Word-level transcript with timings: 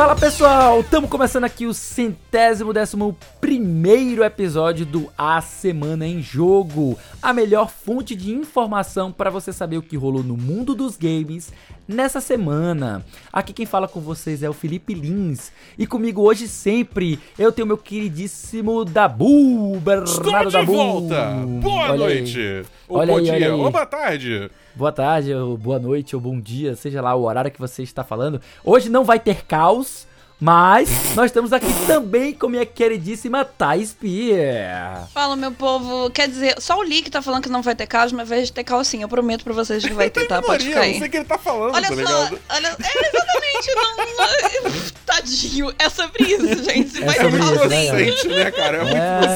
Fala 0.00 0.16
pessoal, 0.16 0.80
estamos 0.80 1.10
começando 1.10 1.44
aqui 1.44 1.66
o 1.66 1.74
centésimo 1.74 2.72
décimo 2.72 3.14
primeiro 3.38 4.24
episódio 4.24 4.86
do 4.86 5.10
A 5.16 5.42
Semana 5.42 6.06
em 6.06 6.22
Jogo, 6.22 6.98
a 7.20 7.34
melhor 7.34 7.68
fonte 7.68 8.16
de 8.16 8.32
informação 8.32 9.12
para 9.12 9.28
você 9.28 9.52
saber 9.52 9.76
o 9.76 9.82
que 9.82 9.98
rolou 9.98 10.22
no 10.22 10.38
mundo 10.38 10.74
dos 10.74 10.96
games 10.96 11.52
nessa 11.86 12.18
semana. 12.18 13.04
Aqui 13.30 13.52
quem 13.52 13.66
fala 13.66 13.86
com 13.86 14.00
vocês 14.00 14.42
é 14.42 14.48
o 14.48 14.54
Felipe 14.54 14.94
Lins 14.94 15.52
e 15.78 15.86
comigo 15.86 16.22
hoje 16.22 16.48
sempre 16.48 17.20
eu 17.38 17.52
tenho 17.52 17.66
meu 17.68 17.76
queridíssimo 17.76 18.86
Dabu, 18.86 19.78
Bernardo 19.80 20.12
Estou 20.12 20.46
de 20.46 20.50
Dabu. 20.50 20.72
volta! 20.72 21.30
Boa 21.60 21.90
Olha 21.90 22.06
aí. 22.06 22.20
noite! 22.20 22.62
Ou 22.88 22.98
Olha 22.98 23.12
bom 23.12 23.18
aí, 23.18 23.24
dia, 23.24 23.34
aí. 23.34 23.50
ou 23.50 23.70
boa 23.70 23.84
tarde! 23.84 24.50
Boa 24.80 24.90
tarde, 24.92 25.34
ou 25.34 25.58
boa 25.58 25.78
noite, 25.78 26.16
ou 26.16 26.22
bom 26.22 26.40
dia, 26.40 26.74
seja 26.74 27.02
lá 27.02 27.14
o 27.14 27.24
horário 27.24 27.50
que 27.50 27.60
você 27.60 27.82
está 27.82 28.02
falando. 28.02 28.40
Hoje 28.64 28.88
não 28.88 29.04
vai 29.04 29.20
ter 29.20 29.44
caos, 29.44 30.06
mas 30.40 31.14
nós 31.14 31.26
estamos 31.26 31.52
aqui 31.52 31.66
também 31.86 32.32
com 32.32 32.48
minha 32.48 32.64
queridíssima 32.64 33.44
Thais 33.44 33.92
Pier. 33.92 35.02
Fala, 35.12 35.36
meu 35.36 35.52
povo. 35.52 36.08
Quer 36.08 36.28
dizer, 36.30 36.54
só 36.58 36.78
o 36.78 36.82
Lee 36.82 37.02
que 37.02 37.10
tá 37.10 37.20
falando 37.20 37.42
que 37.42 37.50
não 37.50 37.60
vai 37.60 37.74
ter 37.74 37.86
caos, 37.86 38.10
mas 38.10 38.26
vai 38.26 38.42
ter 38.46 38.64
caos 38.64 38.88
sim. 38.88 39.02
Eu 39.02 39.08
prometo 39.08 39.44
pra 39.44 39.52
vocês 39.52 39.84
que 39.84 39.92
vai 39.92 40.08
ter, 40.08 40.26
tá? 40.26 40.40
Pode 40.42 40.64
ficar 40.64 40.76
não 40.78 40.84
sei 40.86 40.94
aí. 40.94 41.02
o 41.06 41.10
que 41.10 41.16
ele 41.18 41.24
tá 41.26 41.36
falando, 41.36 41.74
Olha 41.74 41.86
tá 41.86 41.94
só, 41.94 42.30
olha, 42.48 42.66
é 42.68 43.08
exatamente, 43.08 43.74
não, 43.76 43.96
não- 43.96 44.80
tadinho, 45.04 45.74
é 45.78 45.88
sobre 45.90 46.24
isso, 46.24 46.64
gente. 46.64 47.02
É 47.02 47.04
Vai 47.04 47.16
sobre 47.16 47.38
ter 47.38 47.38
caos 47.58 47.68
né? 47.68 47.84
Inocente, 47.84 48.28
né, 48.28 48.50
cara? 48.50 48.76
É 48.78 48.84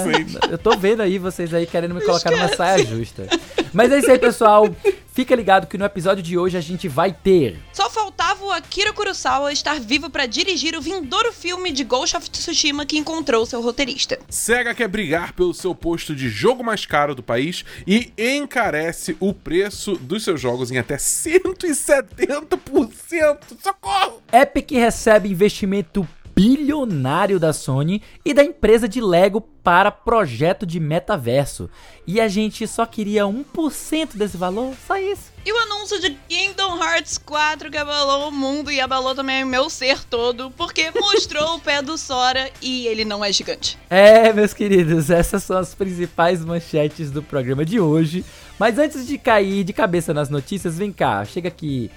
muito 0.09 0.19
inocente. 0.31 0.39
eu 0.53 0.57
tô 0.57 0.75
vendo 0.75 1.03
aí 1.03 1.19
vocês 1.19 1.53
aí 1.53 1.67
querendo 1.67 1.95
me 1.95 2.01
colocar 2.01 2.31
numa 2.31 2.49
saia 2.57 2.83
justa. 2.83 3.27
Mas 3.75 3.93
é 3.93 3.99
isso 3.99 4.11
aí, 4.11 4.19
pessoal. 4.19 4.75
Fica 5.15 5.35
ligado 5.37 5.69
que 5.69 5.79
no 5.79 5.85
episódio 5.85 6.25
de 6.25 6.37
hoje 6.37 6.59
a 6.59 6.61
gente 6.61 6.89
vai 6.89 7.13
ter 7.13 7.61
Só 7.73 7.89
faltava 7.89 8.45
o 8.45 8.51
Akira 8.51 8.93
Kurosawa 8.93 9.53
estar 9.53 9.79
vivo 9.79 10.11
pra 10.11 10.27
dirigir 10.27 10.77
o 10.77 10.81
vindouro 10.81 11.33
filme 11.33 11.71
de 11.71 11.85
Ghost 11.85 12.17
of 12.17 12.29
Tsushima 12.29 12.85
que 12.85 12.99
encontrou 12.99 13.47
seu 13.47 13.63
roteirista. 13.63 14.19
SEGA 14.29 14.75
quer 14.75 14.89
brigar 14.89 15.33
pelo 15.33 15.55
seu 15.55 15.73
posto 15.73 16.17
de 16.17 16.29
jogo 16.29 16.65
mais 16.65 16.85
caro 16.85 17.15
do 17.15 17.23
país 17.23 17.65
e 17.87 18.13
encarece 18.19 19.17
o 19.21 19.33
preço 19.33 19.95
dos 19.95 20.25
seus 20.25 20.41
jogos 20.41 20.73
em 20.73 20.79
até 20.79 20.97
170%. 20.97 23.39
Socorro! 23.63 24.21
Epic 24.33 24.73
recebe 24.73 25.29
investimento 25.29 26.05
bilionário 26.35 27.39
da 27.39 27.53
Sony 27.53 28.03
e 28.25 28.35
da 28.35 28.43
empresa 28.43 28.89
de 28.89 29.01
Lego 29.01 29.41
para 29.41 29.91
projeto 29.91 30.67
de 30.67 30.81
metaverso. 30.81 31.71
E 32.07 32.21
a 32.21 32.29
gente 32.29 32.67
só 32.67 32.85
queria 32.85 33.23
1% 33.23 34.17
desse 34.17 34.37
valor, 34.37 34.75
só 34.87 34.97
isso. 34.97 35.33
E 35.47 35.53
o 35.53 35.59
anúncio 35.59 36.01
de 36.01 36.11
Kingdom 36.29 36.83
Hearts 36.83 37.19
4 37.19 37.71
que 37.71 37.77
abalou 37.77 38.29
o 38.29 38.33
mundo 38.33 38.71
e 38.71 38.81
abalou 38.81 39.15
também 39.15 39.45
o 39.45 39.47
meu 39.47 39.71
ser 39.71 40.05
todo, 40.05 40.51
porque 40.51 40.91
mostrou 40.99 41.57
o 41.57 41.61
pé 41.61 41.81
do 41.81 41.97
Sora 41.97 42.51
e 42.61 42.87
ele 42.87 43.05
não 43.05 43.25
é 43.25 43.33
gigante. 43.33 43.79
É, 43.89 44.33
meus 44.33 44.53
queridos, 44.53 45.11
essas 45.11 45.43
são 45.45 45.57
as 45.57 45.75
principais 45.75 46.45
manchetes 46.45 47.11
do 47.11 47.23
programa 47.23 47.65
de 47.65 47.79
hoje. 47.79 48.25
Mas 48.59 48.79
antes 48.79 49.07
de 49.07 49.19
cair 49.19 49.65
de 49.65 49.73
cabeça 49.73 50.13
nas 50.15 50.29
notícias, 50.29 50.79
vem 50.79 50.93
cá, 50.93 51.25
chega 51.25 51.49
aqui. 51.49 51.91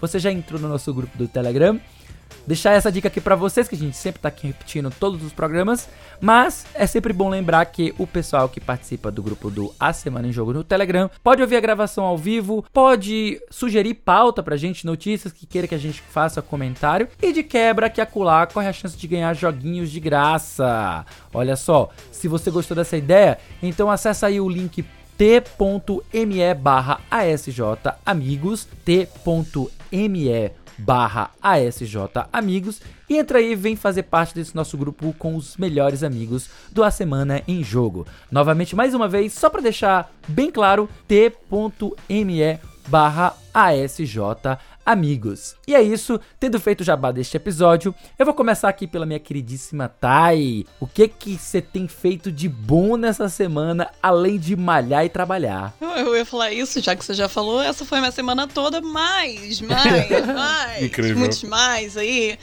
Você 0.00 0.18
já 0.18 0.32
entrou 0.32 0.60
no 0.60 0.68
nosso 0.68 0.92
grupo 0.92 1.16
do 1.16 1.28
Telegram? 1.28 1.80
Deixar 2.46 2.72
essa 2.72 2.90
dica 2.90 3.08
aqui 3.08 3.20
pra 3.20 3.36
vocês, 3.36 3.68
que 3.68 3.74
a 3.74 3.78
gente 3.78 3.96
sempre 3.96 4.20
tá 4.20 4.28
aqui 4.28 4.46
repetindo 4.46 4.90
todos 4.90 5.22
os 5.22 5.32
programas, 5.32 5.88
mas 6.20 6.66
é 6.74 6.86
sempre 6.86 7.12
bom 7.12 7.28
lembrar 7.28 7.64
que 7.66 7.94
o 7.98 8.06
pessoal 8.06 8.48
que 8.48 8.60
participa 8.60 9.10
do 9.10 9.22
grupo 9.22 9.50
do 9.50 9.74
A 9.78 9.92
Semana 9.92 10.28
em 10.28 10.32
Jogo 10.32 10.52
no 10.52 10.64
Telegram 10.64 11.10
pode 11.22 11.42
ouvir 11.42 11.56
a 11.56 11.60
gravação 11.60 12.04
ao 12.04 12.18
vivo, 12.18 12.64
pode 12.72 13.40
sugerir 13.50 13.94
pauta 13.94 14.42
pra 14.42 14.56
gente, 14.56 14.86
notícias 14.86 15.32
que 15.32 15.46
queira 15.46 15.68
que 15.68 15.74
a 15.74 15.78
gente 15.78 16.00
faça 16.00 16.42
comentário, 16.42 17.08
e 17.20 17.32
de 17.32 17.42
quebra 17.42 17.90
que 17.90 18.00
acular 18.00 18.52
corre 18.52 18.68
a 18.68 18.72
chance 18.72 18.96
de 18.96 19.06
ganhar 19.06 19.34
joguinhos 19.34 19.90
de 19.90 20.00
graça. 20.00 21.06
Olha 21.32 21.56
só, 21.56 21.90
se 22.10 22.28
você 22.28 22.50
gostou 22.50 22.76
dessa 22.76 22.96
ideia, 22.96 23.38
então 23.62 23.90
acessa 23.90 24.26
aí 24.26 24.40
o 24.40 24.48
link 24.48 24.84
t.me 25.16 26.54
barra 26.54 27.00
ASJ 27.10 27.60
Amigos, 28.04 28.66
t.me 28.84 30.61
barra 30.84 31.30
ASJ 31.42 31.96
Amigos 32.32 32.80
e 33.08 33.16
entra 33.16 33.38
aí 33.38 33.54
vem 33.54 33.76
fazer 33.76 34.04
parte 34.04 34.34
desse 34.34 34.54
nosso 34.54 34.76
grupo 34.76 35.14
com 35.18 35.36
os 35.36 35.56
melhores 35.56 36.02
amigos 36.02 36.48
do 36.70 36.82
A 36.82 36.90
Semana 36.90 37.42
em 37.46 37.62
Jogo. 37.62 38.06
Novamente, 38.30 38.74
mais 38.74 38.94
uma 38.94 39.08
vez, 39.08 39.32
só 39.32 39.48
para 39.50 39.60
deixar 39.60 40.12
bem 40.28 40.50
claro, 40.50 40.88
t.me 41.06 42.71
barra 42.88 43.34
ASJ 43.52 44.18
Amigos. 44.84 45.54
E 45.66 45.76
é 45.76 45.80
isso, 45.80 46.20
tendo 46.40 46.58
feito 46.58 46.80
o 46.80 46.84
jabá 46.84 47.12
deste 47.12 47.36
episódio, 47.36 47.94
eu 48.18 48.26
vou 48.26 48.34
começar 48.34 48.68
aqui 48.68 48.84
pela 48.84 49.06
minha 49.06 49.20
queridíssima 49.20 49.88
Thay. 49.88 50.66
O 50.80 50.88
que 50.88 51.06
que 51.06 51.38
você 51.38 51.62
tem 51.62 51.86
feito 51.86 52.32
de 52.32 52.48
bom 52.48 52.96
nessa 52.96 53.28
semana, 53.28 53.88
além 54.02 54.38
de 54.38 54.56
malhar 54.56 55.04
e 55.04 55.08
trabalhar? 55.08 55.72
Eu, 55.80 56.16
ia 56.16 56.24
falar 56.24 56.50
isso, 56.50 56.80
já 56.80 56.96
que 56.96 57.04
você 57.04 57.14
já 57.14 57.28
falou, 57.28 57.62
essa 57.62 57.84
foi 57.84 58.00
minha 58.00 58.10
semana 58.10 58.48
toda, 58.48 58.80
mais, 58.80 59.60
mais, 59.60 60.26
mais, 60.26 60.82
Incrível. 60.82 61.18
muitos 61.18 61.44
mais 61.44 61.96
aí. 61.96 62.36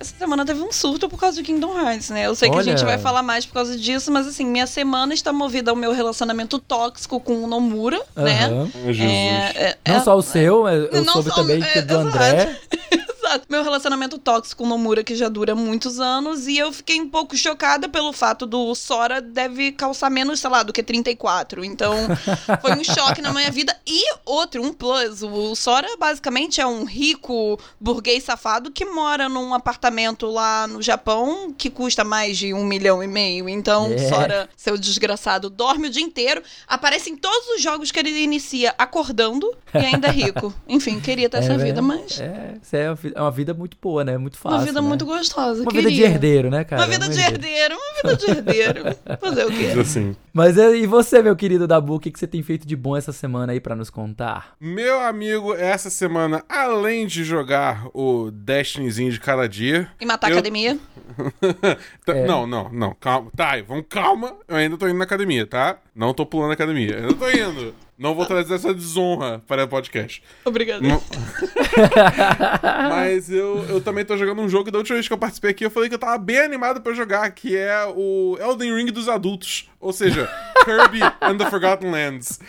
Essa 0.00 0.14
semana 0.18 0.46
teve 0.46 0.62
um 0.62 0.72
surto 0.72 1.10
por 1.10 1.20
causa 1.20 1.36
de 1.36 1.42
Kingdom 1.42 1.78
Hearts, 1.78 2.08
né? 2.08 2.26
Eu 2.26 2.34
sei 2.34 2.48
que 2.48 2.56
Olha. 2.56 2.72
a 2.72 2.76
gente 2.76 2.84
vai 2.86 2.96
falar 2.96 3.22
mais 3.22 3.44
por 3.44 3.52
causa 3.52 3.76
disso, 3.76 4.10
mas 4.10 4.26
assim, 4.26 4.46
minha 4.46 4.66
semana 4.66 5.12
está 5.12 5.30
movida 5.30 5.70
ao 5.70 5.76
meu 5.76 5.92
relacionamento 5.92 6.58
tóxico 6.58 7.20
com 7.20 7.44
o 7.44 7.46
Nomura, 7.46 8.00
né? 8.16 8.46
Aham. 8.46 8.70
Ai, 8.86 8.92
Jesus. 8.94 9.12
É, 9.12 9.76
é, 9.84 9.90
Não 9.92 9.96
é- 9.96 10.00
só 10.00 10.16
o 10.16 10.22
seu, 10.22 10.66
eu 10.66 10.86
eu 10.86 11.04
Não 11.04 11.12
soube 11.12 11.28
só- 11.28 11.34
também 11.36 11.62
é, 11.62 11.66
que 11.66 11.78
é 11.80 11.82
do 11.82 11.92
exato. 12.00 12.08
André. 12.16 12.60
Meu 13.48 13.62
relacionamento 13.62 14.18
tóxico 14.18 14.60
com 14.60 14.64
o 14.64 14.68
Nomura, 14.68 15.02
que 15.04 15.14
já 15.14 15.28
dura 15.28 15.54
muitos 15.54 16.00
anos, 16.00 16.46
e 16.46 16.58
eu 16.58 16.72
fiquei 16.72 17.00
um 17.00 17.08
pouco 17.08 17.36
chocada 17.36 17.88
pelo 17.88 18.12
fato 18.12 18.46
do 18.46 18.74
Sora 18.74 19.20
deve 19.20 19.72
calçar 19.72 20.10
menos, 20.10 20.40
sei 20.40 20.50
lá, 20.50 20.62
do 20.62 20.72
que 20.72 20.82
34. 20.82 21.64
Então, 21.64 21.94
foi 22.60 22.72
um 22.72 22.84
choque 22.84 23.22
na 23.22 23.32
minha 23.32 23.50
vida. 23.50 23.74
E 23.86 24.02
outro, 24.26 24.62
um 24.62 24.72
plus. 24.72 25.22
O 25.22 25.54
Sora 25.54 25.88
basicamente 25.98 26.60
é 26.60 26.66
um 26.66 26.84
rico 26.84 27.58
burguês 27.80 28.24
safado 28.24 28.70
que 28.70 28.84
mora 28.84 29.28
num 29.28 29.54
apartamento 29.54 30.26
lá 30.26 30.66
no 30.66 30.82
Japão 30.82 31.54
que 31.56 31.70
custa 31.70 32.04
mais 32.04 32.36
de 32.36 32.52
um 32.52 32.64
milhão 32.64 33.02
e 33.02 33.06
meio. 33.06 33.48
Então, 33.48 33.86
É. 33.92 34.08
Sora, 34.08 34.48
seu 34.56 34.76
desgraçado, 34.76 35.48
dorme 35.48 35.88
o 35.88 35.90
dia 35.90 36.02
inteiro, 36.02 36.42
aparece 36.66 37.10
em 37.10 37.16
todos 37.16 37.48
os 37.56 37.62
jogos 37.62 37.90
que 37.90 37.98
ele 37.98 38.10
inicia 38.22 38.74
acordando 38.76 39.50
e 39.74 39.78
ainda 39.78 40.08
é 40.08 40.10
rico. 40.10 40.52
Enfim, 40.68 41.00
queria 41.00 41.28
ter 41.28 41.38
essa 41.38 41.52
É, 41.54 41.58
vida, 41.58 41.80
né? 41.80 41.88
mas. 41.88 42.20
É, 42.20 42.54
isso 42.62 42.76
é 42.76 43.19
é 43.20 43.22
uma 43.22 43.30
vida 43.30 43.52
muito 43.52 43.76
boa, 43.80 44.02
né? 44.02 44.16
Muito 44.16 44.38
fácil. 44.38 44.58
Uma 44.58 44.64
vida 44.64 44.80
né? 44.80 44.88
muito 44.88 45.04
gostosa. 45.04 45.62
Uma 45.62 45.70
queria. 45.70 45.88
vida 45.90 45.94
de 45.94 46.02
herdeiro, 46.02 46.50
né, 46.50 46.64
cara? 46.64 46.82
Uma 46.82 46.88
vida 46.88 47.08
de 47.08 47.20
herdeiro, 47.20 47.74
uma 47.76 48.10
vida 48.10 48.16
de 48.16 48.30
herdeiro. 48.30 48.96
Fazer 49.20 49.44
o 49.44 49.50
quê? 49.50 49.78
assim. 49.78 50.16
Mas 50.32 50.56
é, 50.56 50.74
e 50.74 50.86
você, 50.86 51.22
meu 51.22 51.36
querido 51.36 51.66
Dabu, 51.66 51.96
o 51.96 52.00
que, 52.00 52.10
que 52.10 52.18
você 52.18 52.26
tem 52.26 52.42
feito 52.42 52.66
de 52.66 52.74
bom 52.74 52.96
essa 52.96 53.12
semana 53.12 53.52
aí 53.52 53.60
pra 53.60 53.76
nos 53.76 53.90
contar? 53.90 54.54
Meu 54.58 55.00
amigo, 55.00 55.54
essa 55.54 55.90
semana, 55.90 56.42
além 56.48 57.06
de 57.06 57.22
jogar 57.22 57.86
o 57.92 58.30
Destinyzinho 58.30 59.12
de 59.12 59.20
cada 59.20 59.46
dia. 59.46 59.88
E 60.00 60.06
matar 60.06 60.28
a 60.28 60.30
eu- 60.30 60.34
academia? 60.34 60.78
Tá- 62.06 62.16
É. 62.16 62.24
Não, 62.26 62.46
não, 62.46 62.70
não, 62.72 62.94
calma. 62.98 63.30
Tá, 63.36 63.52
vamos, 63.66 63.84
calma. 63.88 64.34
Eu 64.48 64.56
ainda 64.56 64.76
tô 64.78 64.86
indo 64.88 64.96
na 64.96 65.04
academia, 65.04 65.46
tá? 65.46 65.76
Não 65.94 66.14
tô 66.14 66.24
pulando 66.24 66.50
a 66.52 66.54
academia. 66.54 66.92
Eu 66.92 67.08
ainda 67.08 67.14
tô 67.14 67.30
indo. 67.30 67.74
Não 68.00 68.14
vou 68.14 68.24
trazer 68.24 68.54
essa 68.54 68.72
desonra 68.72 69.42
para 69.46 69.64
o 69.64 69.68
podcast. 69.68 70.22
Obrigada. 70.46 70.80
Não- 70.80 71.02
Mas 72.88 73.30
eu, 73.30 73.62
eu 73.68 73.78
também 73.80 74.06
tô 74.06 74.16
jogando 74.16 74.40
um 74.40 74.48
jogo 74.48 74.70
da 74.70 74.78
última 74.78 74.94
vez 74.96 75.06
que 75.06 75.12
eu 75.12 75.18
participei 75.18 75.50
aqui, 75.50 75.66
eu 75.66 75.70
falei 75.70 75.88
que 75.90 75.94
eu 75.94 75.98
tava 75.98 76.16
bem 76.16 76.38
animado 76.38 76.80
pra 76.80 76.94
jogar, 76.94 77.30
que 77.32 77.54
é 77.56 77.84
o 77.94 78.38
Elden 78.40 78.74
Ring 78.74 78.86
dos 78.86 79.06
adultos. 79.06 79.68
Ou 79.78 79.92
seja, 79.92 80.26
Kirby 80.64 81.00
and 81.20 81.36
the 81.36 81.50
Forgotten 81.50 81.90
Lands. 81.90 82.40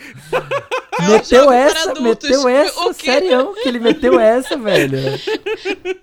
É 1.02 1.08
meteu 1.16 1.50
essa, 1.52 1.90
adultos. 1.90 2.28
meteu 2.30 2.48
essa, 2.48 2.80
O 2.80 2.94
quê? 2.94 3.06
sério, 3.12 3.54
que 3.54 3.68
ele 3.68 3.78
meteu 3.80 4.18
essa, 4.20 4.56
velho. 4.56 4.98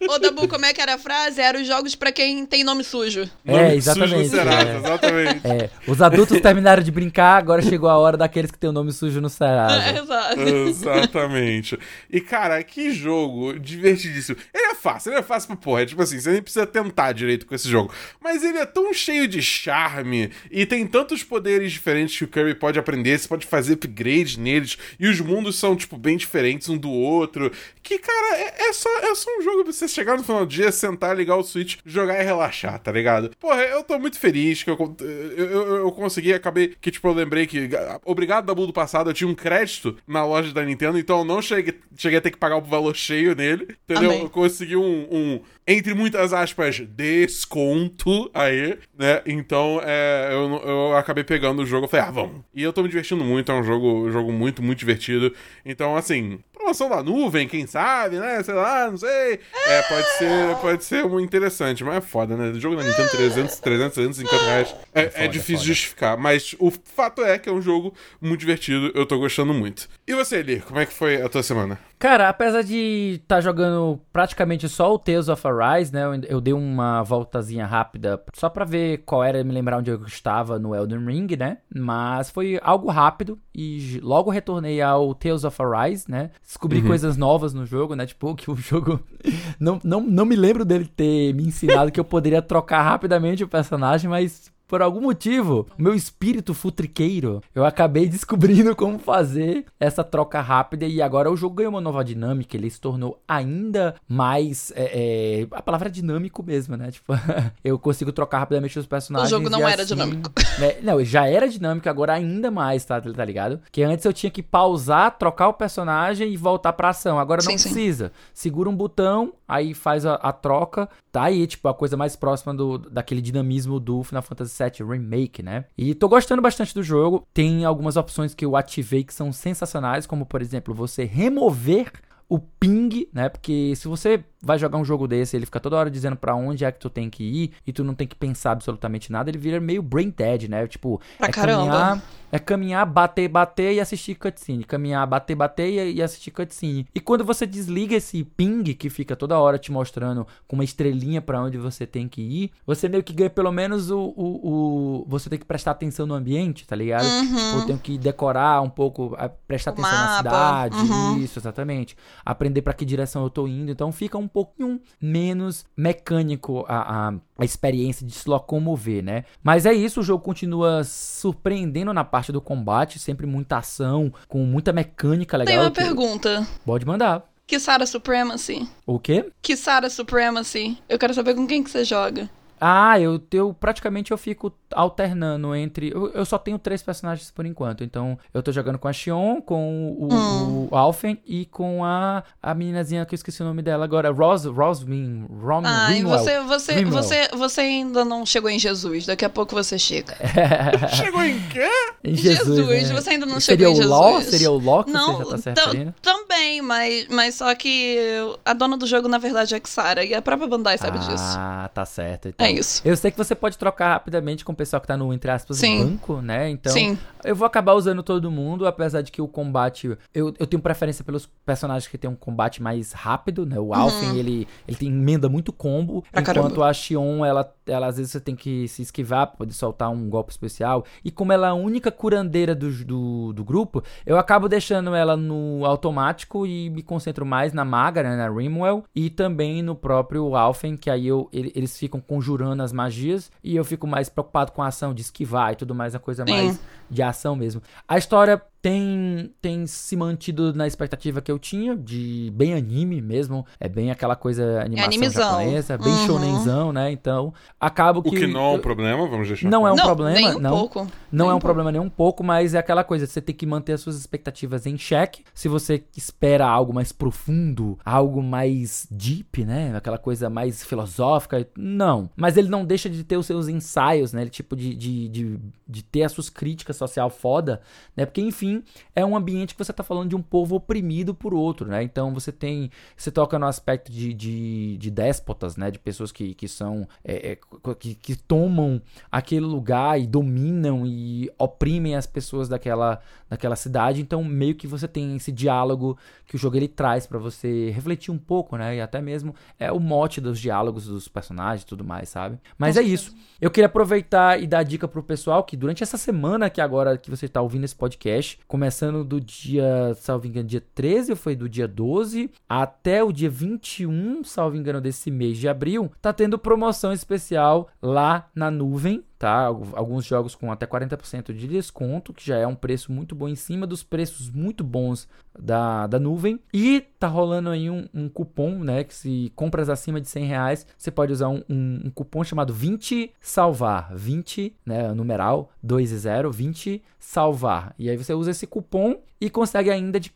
Ô, 0.10 0.18
Dabu, 0.20 0.48
como 0.48 0.66
é 0.66 0.74
que 0.74 0.82
era 0.82 0.96
a 0.96 0.98
frase? 0.98 1.42
Era 1.42 1.60
os 1.60 1.68
jogos 1.68 1.96
pra 1.96 2.12
quem 2.12 2.46
tem 2.46 2.64
nome 2.64 2.84
sujo. 2.84 3.30
É, 3.46 3.76
exatamente, 3.76 4.10
Sujo 4.12 4.24
no 4.24 4.30
Serasa, 4.30 4.70
é. 4.70 4.78
exatamente. 4.78 5.48
É, 5.48 5.70
os 5.88 6.02
adultos 6.02 6.40
terminaram 6.42 6.84
de 6.84 6.92
brincar, 6.92 7.38
agora 7.38 7.62
chegou 7.62 7.90
a 7.90 7.98
hora 7.98 8.18
daqueles 8.18 8.52
que 8.52 8.58
tem 8.58 8.70
o 8.70 8.74
nome 8.74 8.92
sujo 8.92 9.20
no 9.22 9.28
É, 9.28 9.30
Serasa. 9.30 10.00
exato. 10.00 10.40
Exatamente. 10.42 11.80
E, 12.10 12.20
cara, 12.22 12.62
que 12.64 12.92
jogo 12.92 13.58
divertidíssimo. 13.60 14.38
Ele 14.54 14.72
é 14.72 14.76
fácil, 14.76 15.12
ele 15.12 15.20
é 15.20 15.24
fácil 15.24 15.48
pra 15.48 15.58
porra. 15.58 15.82
É 15.82 15.86
tipo 15.86 16.02
assim, 16.02 16.20
você 16.20 16.32
nem 16.32 16.42
precisa 16.42 16.66
tentar 16.66 17.12
direito 17.14 17.46
com 17.46 17.56
esse 17.56 17.68
jogo. 17.70 17.92
Mas 18.22 18.44
ele 18.44 18.58
é 18.58 18.66
tão 18.66 18.94
cheio 18.94 19.28
de 19.28 19.42
charme 19.42 20.32
e 20.52 20.66
tem 20.66 20.86
tantos 20.86 21.24
poderes 21.24 21.72
diferentes 21.72 22.18
que 22.18 22.24
o 22.24 22.28
Kirby 22.28 22.56
pode 22.56 22.80
aprender, 22.80 23.18
você 23.18 23.28
pode 23.28 23.46
fazer 23.46 23.74
upgrade 23.74 24.40
neles, 24.40 24.78
e 25.00 25.08
os 25.08 25.20
mundos 25.20 25.58
são, 25.58 25.76
tipo, 25.76 25.98
bem 25.98 26.16
diferentes 26.16 26.70
um 26.70 26.78
do 26.78 26.92
outro. 26.92 27.52
Que, 27.82 27.98
cara, 27.98 28.38
é, 28.38 28.70
é 28.70 28.74
só, 28.74 28.90
é 29.00 29.16
só 29.16 29.30
um 29.38 29.42
jogo 29.42 29.64
pra 29.64 29.74
você 29.74 29.88
chegar 29.88 30.18
no 30.18 30.24
final 30.24 30.46
do 30.46 30.50
dia, 30.50 30.72
sentar, 30.72 31.16
ligar 31.16 31.36
o 31.36 31.44
Switch, 31.44 31.78
jogar 31.86 32.22
e 32.22 32.24
relaxar, 32.24 32.80
tá 32.80 32.92
ligado? 32.92 33.32
Porra, 33.40 33.62
eu 33.64 33.84
tô 33.84 33.98
muito 33.98 34.20
feliz 34.20 34.64
que 34.64 34.70
eu, 34.70 34.96
eu, 35.00 35.46
eu, 35.46 35.76
eu 35.78 35.92
consegui, 35.92 36.34
acabei 36.34 36.76
que, 36.80 36.92
tipo, 36.92 37.08
eu 37.08 37.14
lembrei 37.14 37.48
que, 37.48 37.70
obrigado 38.06 38.46
da 38.46 38.54
do 38.54 38.74
passado, 38.74 39.10
eu 39.10 39.14
tinha 39.14 39.28
um 39.28 39.36
crédito 39.36 39.98
na 40.08 40.26
loja 40.26 40.54
da 40.54 40.64
Nintendo, 40.64 41.00
então 41.00 41.20
eu 41.20 41.26
não 41.26 41.42
cheguei, 41.42 41.80
cheguei 41.96 42.20
a 42.20 42.22
ter 42.22 42.32
que 42.32 42.38
pagar 42.38 42.58
o 42.58 42.62
valor 42.62 42.96
cheio 42.96 43.36
nele, 43.36 43.76
entendeu? 43.84 44.12
Amém. 44.12 44.22
Eu 44.24 44.30
consegui 44.30 44.76
um, 44.76 45.08
um 45.12 45.42
entre 45.70 45.94
muitas 45.94 46.34
aspas, 46.34 46.80
desconto 46.80 48.32
aí, 48.34 48.80
né? 48.98 49.22
Então, 49.28 49.80
é, 49.84 50.30
eu, 50.32 50.62
eu 50.68 50.98
acabei 50.98 51.24
pegando 51.24 51.62
o 51.62 51.66
jogo 51.66 51.86
e 51.86 51.90
falei, 51.90 52.08
ah, 52.08 52.12
vamos. 52.12 52.42
E 52.56 52.64
eu 52.64 52.74
tô 52.74 52.82
me 52.82 52.90
divertindo 52.90 53.24
muito, 53.24 53.52
é 53.52 53.56
um 53.56 53.64
jogo, 53.64 54.08
um 54.08 54.12
jogo 54.12 54.32
muito, 54.32 54.64
muito 54.64 54.80
divertido. 54.80 55.32
Então, 55.64 55.96
assim, 55.96 56.40
promoção 56.52 56.90
da 56.90 57.04
nuvem, 57.04 57.48
quem 57.48 57.68
sabe, 57.68 58.18
né? 58.18 58.42
Sei 58.42 58.56
lá, 58.56 58.90
não 58.90 58.98
sei. 58.98 59.40
É, 59.68 59.82
pode 59.84 60.08
ser, 60.18 60.56
pode 60.60 60.84
ser 60.84 61.06
muito 61.08 61.28
interessante, 61.28 61.84
mas 61.84 61.98
é 61.98 62.02
foda, 62.02 62.36
né? 62.36 62.50
O 62.50 62.60
jogo 62.60 62.76
da 62.76 62.84
Nintendo 62.84 63.12
300, 63.12 63.60
300, 63.60 63.94
350 63.94 64.46
reais 64.46 64.76
é, 64.96 65.02
é, 65.02 65.12
é 65.26 65.28
difícil 65.28 65.68
justificar. 65.68 66.18
Mas 66.18 66.56
o 66.58 66.72
fato 66.72 67.24
é 67.24 67.38
que 67.38 67.48
é 67.48 67.52
um 67.52 67.62
jogo 67.62 67.94
muito 68.20 68.40
divertido, 68.40 68.92
eu 68.96 69.06
tô 69.06 69.20
gostando 69.20 69.54
muito. 69.54 69.88
E 70.08 70.16
você, 70.16 70.38
Eli, 70.38 70.62
como 70.62 70.80
é 70.80 70.88
que 70.88 70.94
foi 70.94 71.22
a 71.22 71.30
tua 71.30 71.44
semana? 71.44 71.80
Cara, 72.00 72.30
apesar 72.30 72.64
de 72.64 73.20
estar 73.22 73.36
tá 73.36 73.42
jogando 73.42 74.00
praticamente 74.14 74.70
só 74.70 74.94
o 74.94 74.98
Tales 74.98 75.28
of 75.28 75.46
Arise, 75.46 75.94
né? 75.94 76.04
Eu, 76.30 76.40
dei 76.40 76.54
uma 76.54 77.04
voltazinha 77.04 77.66
rápida 77.66 78.24
só 78.34 78.48
para 78.48 78.64
ver 78.64 79.00
qual 79.00 79.22
era, 79.22 79.44
me 79.44 79.52
lembrar 79.52 79.80
onde 79.80 79.92
eu 79.92 80.02
estava 80.06 80.58
no 80.58 80.74
Elden 80.74 81.06
Ring, 81.06 81.28
né? 81.38 81.58
Mas 81.76 82.30
foi 82.30 82.58
algo 82.64 82.90
rápido 82.90 83.38
e 83.54 84.00
logo 84.02 84.32
retornei 84.32 84.82
ao 84.82 85.14
Tales 85.14 85.44
of 85.44 85.62
Arise, 85.62 86.10
né? 86.10 86.32
Descobri 86.42 86.80
uhum. 86.80 86.88
coisas 86.88 87.18
novas 87.18 87.54
no 87.54 87.66
jogo, 87.66 87.96
né? 87.96 88.06
Tipo, 88.06 88.34
que 88.34 88.50
o 88.50 88.56
jogo. 88.56 89.02
não, 89.60 89.78
não, 89.84 90.00
não 90.00 90.26
me 90.26 90.38
lembro 90.38 90.64
dele 90.64 90.86
ter 90.86 91.34
me 91.34 91.44
ensinado 91.44 91.92
que 91.92 92.00
eu 92.00 92.06
poderia 92.06 92.42
trocar 92.42 92.82
rapidamente 92.82 93.44
o 93.44 93.48
personagem, 93.48 94.10
mas 94.10 94.50
por 94.70 94.84
algum 94.84 95.02
motivo, 95.02 95.66
meu 95.76 95.96
espírito 95.96 96.54
futriqueiro, 96.54 97.42
eu 97.56 97.66
acabei 97.66 98.08
descobrindo 98.08 98.76
como 98.76 99.00
fazer 99.00 99.66
essa 99.80 100.04
troca 100.04 100.40
rápida 100.40 100.86
e 100.86 101.02
agora 101.02 101.32
o 101.32 101.36
jogo 101.36 101.56
ganhou 101.56 101.72
uma 101.72 101.82
nova 101.82 102.06
dinâmica, 102.06 102.56
ele 102.56 102.70
se 102.70 102.80
tornou 102.80 103.20
ainda 103.28 103.96
mais. 104.08 104.72
É, 104.76 105.42
é, 105.42 105.48
a 105.52 105.62
palavra 105.62 105.90
é 105.90 105.92
dinâmico 105.92 106.44
mesmo, 106.44 106.78
né? 106.78 106.92
Tipo, 106.92 107.14
eu 107.66 107.80
consigo 107.80 108.12
trocar 108.12 108.40
rapidamente 108.40 108.78
os 108.78 108.86
personagens. 108.86 109.32
O 109.32 109.36
jogo 109.36 109.50
não 109.50 109.68
era 109.68 109.82
assim, 109.82 109.96
dinâmico. 109.96 110.32
Né? 110.60 110.76
Não, 110.84 111.04
já 111.04 111.28
era 111.28 111.50
dinâmico, 111.50 111.90
agora 111.90 112.14
ainda 112.14 112.52
mais, 112.52 112.86
tá, 112.86 113.02
tá 113.02 113.26
ligado? 113.26 113.60
Que 113.72 113.82
antes 113.82 114.06
eu 114.06 114.14
tinha 114.14 114.30
que 114.30 114.44
pausar, 114.44 115.18
trocar 115.18 115.48
o 115.48 115.54
personagem 115.54 116.32
e 116.32 116.38
voltar 116.38 116.74
pra 116.74 116.90
ação. 116.90 117.18
Agora 117.18 117.42
não 117.44 117.58
sim, 117.58 117.64
precisa. 117.64 118.08
Sim. 118.08 118.14
Segura 118.36 118.70
um 118.70 118.76
botão, 118.76 119.34
aí 119.48 119.74
faz 119.74 120.06
a, 120.06 120.14
a, 120.14 120.32
troca. 120.32 120.88
Tá 121.12 121.24
aí, 121.24 121.48
tipo, 121.48 121.68
a 121.68 121.74
coisa 121.74 121.98
mais 121.98 122.16
próxima 122.16 122.54
do, 122.54 122.78
daquele 122.78 123.22
dinamismo 123.22 123.80
do 123.80 124.04
Final 124.04 124.22
Fantasy 124.22 124.59
VII 124.60 124.88
Remake, 124.88 125.42
né? 125.42 125.66
E 125.78 125.94
tô 125.96 126.08
gostando 126.08 126.42
bastante 126.42 126.74
do 126.74 126.84
jogo. 126.84 127.28
Tem 127.34 127.66
algumas 127.66 127.96
opções 127.96 128.34
que 128.34 128.46
eu 128.46 128.56
ativei 128.56 129.04
que 129.04 129.14
são 129.14 129.32
sensacionais, 129.32 130.06
como 130.06 130.26
por 130.26 130.42
exemplo, 130.42 130.74
você 130.74 131.04
remover 131.04 131.92
o 132.30 132.38
ping, 132.38 133.08
né? 133.12 133.28
Porque 133.28 133.74
se 133.76 133.88
você 133.88 134.24
vai 134.42 134.58
jogar 134.58 134.78
um 134.78 134.86
jogo 134.86 135.08
desse, 135.08 135.36
ele 135.36 135.46
fica 135.46 135.60
toda 135.60 135.76
hora 135.76 135.92
dizendo 135.92 136.16
para 136.16 136.36
onde 136.36 136.64
é 136.64 136.72
que 136.72 136.80
tu 136.80 136.90
tem 136.90 137.10
que 137.10 137.24
ir 137.24 137.52
e 137.68 137.74
tu 137.74 137.84
não 137.84 137.94
tem 137.94 138.08
que 138.08 138.16
pensar 138.16 138.52
absolutamente 138.52 139.12
nada, 139.12 139.30
ele 139.30 139.38
vira 139.38 139.60
meio 139.60 139.82
brain 139.82 140.14
dead, 140.16 140.50
né? 140.50 140.66
Tipo, 140.68 141.02
pra 141.18 141.28
é 141.28 141.32
caramba. 141.32 141.58
caminhar, 141.58 142.04
é 142.32 142.40
caminhar, 142.40 142.86
bater, 142.86 143.28
bater 143.28 143.74
e 143.74 143.80
assistir 143.80 144.16
cutscene, 144.16 144.64
caminhar, 144.64 145.06
bater, 145.08 145.36
bater 145.36 145.94
e, 145.94 146.02
assistir 146.02 146.32
cutscene. 146.32 146.88
E 146.94 147.00
quando 147.00 147.26
você 147.26 147.46
desliga 147.46 147.96
esse 147.96 148.24
ping 148.24 148.64
que 148.74 148.90
fica 148.90 149.16
toda 149.16 149.38
hora 149.38 149.58
te 149.58 149.72
mostrando 149.72 150.26
com 150.48 150.56
uma 150.56 150.64
estrelinha 150.64 151.22
para 151.22 151.42
onde 151.42 151.58
você 151.58 151.86
tem 151.86 152.08
que 152.08 152.22
ir, 152.22 152.52
você 152.66 152.88
meio 152.88 153.04
que 153.04 153.14
ganha 153.14 153.30
pelo 153.30 153.52
menos 153.52 153.92
o, 153.92 154.00
o, 154.16 155.04
o 155.04 155.06
você 155.08 155.30
tem 155.30 155.40
que 155.40 155.46
prestar 155.46 155.72
atenção 155.72 156.06
no 156.06 156.14
ambiente, 156.14 156.66
tá 156.66 156.76
ligado? 156.76 157.06
Uhum. 157.06 157.56
Ou 157.56 157.66
tem 157.66 157.78
que 157.78 157.98
decorar 157.98 158.62
um 158.62 158.70
pouco, 158.70 159.18
prestar 159.48 159.72
o 159.72 159.74
atenção 159.74 159.92
mapa. 159.92 160.10
na 160.10 160.18
cidade, 160.18 160.76
uhum. 160.76 161.18
isso, 161.18 161.40
exatamente. 161.40 161.98
Aprender 162.24 162.62
para 162.62 162.74
que 162.74 162.86
direção 162.86 163.24
eu 163.24 163.30
tô 163.30 163.48
indo, 163.48 163.72
então 163.72 163.92
fica 163.92 164.18
um 164.18 164.29
pouquinho 164.30 164.80
menos 165.02 165.66
mecânico 165.76 166.66
a, 166.68 167.10
a, 167.10 167.14
a, 167.38 167.46
experiência 167.46 168.06
de 168.06 168.14
se 168.14 168.30
locomover, 168.30 169.04
né? 169.04 169.26
Mas 169.44 169.66
é 169.66 169.74
isso, 169.74 170.00
o 170.00 170.04
jogo 170.04 170.24
continua 170.24 170.84
surpreendendo 170.84 171.94
na 171.94 172.04
parte 172.04 172.32
do 172.32 172.40
combate, 172.40 173.00
sempre 173.00 173.26
muita 173.26 173.58
ação, 173.58 174.14
com 174.28 174.46
muita 174.46 174.72
mecânica 174.72 175.36
legal. 175.36 175.54
Tem 175.54 175.62
uma 175.62 175.72
que... 175.72 175.82
pergunta. 175.82 176.48
Pode 176.66 176.86
mandar. 176.86 177.30
Kisara 177.50 177.86
Supremacy. 177.88 178.70
O 178.86 179.00
quê? 179.00 179.26
Kisara 179.42 179.90
Supremacy. 179.90 180.78
Eu 180.88 181.00
quero 181.00 181.16
saber 181.16 181.34
com 181.34 181.48
quem 181.48 181.64
que 181.64 181.72
você 181.72 181.84
joga. 181.84 182.30
Ah, 182.60 183.00
eu, 183.00 183.22
eu 183.32 183.54
praticamente 183.54 184.12
eu 184.12 184.18
fico 184.18 184.54
alternando 184.74 185.56
entre. 185.56 185.92
Eu, 185.94 186.12
eu, 186.12 186.26
só 186.26 186.38
tenho 186.38 186.60
três 186.60 186.82
personagens 186.82 187.32
por 187.32 187.46
enquanto. 187.46 187.84
Então, 187.84 188.18
eu 188.34 188.44
tô 188.44 188.52
jogando 188.52 188.78
com 188.78 188.88
a 188.88 188.94
Xion, 188.94 189.42
com 189.42 189.96
o, 189.98 190.14
hum. 190.14 190.68
o 190.70 190.76
Alfen 190.76 191.20
e 191.26 191.46
com 191.46 191.84
a, 191.84 192.24
a 192.42 192.54
meninazinha 192.54 193.06
que 193.06 193.14
eu 193.14 193.18
esqueci 193.18 193.42
o 193.42 193.46
nome 193.46 193.62
dela 193.62 193.84
agora, 193.86 194.12
Rose, 194.12 194.48
Rosmin. 194.48 195.26
Rom, 195.42 195.62
ah, 195.66 195.92
e 195.94 196.04
você, 196.04 196.40
você, 196.42 196.86
você, 196.86 197.28
você 197.36 197.62
ainda 197.62 198.06
não 198.06 198.26
chegou 198.26 198.50
em 198.50 198.60
Jesus. 198.60 199.06
Daqui 199.06 199.26
a 199.26 199.30
pouco 199.30 199.56
você 199.56 199.80
chega. 199.80 200.16
chegou 200.96 201.24
em 201.24 201.40
quê? 201.50 201.70
Em 202.04 202.16
Jesus. 202.16 202.58
Jesus 202.58 202.90
né? 202.90 202.96
Você 202.96 203.10
ainda 203.12 203.26
não 203.26 203.40
Seria 203.40 203.68
chegou 203.68 203.72
em 203.72 203.76
Jesus. 203.76 203.90
Law? 203.90 204.22
Seria 204.22 204.52
o 204.52 204.60
Ló 204.60 204.84
que 204.84 204.92
não, 204.92 205.20
você 205.20 205.50
já 205.50 205.56
tá 205.56 205.72
se 205.72 205.94
Também, 206.02 206.62
mas, 206.62 207.08
mas 207.10 207.36
só 207.36 207.54
que 207.56 207.98
a 208.46 208.54
dona 208.54 208.78
do 208.78 208.86
jogo, 208.86 209.08
na 209.08 209.18
verdade, 209.18 209.56
é 209.56 209.62
Xara. 209.66 210.04
E 210.04 210.14
a 210.14 210.22
própria 210.22 210.48
Bandai 210.48 210.78
sabe 210.78 210.98
ah, 210.98 211.02
disso. 211.02 211.36
Ah, 211.38 211.70
tá 211.74 211.86
certo. 211.86 212.30
Então. 212.30 212.46
É 212.46 212.49
isso. 212.52 212.82
Eu 212.86 212.96
sei 212.96 213.12
que 213.12 213.18
você 213.18 213.36
pode 213.36 213.58
trocar 213.58 213.94
rapidamente 213.94 214.44
com 214.44 214.52
o 214.52 214.56
pessoal 214.56 214.82
que 214.82 214.88
tá 214.88 214.98
no, 214.98 215.14
entre 215.14 215.32
aspas, 215.32 215.58
Sim. 215.58 215.84
banco, 215.84 216.22
né? 216.22 216.50
Então, 216.50 216.72
Sim. 216.72 216.98
eu 217.24 217.36
vou 217.36 217.46
acabar 217.46 217.74
usando 217.74 218.04
todo 218.04 218.32
mundo, 218.32 218.68
apesar 218.68 219.02
de 219.02 219.12
que 219.12 219.22
o 219.22 219.28
combate. 219.28 219.98
Eu, 220.14 220.34
eu 220.40 220.48
tenho 220.48 220.62
preferência 220.62 221.04
pelos 221.04 221.26
personagens 221.46 221.88
que 221.88 221.98
tem 221.98 222.10
um 222.10 222.16
combate 222.16 222.62
mais 222.62 222.92
rápido, 222.92 223.46
né? 223.46 223.60
O 223.60 223.74
Alfen, 223.74 224.10
uhum. 224.10 224.16
ele, 224.16 224.48
ele 224.68 224.78
tem 224.78 224.90
emenda 224.90 225.30
muito 225.30 225.52
combo, 225.54 226.04
ah, 226.14 226.22
enquanto 226.22 226.36
caramba. 226.36 226.68
a 226.68 226.74
Xion, 226.74 227.26
ela, 227.26 227.54
ela 227.66 227.88
às 227.88 227.98
vezes 227.98 228.12
você 228.12 228.20
tem 228.20 228.36
que 228.36 228.68
se 228.68 228.82
esquivar 228.82 229.28
pra 229.28 229.38
poder 229.38 229.54
soltar 229.54 229.90
um 229.90 230.10
golpe 230.10 230.32
especial. 230.32 230.84
E 231.04 231.12
como 231.12 231.32
ela 231.32 231.48
é 231.48 231.50
a 231.52 231.54
única 231.54 231.92
curandeira 231.92 232.56
do, 232.56 232.70
do, 232.84 233.34
do 233.34 233.44
grupo, 233.44 233.84
eu 234.06 234.18
acabo 234.18 234.48
deixando 234.48 234.96
ela 234.96 235.16
no 235.16 235.66
automático 235.66 236.46
e 236.46 236.70
me 236.70 236.82
concentro 236.82 237.26
mais 237.26 237.54
na 237.54 237.64
maga, 237.64 238.04
né? 238.04 238.16
Na 238.16 238.30
Rimwell, 238.30 238.84
e 238.96 239.10
também 239.10 239.62
no 239.62 239.76
próprio 239.76 240.36
Alfen, 240.36 240.76
que 240.76 240.90
aí 240.90 241.08
eu, 241.08 241.30
ele, 241.32 241.52
eles 241.56 241.78
ficam 241.78 242.00
conjurando 242.00 242.39
as 242.44 242.72
magias 242.72 243.32
e 243.44 243.56
eu 243.56 243.64
fico 243.64 243.88
mais 243.88 244.10
preocupado 244.10 244.52
com 244.52 244.62
a 244.62 244.68
ação 244.68 244.94
de 244.94 245.02
esquivar 245.02 245.54
e 245.54 245.56
tudo 245.56 245.76
mais, 245.76 245.96
a 245.96 246.00
coisa 246.00 246.26
mais 246.26 246.60
de 246.90 247.02
ação 247.02 247.36
mesmo. 247.36 247.62
A 247.88 247.98
história 247.98 248.42
tem, 248.62 249.34
tem 249.42 249.66
se 249.66 249.96
mantido 249.96 250.54
na 250.54 250.68
expectativa 250.68 251.22
que 251.22 251.32
eu 251.32 251.40
tinha, 251.40 251.76
de 251.76 252.32
bem 252.36 252.54
anime 252.54 253.02
mesmo. 253.02 253.46
É 253.60 253.70
bem 253.70 253.90
aquela 253.90 254.16
coisa 254.16 254.62
animação 254.62 254.92
é 254.92 255.10
japonesa, 255.10 255.78
bem 255.78 255.94
uhum. 255.94 256.06
shonenzão, 256.06 256.74
né? 256.74 256.92
Então, 256.92 257.34
acabo 257.60 258.02
que... 258.02 258.10
O 258.10 258.12
que 258.12 258.28
não 258.28 258.42
é 258.42 258.58
um 258.58 258.60
problema, 258.60 259.08
vamos 259.08 259.28
deixar 259.28 259.50
Não 259.50 259.68
é 259.68 259.72
um 259.72 259.76
não, 259.76 259.86
problema, 259.86 260.14
nem 260.14 260.36
um 260.36 260.40
não. 260.40 260.58
Pouco. 260.58 260.80
Não 261.12 261.26
nem 261.26 261.32
é 261.32 261.34
um, 261.34 261.38
um 261.38 261.40
problema 261.40 261.72
nem 261.72 261.82
um 261.82 261.90
pouco, 261.90 262.24
mas 262.24 262.54
é 262.54 262.58
aquela 262.58 262.84
coisa, 262.84 263.08
você 263.08 263.22
tem 263.22 263.34
que 263.34 263.46
manter 263.46 263.74
as 263.74 263.82
suas 263.82 263.98
expectativas 263.98 264.66
em 264.66 264.78
xeque. 264.78 265.24
Se 265.34 265.48
você 265.48 265.84
espera 265.96 266.46
algo 266.46 266.74
mais 266.74 266.92
profundo, 266.92 267.80
algo 267.86 268.22
mais 268.22 268.88
deep, 268.92 269.46
né? 269.46 269.74
Aquela 269.76 269.98
coisa 269.98 270.30
mais 270.30 270.64
filosófica, 270.64 271.48
não. 271.58 272.10
Mas 272.16 272.36
ele 272.36 272.50
não 272.50 272.66
deixa 272.66 272.90
de 272.90 273.04
ter 273.04 273.18
os 273.18 273.26
seus 273.26 273.48
ensaios, 273.48 274.12
né? 274.12 274.22
Ele, 274.22 274.30
tipo, 274.30 274.56
de, 274.56 274.76
de, 274.76 275.08
de, 275.08 275.40
de 275.68 275.84
ter 275.84 276.04
as 276.04 276.12
suas 276.12 276.30
críticas 276.30 276.76
social 276.76 277.10
foda, 277.10 277.62
né? 277.96 278.06
Porque, 278.06 278.22
enfim, 278.22 278.49
é 278.96 279.06
um 279.06 279.16
ambiente 279.16 279.54
que 279.54 279.64
você 279.64 279.72
está 279.72 279.84
falando 279.84 280.10
de 280.10 280.16
um 280.16 280.22
povo 280.22 280.56
oprimido 280.56 281.14
por 281.14 281.34
outro, 281.34 281.68
né? 281.68 281.84
Então 281.84 282.14
você 282.14 282.32
tem. 282.32 282.70
Você 282.96 283.12
toca 283.12 283.38
no 283.40 283.46
aspecto 283.46 283.92
de, 283.92 284.14
de, 284.14 284.78
de 284.78 284.92
déspotas, 284.92 285.56
né? 285.58 285.72
De 285.72 285.80
pessoas 285.80 286.12
que, 286.12 286.34
que 286.34 286.48
são. 286.48 286.88
É, 287.04 287.32
é, 287.32 287.38
que, 287.80 287.96
que 287.96 288.16
tomam 288.16 288.82
aquele 289.12 289.46
lugar 289.46 290.00
e 290.00 290.08
dominam 290.08 290.86
e 290.86 291.32
oprimem 291.38 291.96
as 291.96 292.08
pessoas 292.08 292.50
daquela, 292.50 293.00
daquela 293.30 293.56
cidade. 293.56 294.02
Então, 294.02 294.24
meio 294.24 294.56
que 294.56 294.68
você 294.68 294.88
tem 294.88 295.16
esse 295.16 295.32
diálogo 295.32 295.98
que 296.26 296.36
o 296.36 296.40
jogo 296.40 296.58
ele 296.58 296.68
traz 296.68 297.06
para 297.06 297.20
você 297.20 297.70
refletir 297.70 298.12
um 298.12 298.18
pouco, 298.18 298.58
né? 298.58 298.78
E 298.78 298.82
até 298.82 299.02
mesmo 299.02 299.34
é 299.58 299.72
o 299.72 299.80
mote 299.80 300.20
dos 300.20 300.40
diálogos 300.40 300.88
dos 300.88 301.08
personagens 301.08 301.64
e 301.64 301.66
tudo 301.66 301.84
mais, 301.84 302.10
sabe? 302.10 302.40
Mas 302.58 302.78
é 302.78 302.82
isso. 302.82 303.16
Eu 303.40 303.52
queria 303.52 303.68
aproveitar 303.68 304.42
e 304.42 304.48
dar 304.48 304.64
dica 304.64 304.88
pro 304.88 305.04
pessoal 305.04 305.44
que 305.44 305.56
durante 305.56 305.84
essa 305.84 305.98
semana 305.98 306.50
que 306.50 306.62
agora 306.62 306.98
que 306.98 307.10
você 307.10 307.26
está 307.26 307.42
ouvindo 307.42 307.64
esse 307.64 307.76
podcast, 307.76 308.40
começando 308.48 309.04
do 309.04 309.20
dia, 309.20 309.94
salvo 309.96 310.28
engano, 310.28 310.48
dia 310.48 310.64
13 310.74 311.12
ou 311.12 311.18
foi 311.18 311.36
do 311.36 311.48
dia 311.48 311.68
12 311.68 312.32
até 312.48 313.04
o 313.04 313.12
dia 313.12 313.30
21, 313.30 314.24
salvo 314.24 314.58
engano, 314.58 314.82
desse 314.82 315.10
mês 315.10 315.38
de 315.38 315.48
abril, 315.48 315.92
tá 316.02 316.12
tendo 316.12 316.38
promoção 316.38 316.92
especial 316.92 317.70
lá 317.82 318.30
na 318.34 318.52
nuvem 318.52 319.04
tá? 319.20 319.44
Alguns 319.44 320.06
jogos 320.06 320.34
com 320.34 320.50
até 320.50 320.66
40% 320.66 321.34
de 321.34 321.46
desconto, 321.46 322.14
que 322.14 322.26
já 322.26 322.38
é 322.38 322.48
um 322.48 322.56
preço 322.56 322.90
muito 322.90 323.14
bom 323.14 323.28
em 323.28 323.36
cima 323.36 323.68
dos 323.68 323.84
preços 323.84 324.30
muito 324.30 324.64
bons 324.64 325.10
da, 325.38 325.86
da 325.88 326.00
nuvem. 326.00 326.40
E 326.54 326.80
tá 326.98 327.08
rolando 327.08 327.50
aí 327.50 327.70
um, 327.70 327.88
um 327.94 328.08
cupom, 328.08 328.64
né? 328.64 328.86
Que 328.86 328.96
se 328.96 329.32
compras 329.36 329.70
acima 329.70 330.00
de 330.00 330.08
100 330.08 330.26
reais, 330.26 330.68
você 330.78 330.90
pode 330.90 331.12
usar 331.12 331.28
um, 331.28 331.44
um, 331.50 331.82
um 331.86 331.90
cupom 331.90 332.24
chamado 332.24 332.54
20 332.54 333.12
salvar. 333.20 333.94
20, 333.94 334.56
né? 334.66 334.94
Numeral 334.94 335.52
2 335.62 335.92
e 335.92 335.98
0, 335.98 336.32
20 336.32 336.82
salvar. 337.10 337.74
E 337.80 337.90
aí 337.90 337.98
você 337.98 338.14
usa 338.14 338.30
esse 338.30 338.46
cupom 338.46 339.02
e 339.20 339.32
consegue 339.32 339.72
ainda 339.72 340.00
de 340.00 340.14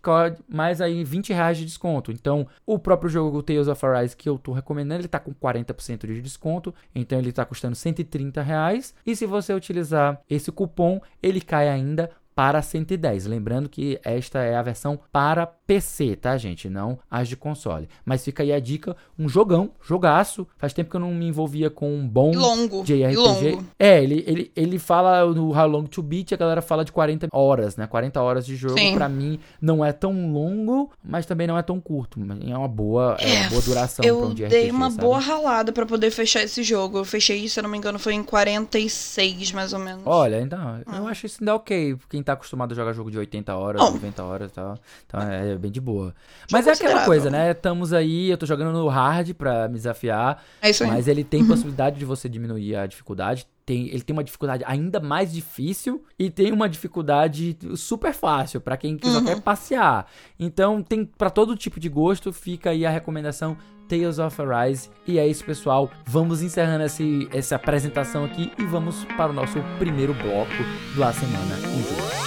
mais 0.47 0.79
aí 0.79 1.03
20 1.03 1.33
reais 1.33 1.57
de 1.57 1.65
desconto. 1.65 2.11
Então, 2.11 2.45
o 2.67 2.77
próprio 2.77 3.09
jogo 3.09 3.41
Tales 3.41 3.67
of 3.67 3.83
Arise 3.83 4.15
que 4.15 4.29
eu 4.29 4.37
tô 4.37 4.51
recomendando, 4.51 5.01
ele 5.01 5.07
tá 5.07 5.19
com 5.19 5.33
40% 5.33 6.05
de 6.05 6.21
desconto, 6.21 6.71
então 6.93 7.17
ele 7.17 7.31
tá 7.31 7.43
custando 7.45 7.75
130 7.75 8.43
reais. 8.43 8.93
E 9.03 9.15
se 9.15 9.25
você 9.25 9.55
utilizar 9.55 10.21
esse 10.29 10.51
cupom, 10.51 11.01
ele 11.21 11.41
cai 11.41 11.67
ainda 11.67 12.11
para 12.35 12.61
110. 12.61 13.25
Lembrando 13.25 13.69
que 13.69 13.99
esta 14.03 14.39
é 14.39 14.55
a 14.55 14.61
versão 14.61 14.99
para 15.11 15.45
PC, 15.45 16.15
tá, 16.15 16.37
gente? 16.37 16.69
Não 16.69 16.99
as 17.09 17.27
de 17.27 17.35
console. 17.35 17.87
Mas 18.05 18.23
fica 18.23 18.43
aí 18.43 18.51
a 18.51 18.59
dica, 18.59 18.95
um 19.17 19.29
jogão, 19.29 19.71
jogaço. 19.81 20.47
Faz 20.57 20.73
tempo 20.73 20.89
que 20.89 20.95
eu 20.95 20.99
não 20.99 21.13
me 21.13 21.27
envolvia 21.27 21.69
com 21.69 21.93
um 21.93 22.07
bom 22.07 22.33
longo, 22.33 22.83
JRPG. 22.83 23.15
longo. 23.15 23.65
É, 23.79 24.03
ele, 24.03 24.23
ele, 24.27 24.51
ele 24.55 24.79
fala 24.79 25.25
no 25.25 25.57
How 25.57 25.67
Long 25.67 25.83
to 25.83 26.01
Beat, 26.01 26.33
a 26.33 26.37
galera 26.37 26.61
fala 26.61 26.83
de 26.83 26.91
40 26.91 27.27
horas, 27.31 27.77
né? 27.77 27.87
40 27.87 28.21
horas 28.21 28.45
de 28.45 28.55
jogo, 28.55 28.75
para 28.93 29.07
mim, 29.07 29.39
não 29.61 29.83
é 29.83 29.91
tão 29.91 30.31
longo, 30.31 30.91
mas 31.03 31.25
também 31.25 31.47
não 31.47 31.57
é 31.57 31.61
tão 31.61 31.79
curto. 31.79 32.19
É 32.47 32.57
uma 32.57 32.67
boa, 32.67 33.17
é, 33.19 33.41
uma 33.41 33.49
boa 33.49 33.61
duração 33.61 34.05
eu 34.05 34.17
pra 34.17 34.27
um 34.27 34.33
JRPG, 34.33 34.49
dei 34.49 34.71
uma 34.71 34.89
sabe? 34.89 35.01
boa 35.01 35.19
ralada 35.19 35.71
para 35.71 35.85
poder 35.85 36.11
fechar 36.11 36.43
esse 36.43 36.63
jogo. 36.63 36.97
Eu 36.97 37.05
fechei, 37.05 37.47
se 37.47 37.59
eu 37.59 37.63
não 37.63 37.69
me 37.69 37.77
engano, 37.77 37.99
foi 37.99 38.13
em 38.13 38.23
46, 38.23 39.51
mais 39.51 39.73
ou 39.73 39.79
menos. 39.79 40.03
Olha, 40.05 40.41
então, 40.41 40.81
ah. 40.85 40.97
eu 40.97 41.07
acho 41.07 41.25
isso 41.25 41.37
ainda 41.41 41.55
ok. 41.55 41.97
Quem 42.23 42.25
tá 42.25 42.33
acostumado 42.33 42.71
a 42.71 42.75
jogar 42.75 42.93
jogo 42.93 43.11
de 43.11 43.17
80 43.17 43.53
horas, 43.53 43.81
oh. 43.81 43.91
90 43.91 44.23
horas 44.23 44.49
e 44.49 44.53
tal. 44.53 44.77
Então 45.05 45.19
é 45.19 45.57
bem 45.57 45.69
de 45.69 45.81
boa. 45.81 46.15
Mas 46.49 46.65
é 46.65 46.71
aquela 46.71 47.03
coisa, 47.03 47.29
né? 47.29 47.51
Estamos 47.51 47.91
aí, 47.91 48.29
eu 48.29 48.37
tô 48.37 48.45
jogando 48.45 48.71
no 48.71 48.87
hard 48.87 49.33
pra 49.33 49.67
me 49.67 49.73
desafiar. 49.73 50.41
É 50.61 50.69
isso 50.69 50.85
aí. 50.85 50.89
Mas 50.89 51.09
ele 51.09 51.25
tem 51.25 51.45
possibilidade 51.45 51.99
de 51.99 52.05
você 52.05 52.29
diminuir 52.29 52.77
a 52.77 52.87
dificuldade. 52.87 53.45
Tem, 53.65 53.87
ele 53.87 54.01
tem 54.01 54.13
uma 54.13 54.23
dificuldade 54.23 54.63
ainda 54.67 54.99
mais 54.99 55.31
difícil 55.31 56.03
e 56.19 56.29
tem 56.29 56.51
uma 56.51 56.67
dificuldade 56.67 57.57
super 57.75 58.13
fácil 58.13 58.59
para 58.59 58.75
quem 58.75 58.99
só 59.01 59.19
uhum. 59.19 59.25
quer 59.25 59.41
passear. 59.41 60.05
Então 60.37 60.83
tem 60.83 61.05
para 61.05 61.29
todo 61.29 61.55
tipo 61.55 61.79
de 61.79 61.87
gosto, 61.87 62.33
fica 62.33 62.71
aí 62.71 62.85
a 62.85 62.89
recomendação 62.89 63.57
Tales 63.87 64.19
of 64.19 64.41
Arise. 64.41 64.89
E 65.07 65.19
é 65.19 65.27
isso, 65.27 65.45
pessoal. 65.45 65.89
Vamos 66.05 66.41
encerrando 66.41 66.83
esse, 66.83 67.27
essa 67.31 67.55
apresentação 67.55 68.25
aqui 68.25 68.51
e 68.57 68.65
vamos 68.65 69.05
para 69.17 69.31
o 69.31 69.33
nosso 69.33 69.59
primeiro 69.77 70.13
bloco 70.13 70.51
da 70.97 71.13
semana 71.13 71.55
em 71.57 71.83
jogo. 71.83 72.22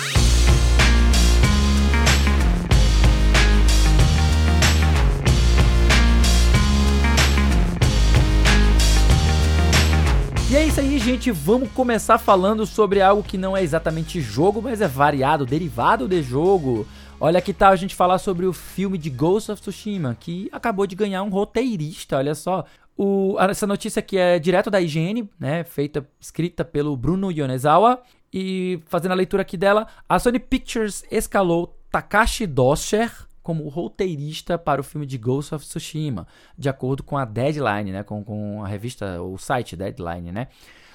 E 10.48 10.54
é 10.54 10.64
isso 10.64 10.78
aí, 10.78 10.96
gente. 11.00 11.32
Vamos 11.32 11.72
começar 11.72 12.18
falando 12.18 12.64
sobre 12.64 13.02
algo 13.02 13.20
que 13.20 13.36
não 13.36 13.56
é 13.56 13.64
exatamente 13.64 14.20
jogo, 14.20 14.62
mas 14.62 14.80
é 14.80 14.86
variado, 14.86 15.44
derivado 15.44 16.06
de 16.06 16.22
jogo. 16.22 16.86
Olha 17.18 17.40
que 17.40 17.52
tal 17.52 17.72
a 17.72 17.76
gente 17.76 17.96
falar 17.96 18.18
sobre 18.18 18.46
o 18.46 18.52
filme 18.52 18.96
de 18.96 19.10
Ghost 19.10 19.50
of 19.50 19.60
Tsushima, 19.60 20.16
que 20.18 20.48
acabou 20.52 20.86
de 20.86 20.94
ganhar 20.94 21.24
um 21.24 21.30
roteirista, 21.30 22.18
olha 22.18 22.32
só. 22.32 22.64
O, 22.96 23.36
essa 23.40 23.66
notícia 23.66 23.98
aqui 23.98 24.16
é 24.16 24.38
direto 24.38 24.70
da 24.70 24.80
IGN, 24.80 25.28
né? 25.38 25.64
Feita, 25.64 26.08
escrita 26.20 26.64
pelo 26.64 26.96
Bruno 26.96 27.32
Yonezawa. 27.32 28.00
E 28.32 28.80
fazendo 28.86 29.12
a 29.12 29.16
leitura 29.16 29.42
aqui 29.42 29.56
dela, 29.56 29.88
a 30.08 30.16
Sony 30.16 30.38
Pictures 30.38 31.04
escalou 31.10 31.76
Takashi 31.90 32.46
Dosher 32.46 33.10
como 33.46 33.68
roteirista 33.68 34.58
para 34.58 34.80
o 34.80 34.84
filme 34.84 35.06
de 35.06 35.16
Ghost 35.16 35.54
of 35.54 35.64
Tsushima, 35.64 36.26
de 36.58 36.68
acordo 36.68 37.04
com 37.04 37.16
a 37.16 37.24
Deadline, 37.24 37.92
né, 37.92 38.02
com, 38.02 38.24
com 38.24 38.64
a 38.64 38.66
revista, 38.66 39.22
o 39.22 39.38
site 39.38 39.76
Deadline, 39.76 40.32
né. 40.32 40.48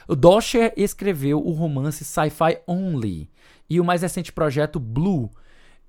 O 0.05 0.17
Dosher 0.17 0.73
escreveu 0.75 1.39
o 1.39 1.53
romance 1.53 2.03
Sci-Fi 2.03 2.59
Only 2.67 3.29
e 3.69 3.79
o 3.79 3.85
mais 3.85 4.01
recente 4.01 4.33
projeto 4.33 4.81
Blue, 4.81 5.31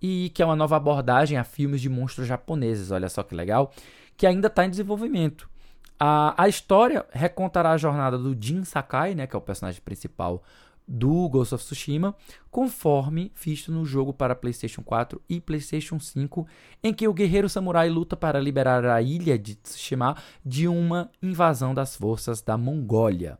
e 0.01 0.31
que 0.31 0.41
é 0.41 0.47
uma 0.47 0.55
nova 0.55 0.77
abordagem 0.77 1.37
a 1.37 1.43
filmes 1.43 1.81
de 1.81 1.89
monstros 1.89 2.29
japoneses, 2.29 2.93
olha 2.93 3.09
só 3.09 3.25
que 3.25 3.35
legal, 3.35 3.73
que 4.17 4.25
ainda 4.25 4.47
está 4.47 4.65
em 4.65 4.71
desenvolvimento. 4.71 5.51
A, 5.99 6.45
a 6.45 6.49
história 6.49 7.05
recontará 7.11 7.73
a 7.73 7.77
jornada 7.77 8.17
do 8.17 8.37
Jin 8.41 8.63
Sakai, 8.63 9.17
né, 9.17 9.27
que 9.27 9.35
é 9.35 9.39
o 9.39 9.43
personagem 9.43 9.83
principal 9.85 10.45
do 10.87 11.29
Ghost 11.29 11.55
of 11.55 11.65
Tsushima, 11.65 12.15
conforme 12.51 13.33
visto 13.35 13.73
no 13.73 13.85
jogo 13.85 14.13
para 14.13 14.35
PlayStation 14.35 14.83
4 14.83 15.21
e 15.29 15.41
PlayStation 15.41 15.99
5, 15.99 16.47
em 16.83 16.93
que 16.93 17.07
o 17.09 17.15
guerreiro 17.15 17.49
samurai 17.49 17.89
luta 17.89 18.17
para 18.17 18.41
liberar 18.41 18.85
a 18.85 19.01
ilha 19.01 19.39
de 19.39 19.55
Tsushima 19.55 20.17
de 20.45 20.69
uma 20.69 21.11
invasão 21.23 21.75
das 21.75 21.97
forças 21.97 22.43
da 22.43 22.57
Mongólia. 22.57 23.39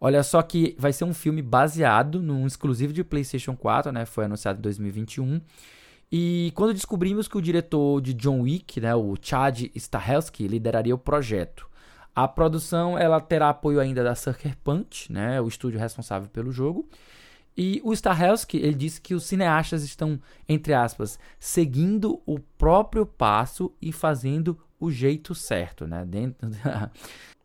Olha 0.00 0.22
só 0.22 0.40
que 0.42 0.76
vai 0.78 0.92
ser 0.92 1.04
um 1.04 1.14
filme 1.14 1.42
baseado 1.42 2.22
num 2.22 2.46
exclusivo 2.46 2.92
de 2.92 3.02
PlayStation 3.02 3.56
4, 3.56 3.90
né? 3.90 4.06
Foi 4.06 4.26
anunciado 4.26 4.58
em 4.58 4.62
2021. 4.62 5.40
E 6.10 6.52
quando 6.54 6.72
descobrimos 6.72 7.28
que 7.28 7.36
o 7.36 7.42
diretor 7.42 8.00
de 8.00 8.14
John 8.14 8.42
Wick, 8.42 8.80
né, 8.80 8.94
o 8.94 9.14
Chad 9.20 9.64
Stahelski, 9.74 10.46
lideraria 10.46 10.94
o 10.94 10.98
projeto. 10.98 11.68
A 12.18 12.26
produção 12.26 12.98
ela 12.98 13.20
terá 13.20 13.50
apoio 13.50 13.78
ainda 13.78 14.02
da 14.02 14.12
Sucker 14.12 14.56
Punch, 14.64 15.12
né, 15.12 15.40
o 15.40 15.46
estúdio 15.46 15.78
responsável 15.78 16.28
pelo 16.28 16.50
jogo. 16.50 16.88
E 17.56 17.80
o 17.84 17.92
Stahelski, 17.92 18.56
ele 18.56 18.74
disse 18.74 19.00
que 19.00 19.14
os 19.14 19.22
cineastas 19.22 19.84
estão, 19.84 20.20
entre 20.48 20.74
aspas, 20.74 21.16
seguindo 21.38 22.20
o 22.26 22.40
próprio 22.40 23.06
passo 23.06 23.72
e 23.80 23.92
fazendo 23.92 24.58
o 24.80 24.90
jeito 24.90 25.32
certo, 25.32 25.86
né? 25.86 26.04
Dentro 26.04 26.50
da... 26.64 26.90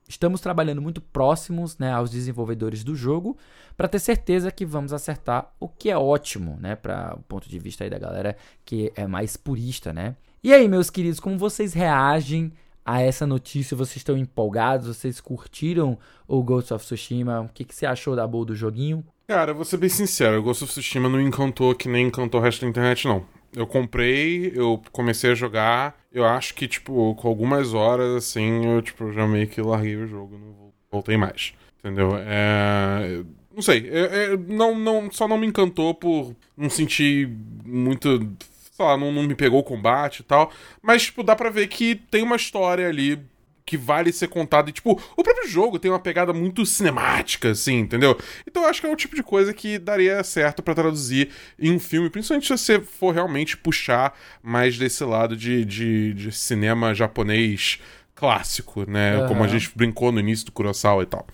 Estamos 0.10 0.42
trabalhando 0.42 0.82
muito 0.82 1.02
próximos 1.02 1.78
né, 1.78 1.92
aos 1.92 2.10
desenvolvedores 2.10 2.84
do 2.84 2.96
jogo 2.96 3.38
para 3.78 3.88
ter 3.88 4.00
certeza 4.00 4.50
que 4.52 4.66
vamos 4.66 4.92
acertar, 4.92 5.54
o 5.60 5.70
que 5.70 5.92
é 5.92 5.98
ótimo, 5.98 6.58
né? 6.60 6.76
Para 6.76 7.16
o 7.16 7.22
ponto 7.22 7.48
de 7.48 7.60
vista 7.60 7.84
aí 7.84 7.92
da 7.92 8.00
galera 8.00 8.36
que 8.66 8.92
é 8.96 9.06
mais 9.06 9.38
purista, 9.38 9.94
né? 9.94 10.16
E 10.44 10.52
aí, 10.52 10.68
meus 10.68 10.90
queridos, 10.90 11.20
como 11.20 11.38
vocês 11.38 11.74
reagem 11.74 12.52
a 12.86 13.02
essa 13.02 13.26
notícia? 13.26 13.78
Vocês 13.78 13.98
estão 13.98 14.18
empolgados? 14.18 14.88
Vocês 14.88 15.20
curtiram 15.22 15.98
o 16.28 16.42
Ghost 16.44 16.74
of 16.74 16.86
Tsushima? 16.86 17.42
O 17.42 17.50
que, 17.50 17.64
que 17.64 17.76
você 17.76 17.86
achou 17.86 18.16
da 18.16 18.28
boa 18.28 18.46
do 18.46 18.56
joguinho? 18.56 19.04
Cara, 19.28 19.54
vou 19.54 19.64
ser 19.64 19.78
bem 19.78 19.90
sincero, 19.90 20.40
o 20.40 20.44
Ghost 20.44 20.64
of 20.64 20.74
Tsushima 20.74 21.08
não 21.08 21.20
encantou 21.20 21.74
que 21.74 21.88
nem 21.88 22.08
encantou 22.08 22.42
o 22.42 22.44
resto 22.44 22.62
da 22.62 22.68
internet, 22.68 23.08
não. 23.08 23.26
Eu 23.56 23.66
comprei, 23.66 24.52
eu 24.56 24.82
comecei 24.92 25.32
a 25.32 25.36
jogar, 25.36 25.96
eu 26.12 26.26
acho 26.26 26.54
que, 26.56 26.68
tipo, 26.68 27.16
com 27.16 27.28
algumas 27.28 27.74
horas, 27.74 28.16
assim, 28.16 28.66
eu, 28.66 28.82
tipo, 28.82 29.12
já 29.14 29.28
meio 29.28 29.48
que 29.48 29.62
larguei 29.62 29.96
o 29.96 30.08
jogo, 30.08 30.38
não 30.38 30.74
voltei 30.92 31.16
mais. 31.18 31.54
Entendeu? 31.80 32.12
É... 32.16 33.24
Não 33.54 33.62
sei, 33.62 33.88
é, 33.90 34.34
é, 34.34 34.38
não, 34.38 34.78
não, 34.78 35.12
só 35.12 35.28
não 35.28 35.38
me 35.38 35.46
encantou 35.46 35.94
por 35.94 36.36
não 36.58 36.70
sentir 36.70 37.30
muito 37.64 38.28
sei 38.74 38.86
lá, 38.86 38.98
não, 38.98 39.12
não 39.12 39.24
me 39.24 39.36
pegou 39.36 39.60
o 39.60 39.64
combate 39.64 40.20
e 40.20 40.24
tal. 40.24 40.52
Mas, 40.82 41.04
tipo, 41.04 41.24
dá 41.24 41.36
pra 41.36 41.52
ver 41.52 41.68
que 41.68 41.96
tem 41.96 42.24
uma 42.24 42.36
história 42.36 42.88
ali 42.88 43.24
que 43.66 43.78
vale 43.78 44.12
ser 44.12 44.28
contada. 44.28 44.70
E, 44.70 44.74
tipo, 44.74 45.00
o 45.16 45.24
próprio 45.24 45.48
jogo 45.48 45.78
tem 45.78 45.92
uma 45.92 46.00
pegada 46.00 46.34
muito 46.34 46.66
cinemática, 46.66 47.52
assim, 47.52 47.80
entendeu? 47.80 48.18
Então 48.48 48.64
eu 48.64 48.70
acho 48.70 48.82
que 48.82 48.88
é 48.88 48.92
o 48.92 48.96
tipo 48.96 49.16
de 49.16 49.24
coisa 49.24 49.54
que 49.54 49.78
daria 49.78 50.24
certo 50.24 50.62
para 50.64 50.74
traduzir 50.74 51.30
em 51.58 51.72
um 51.72 51.80
filme, 51.80 52.10
principalmente 52.10 52.48
se 52.48 52.58
você 52.58 52.82
for 52.82 53.14
realmente 53.14 53.56
puxar 53.56 54.18
mais 54.42 54.78
desse 54.78 55.04
lado 55.04 55.38
de, 55.38 55.64
de, 55.64 56.14
de 56.14 56.32
cinema 56.32 56.94
japonês 56.94 57.80
clássico, 58.16 58.90
né? 58.90 59.20
Uhum. 59.20 59.28
Como 59.28 59.44
a 59.44 59.48
gente 59.48 59.72
brincou 59.76 60.12
no 60.12 60.20
início 60.20 60.48
do 60.48 60.52
Kurosawa 60.52 61.04
e 61.04 61.06
tal. 61.06 61.28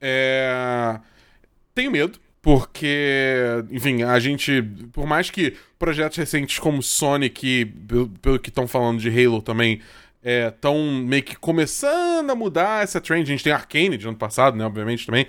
É... 0.00 0.98
Tenho 1.72 1.92
medo, 1.92 2.18
porque, 2.42 3.36
enfim, 3.70 4.02
a 4.02 4.18
gente, 4.18 4.62
por 4.92 5.06
mais 5.06 5.30
que 5.30 5.54
projetos 5.78 6.16
recentes 6.16 6.58
como 6.58 6.82
Sonic, 6.82 7.66
pelo, 7.86 8.08
pelo 8.08 8.38
que 8.38 8.48
estão 8.48 8.66
falando 8.66 8.98
de 8.98 9.08
Halo 9.08 9.42
também, 9.42 9.80
estão 10.22 10.76
é, 10.76 11.02
meio 11.02 11.22
que 11.22 11.36
começando 11.36 12.30
a 12.30 12.34
mudar 12.34 12.82
essa 12.82 13.00
trend. 13.00 13.22
A 13.22 13.32
gente 13.32 13.44
tem 13.44 13.52
Arcane 13.52 13.96
de 13.96 14.06
ano 14.06 14.16
passado, 14.16 14.56
né? 14.56 14.64
Obviamente 14.64 15.06
também. 15.06 15.26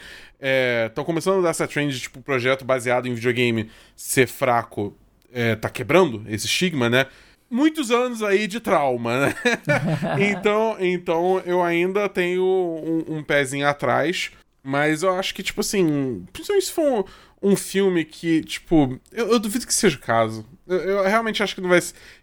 Estão 0.85 1.03
é, 1.03 1.05
começando 1.05 1.33
a 1.33 1.37
mudar 1.37 1.49
essa 1.49 1.67
trend 1.67 1.93
de, 1.93 1.99
tipo, 2.01 2.21
projeto 2.21 2.63
baseado 2.63 3.07
em 3.07 3.13
videogame 3.13 3.69
ser 3.95 4.27
fraco. 4.27 4.95
É, 5.33 5.55
tá 5.55 5.69
quebrando 5.69 6.23
esse 6.27 6.45
estigma, 6.45 6.89
né? 6.89 7.05
Muitos 7.49 7.91
anos 7.91 8.23
aí 8.23 8.47
de 8.47 8.59
trauma, 8.61 9.27
né? 9.27 9.35
então, 10.31 10.77
então 10.79 11.41
eu 11.45 11.61
ainda 11.61 12.07
tenho 12.07 12.43
um, 12.43 13.17
um 13.17 13.23
pezinho 13.23 13.67
atrás. 13.67 14.31
Mas 14.63 15.03
eu 15.03 15.13
acho 15.15 15.33
que, 15.33 15.41
tipo 15.43 15.61
assim, 15.61 16.25
principalmente 16.31 16.65
se 16.65 16.71
for 16.71 17.05
um 17.41 17.55
filme 17.55 18.05
que, 18.05 18.43
tipo, 18.43 18.99
eu, 19.11 19.31
eu 19.31 19.39
duvido 19.39 19.65
que 19.65 19.73
seja 19.73 19.97
o 19.97 20.01
caso. 20.01 20.45
Eu, 20.67 20.77
eu 20.77 21.03
realmente 21.03 21.41
acho 21.41 21.55
que 21.55 21.61
não 21.61 21.69
vai, 21.69 21.79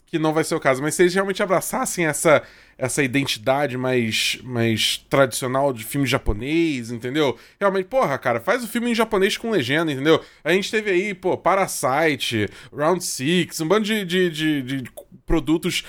que 0.06 0.18
não 0.18 0.32
vai 0.32 0.44
ser 0.44 0.54
o 0.54 0.60
caso, 0.60 0.80
mas 0.80 0.94
se 0.94 1.02
eles 1.02 1.14
realmente 1.14 1.42
abraçassem 1.42 2.06
essa, 2.06 2.42
essa 2.78 3.02
identidade 3.02 3.76
mais, 3.76 4.38
mais 4.44 5.04
tradicional 5.10 5.72
de 5.72 5.84
filme 5.84 6.06
japonês, 6.06 6.92
entendeu? 6.92 7.36
Realmente, 7.60 7.86
porra, 7.86 8.16
cara, 8.16 8.40
faz 8.40 8.62
o 8.62 8.68
filme 8.68 8.90
em 8.90 8.94
japonês 8.94 9.36
com 9.36 9.50
legenda, 9.50 9.90
entendeu? 9.90 10.22
A 10.44 10.52
gente 10.52 10.70
teve 10.70 10.90
aí, 10.90 11.12
pô, 11.12 11.36
Parasite, 11.36 12.48
Round 12.72 13.04
Six, 13.04 13.60
um 13.60 13.68
bando 13.68 13.84
de, 13.84 14.04
de, 14.04 14.30
de, 14.30 14.62
de 14.62 14.90
produtos 15.26 15.84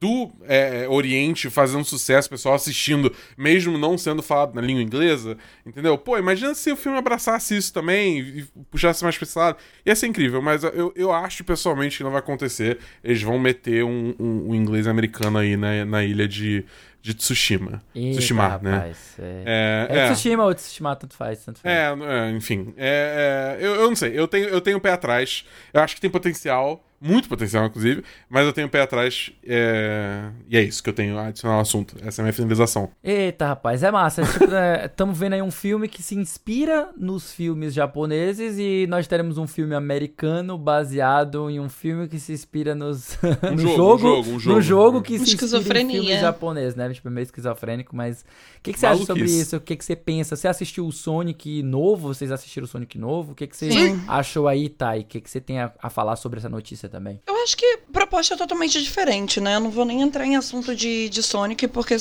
do 0.00 0.30
é, 0.42 0.86
Oriente 0.88 1.48
fazendo 1.48 1.84
sucesso, 1.84 2.28
pessoal 2.28 2.54
assistindo, 2.54 3.14
mesmo 3.36 3.78
não 3.78 3.96
sendo 3.96 4.22
falado 4.22 4.54
na 4.54 4.60
língua 4.60 4.82
inglesa, 4.82 5.36
entendeu? 5.64 5.96
Pô, 5.96 6.18
imagina 6.18 6.54
se 6.54 6.70
o 6.70 6.76
filme 6.76 6.98
abraçasse 6.98 7.56
isso 7.56 7.72
também 7.72 8.18
e 8.18 8.46
puxasse 8.70 9.02
mais 9.02 9.16
pra 9.16 9.24
esse 9.24 9.38
lado. 9.38 9.56
Ia 9.84 9.96
ser 9.96 10.06
incrível, 10.06 10.42
mas 10.42 10.62
eu, 10.62 10.92
eu 10.94 11.12
acho 11.12 11.44
pessoalmente 11.44 11.96
que 11.96 12.04
não 12.04 12.10
vai 12.10 12.20
acontecer. 12.20 12.78
Eles 13.02 13.22
vão 13.22 13.38
meter 13.38 13.84
um, 13.84 14.14
um, 14.18 14.50
um 14.50 14.54
inglês 14.54 14.86
americano 14.86 15.38
aí 15.38 15.56
na, 15.56 15.84
na 15.84 16.04
ilha 16.04 16.28
de, 16.28 16.64
de 17.00 17.14
Tsushima. 17.14 17.82
Tsushima, 17.94 18.58
né? 18.62 18.72
rapaz, 18.72 19.14
É, 19.18 19.86
É, 19.88 19.98
é 19.98 20.10
Tsushima 20.10 20.44
ou 20.44 20.54
Tsushima, 20.54 20.96
tanto 20.96 21.14
faz, 21.14 21.44
tanto 21.44 21.60
faz. 21.60 21.74
É, 21.74 21.94
é, 22.02 22.30
enfim. 22.30 22.74
É, 22.76 23.56
é, 23.60 23.66
eu, 23.66 23.74
eu 23.76 23.88
não 23.88 23.96
sei, 23.96 24.18
eu 24.18 24.26
tenho, 24.26 24.48
eu 24.48 24.60
tenho 24.60 24.76
um 24.76 24.80
pé 24.80 24.92
atrás. 24.92 25.44
Eu 25.72 25.80
acho 25.80 25.94
que 25.94 26.00
tem 26.00 26.10
potencial, 26.10 26.82
muito 27.04 27.28
potencial, 27.28 27.66
inclusive, 27.66 28.02
mas 28.30 28.46
eu 28.46 28.52
tenho 28.52 28.66
um 28.66 28.70
pé 28.70 28.80
atrás. 28.80 29.30
é, 29.46 30.30
E 30.48 30.56
é 30.56 30.62
isso 30.62 30.82
que 30.82 30.88
eu 30.88 30.94
tenho 30.94 31.18
a 31.18 31.26
adicionar 31.26 31.56
ao 31.56 31.60
assunto. 31.60 31.96
Essa 32.02 32.20
é 32.20 32.22
a 32.22 32.24
minha 32.24 32.32
finalização. 32.32 32.90
Eita, 33.02 33.46
rapaz, 33.48 33.82
é 33.82 33.90
massa. 33.90 34.22
Estamos 34.86 35.18
vendo 35.18 35.34
aí 35.34 35.42
um 35.42 35.50
filme 35.50 35.86
que 35.88 36.02
se 36.02 36.14
inspira 36.14 36.88
nos 36.96 37.32
filmes 37.32 37.74
japoneses 37.74 38.56
e 38.58 38.86
nós 38.88 39.06
teremos 39.06 39.36
um 39.38 39.46
filme 39.46 39.74
americano 39.74 40.56
baseado 40.56 41.50
em 41.50 41.60
um 41.60 41.68
filme 41.68 42.08
que 42.08 42.18
se 42.18 42.32
inspira 42.32 42.74
nos, 42.74 43.18
no 43.52 43.58
jogo, 43.58 43.98
jogo, 43.98 43.98
um 43.98 43.98
jogo, 43.98 44.30
um 44.36 44.38
jogo. 44.38 44.54
no 44.56 44.62
jogo 44.62 45.02
que 45.02 45.18
se 45.18 45.22
inspira 45.24 45.32
em 45.32 45.34
Esquizofrenia. 45.34 46.00
filme 46.02 46.18
japonês, 46.20 46.74
né? 46.74 46.92
Tipo, 46.92 47.10
meio 47.10 47.24
esquizofrênico, 47.24 47.94
mas 47.94 48.22
o 48.58 48.62
que, 48.62 48.72
que 48.72 48.78
você 48.80 48.86
acha 48.86 49.00
sobre 49.04 49.22
Maluquice. 49.24 49.40
isso? 49.42 49.56
O 49.56 49.60
que, 49.60 49.76
que 49.76 49.84
você 49.84 49.94
pensa? 49.96 50.36
Você 50.36 50.48
assistiu 50.48 50.86
o 50.86 50.92
Sonic 50.92 51.62
novo? 51.62 52.08
Vocês 52.14 52.30
assistiram 52.32 52.64
o 52.64 52.68
Sonic 52.68 52.98
novo? 52.98 53.32
O 53.32 53.34
que, 53.34 53.46
que 53.46 53.56
você 53.56 53.70
Sim. 53.70 54.00
achou 54.08 54.48
aí, 54.48 54.68
Thay? 54.68 55.00
O 55.02 55.04
que, 55.04 55.20
que 55.20 55.30
você 55.30 55.40
tem 55.40 55.60
a, 55.60 55.72
a 55.82 55.90
falar 55.90 56.16
sobre 56.16 56.38
essa 56.38 56.48
notícia 56.48 56.88
também? 56.94 57.20
Eu 57.26 57.42
acho 57.42 57.56
que 57.56 57.66
a 57.66 57.92
proposta 57.92 58.34
é 58.34 58.36
totalmente 58.36 58.80
diferente, 58.80 59.40
né? 59.40 59.56
Eu 59.56 59.60
não 59.60 59.70
vou 59.70 59.84
nem 59.84 60.00
entrar 60.00 60.24
em 60.24 60.36
assunto 60.36 60.74
de, 60.74 61.08
de 61.08 61.22
Sonic, 61.22 61.66
porque 61.68 61.96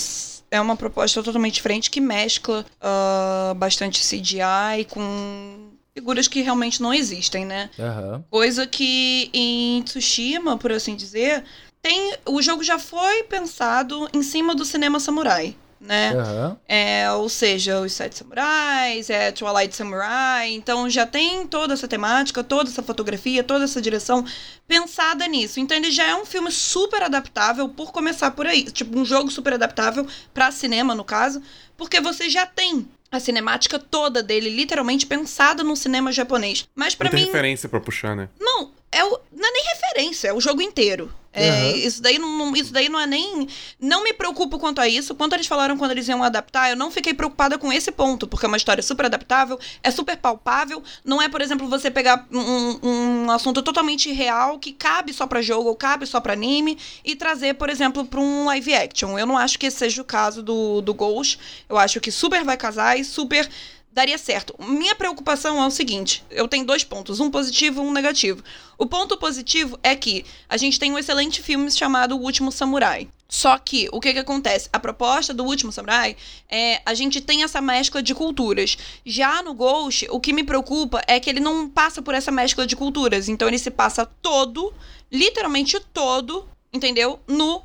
é 0.52 0.62
uma 0.62 0.76
proposta 0.76 1.24
totalmente 1.24 1.56
diferente 1.56 1.90
que 1.90 2.00
mescla 2.00 2.64
ah, 2.80 3.54
bastante 3.58 4.02
CGI 4.02 4.86
com 4.90 5.72
figuras 5.96 6.28
que 6.28 6.42
realmente 6.42 6.82
não 6.82 6.94
existem, 6.94 7.46
né? 7.46 7.72
Aham. 7.80 8.24
Coisa 8.30 8.68
que 8.68 9.30
em 9.34 9.82
Tsushima, 9.82 10.58
por 10.58 10.72
assim 10.72 10.96
dizer, 10.96 11.44
tem. 11.82 12.16
O 12.26 12.42
jogo 12.42 12.64
já 12.64 12.78
foi 12.78 13.24
pensado 13.24 14.08
em 14.14 14.22
cima 14.22 14.54
do 14.54 14.64
cinema 14.64 15.00
samurai. 15.00 15.56
Né? 15.84 16.14
Aham. 16.14 16.58
É, 16.66 17.12
ou 17.12 17.28
seja, 17.28 17.82
os 17.82 17.92
Sete 17.92 18.18
Samurais, 18.18 19.10
é 19.10 19.34
Twilight 19.34 19.76
Samurai. 19.76 20.54
Então 20.54 20.90
já 20.90 21.06
tem 21.06 21.46
toda 21.46 21.74
essa 21.74 21.88
temática, 21.88 22.42
toda 22.42 22.70
essa 22.70 22.82
fotografia, 22.82 23.44
toda 23.44 23.66
essa 23.66 23.82
direção 23.82 24.26
pensada 24.66 25.28
nisso. 25.28 25.60
Então 25.60 25.76
ele 25.76 25.92
já 25.92 26.06
é 26.06 26.16
um 26.16 26.26
filme 26.26 26.50
super 26.52 27.04
adaptável 27.04 27.68
por 27.68 27.92
começar 27.92 28.32
por 28.32 28.48
aí. 28.48 28.64
Tipo, 28.64 28.98
um 28.98 29.04
jogo 29.04 29.30
super 29.30 29.54
adaptável 29.54 30.08
pra 30.34 30.52
cinema, 30.52 30.96
no 30.96 31.04
caso, 31.04 31.42
porque 31.76 32.00
você 32.00 32.30
já 32.30 32.46
tem 32.46 32.88
a 33.12 33.20
cinemática 33.20 33.78
toda 33.78 34.24
dele, 34.24 34.50
literalmente 34.50 35.06
pensada 35.06 35.64
no 35.64 35.76
cinema 35.76 36.12
japonês. 36.12 36.68
Mas 36.74 36.96
tem 36.96 37.12
mim. 37.12 37.26
referência 37.26 37.70
pra 37.70 37.80
puxar, 37.80 38.16
né? 38.16 38.30
Não, 38.40 38.72
é 38.98 39.04
o, 39.06 39.20
não 39.32 39.48
é 39.48 39.52
nem 39.52 39.64
referência, 39.74 40.28
é 40.30 40.34
o 40.34 40.42
jogo 40.42 40.62
inteiro. 40.62 41.12
É, 41.36 41.50
Aham. 41.50 41.72
isso, 41.78 42.00
daí 42.00 42.20
não, 42.20 42.30
não- 42.38 42.56
isso 42.56 42.72
daí 42.72 42.88
não 42.88 43.00
é 43.00 43.08
nem. 43.08 43.48
Não 43.80 44.04
me 44.04 44.14
preocupo 44.14 44.60
quanto 44.60 44.80
a 44.80 44.88
isso. 44.88 45.16
Quanto 45.16 45.34
eles 45.34 45.48
falaram 45.48 45.76
quando 45.76 45.90
eles 45.90 46.08
iam 46.08 46.22
adaptar, 46.22 46.70
eu 46.70 46.76
não 46.76 46.92
fiquei 46.92 47.12
preocupada 47.12 47.58
com 47.58 47.74
esse 47.74 47.92
ponto, 47.92 48.28
porque 48.28 48.46
é 48.46 48.48
uma 48.48 48.56
história 48.58 48.84
super 48.84 49.08
adaptável, 49.08 49.60
é 49.82 49.90
super 49.90 50.16
palpável. 50.16 50.84
Não 51.04 51.20
é, 51.20 51.28
por 51.28 51.42
exemplo, 51.42 51.68
você 51.68 51.90
pegar 51.90 52.28
um, 52.32 52.80
um 52.88 53.32
assunto 53.32 53.64
totalmente 53.64 54.12
real 54.12 54.60
que 54.60 54.72
cabe 54.74 55.12
só 55.12 55.26
pra 55.26 55.42
jogo 55.42 55.70
ou 55.70 55.76
cabe 55.76 56.06
só 56.06 56.22
pra 56.22 56.34
anime 56.34 56.78
e 57.04 57.16
trazer, 57.16 57.56
por 57.56 57.68
exemplo, 57.68 58.06
pra 58.06 58.20
um 58.20 58.46
live 58.46 58.76
action. 58.76 59.18
Eu 59.18 59.26
não 59.26 59.36
acho 59.36 59.58
que 59.58 59.66
esse 59.66 59.78
seja 59.78 60.04
o 60.04 60.06
caso 60.06 60.44
do, 60.44 60.82
do 60.82 60.94
Ghost. 60.94 61.40
Eu 61.68 61.80
acho 61.80 62.00
que 62.00 62.12
super 62.12 62.44
vai 62.44 62.58
casar 62.58 63.00
e 63.00 63.04
super 63.04 63.50
daria 63.94 64.18
certo. 64.18 64.56
Minha 64.60 64.96
preocupação 64.96 65.62
é 65.62 65.68
o 65.68 65.72
seguinte: 65.72 66.24
eu 66.30 66.48
tenho 66.48 66.66
dois 66.66 66.84
pontos, 66.84 67.20
um 67.20 67.30
positivo 67.30 67.82
e 67.82 67.86
um 67.86 67.94
negativo. 67.94 68.44
O 68.78 68.88
ponto 68.88 69.16
positivo 69.18 69.80
é 69.84 69.96
que 69.96 70.26
a 70.50 70.58
gente 70.58 70.80
tem 70.80 70.92
um 70.92 70.98
excelente 70.98 71.42
filme 71.42 71.72
chamado 71.72 72.18
O 72.18 72.22
Último 72.22 72.52
Samurai. 72.52 73.08
Só 73.30 73.58
que, 73.58 73.88
o 73.92 74.00
que 74.00 74.14
que 74.14 74.20
acontece? 74.20 74.70
A 74.74 74.80
proposta 74.80 75.34
do 75.34 75.44
Último 75.44 75.72
Samurai 75.72 76.16
é 76.50 76.82
a 76.86 76.94
gente 76.94 77.22
tem 77.22 77.44
essa 77.44 77.62
mescla 77.62 78.02
de 78.04 78.14
culturas. 78.14 78.78
Já 79.06 79.42
no 79.42 79.54
Ghost, 79.54 80.08
o 80.10 80.20
que 80.20 80.34
me 80.34 80.44
preocupa 80.44 81.02
é 81.08 81.20
que 81.20 81.30
ele 81.30 81.40
não 81.40 81.70
passa 81.70 82.02
por 82.02 82.14
essa 82.14 82.32
mescla 82.32 82.68
de 82.68 82.76
culturas. 82.76 83.30
Então 83.30 83.48
ele 83.48 83.58
se 83.58 83.72
passa 83.72 84.06
todo, 84.06 84.74
literalmente 85.12 85.80
todo, 85.94 86.48
entendeu? 86.72 87.20
No 87.28 87.64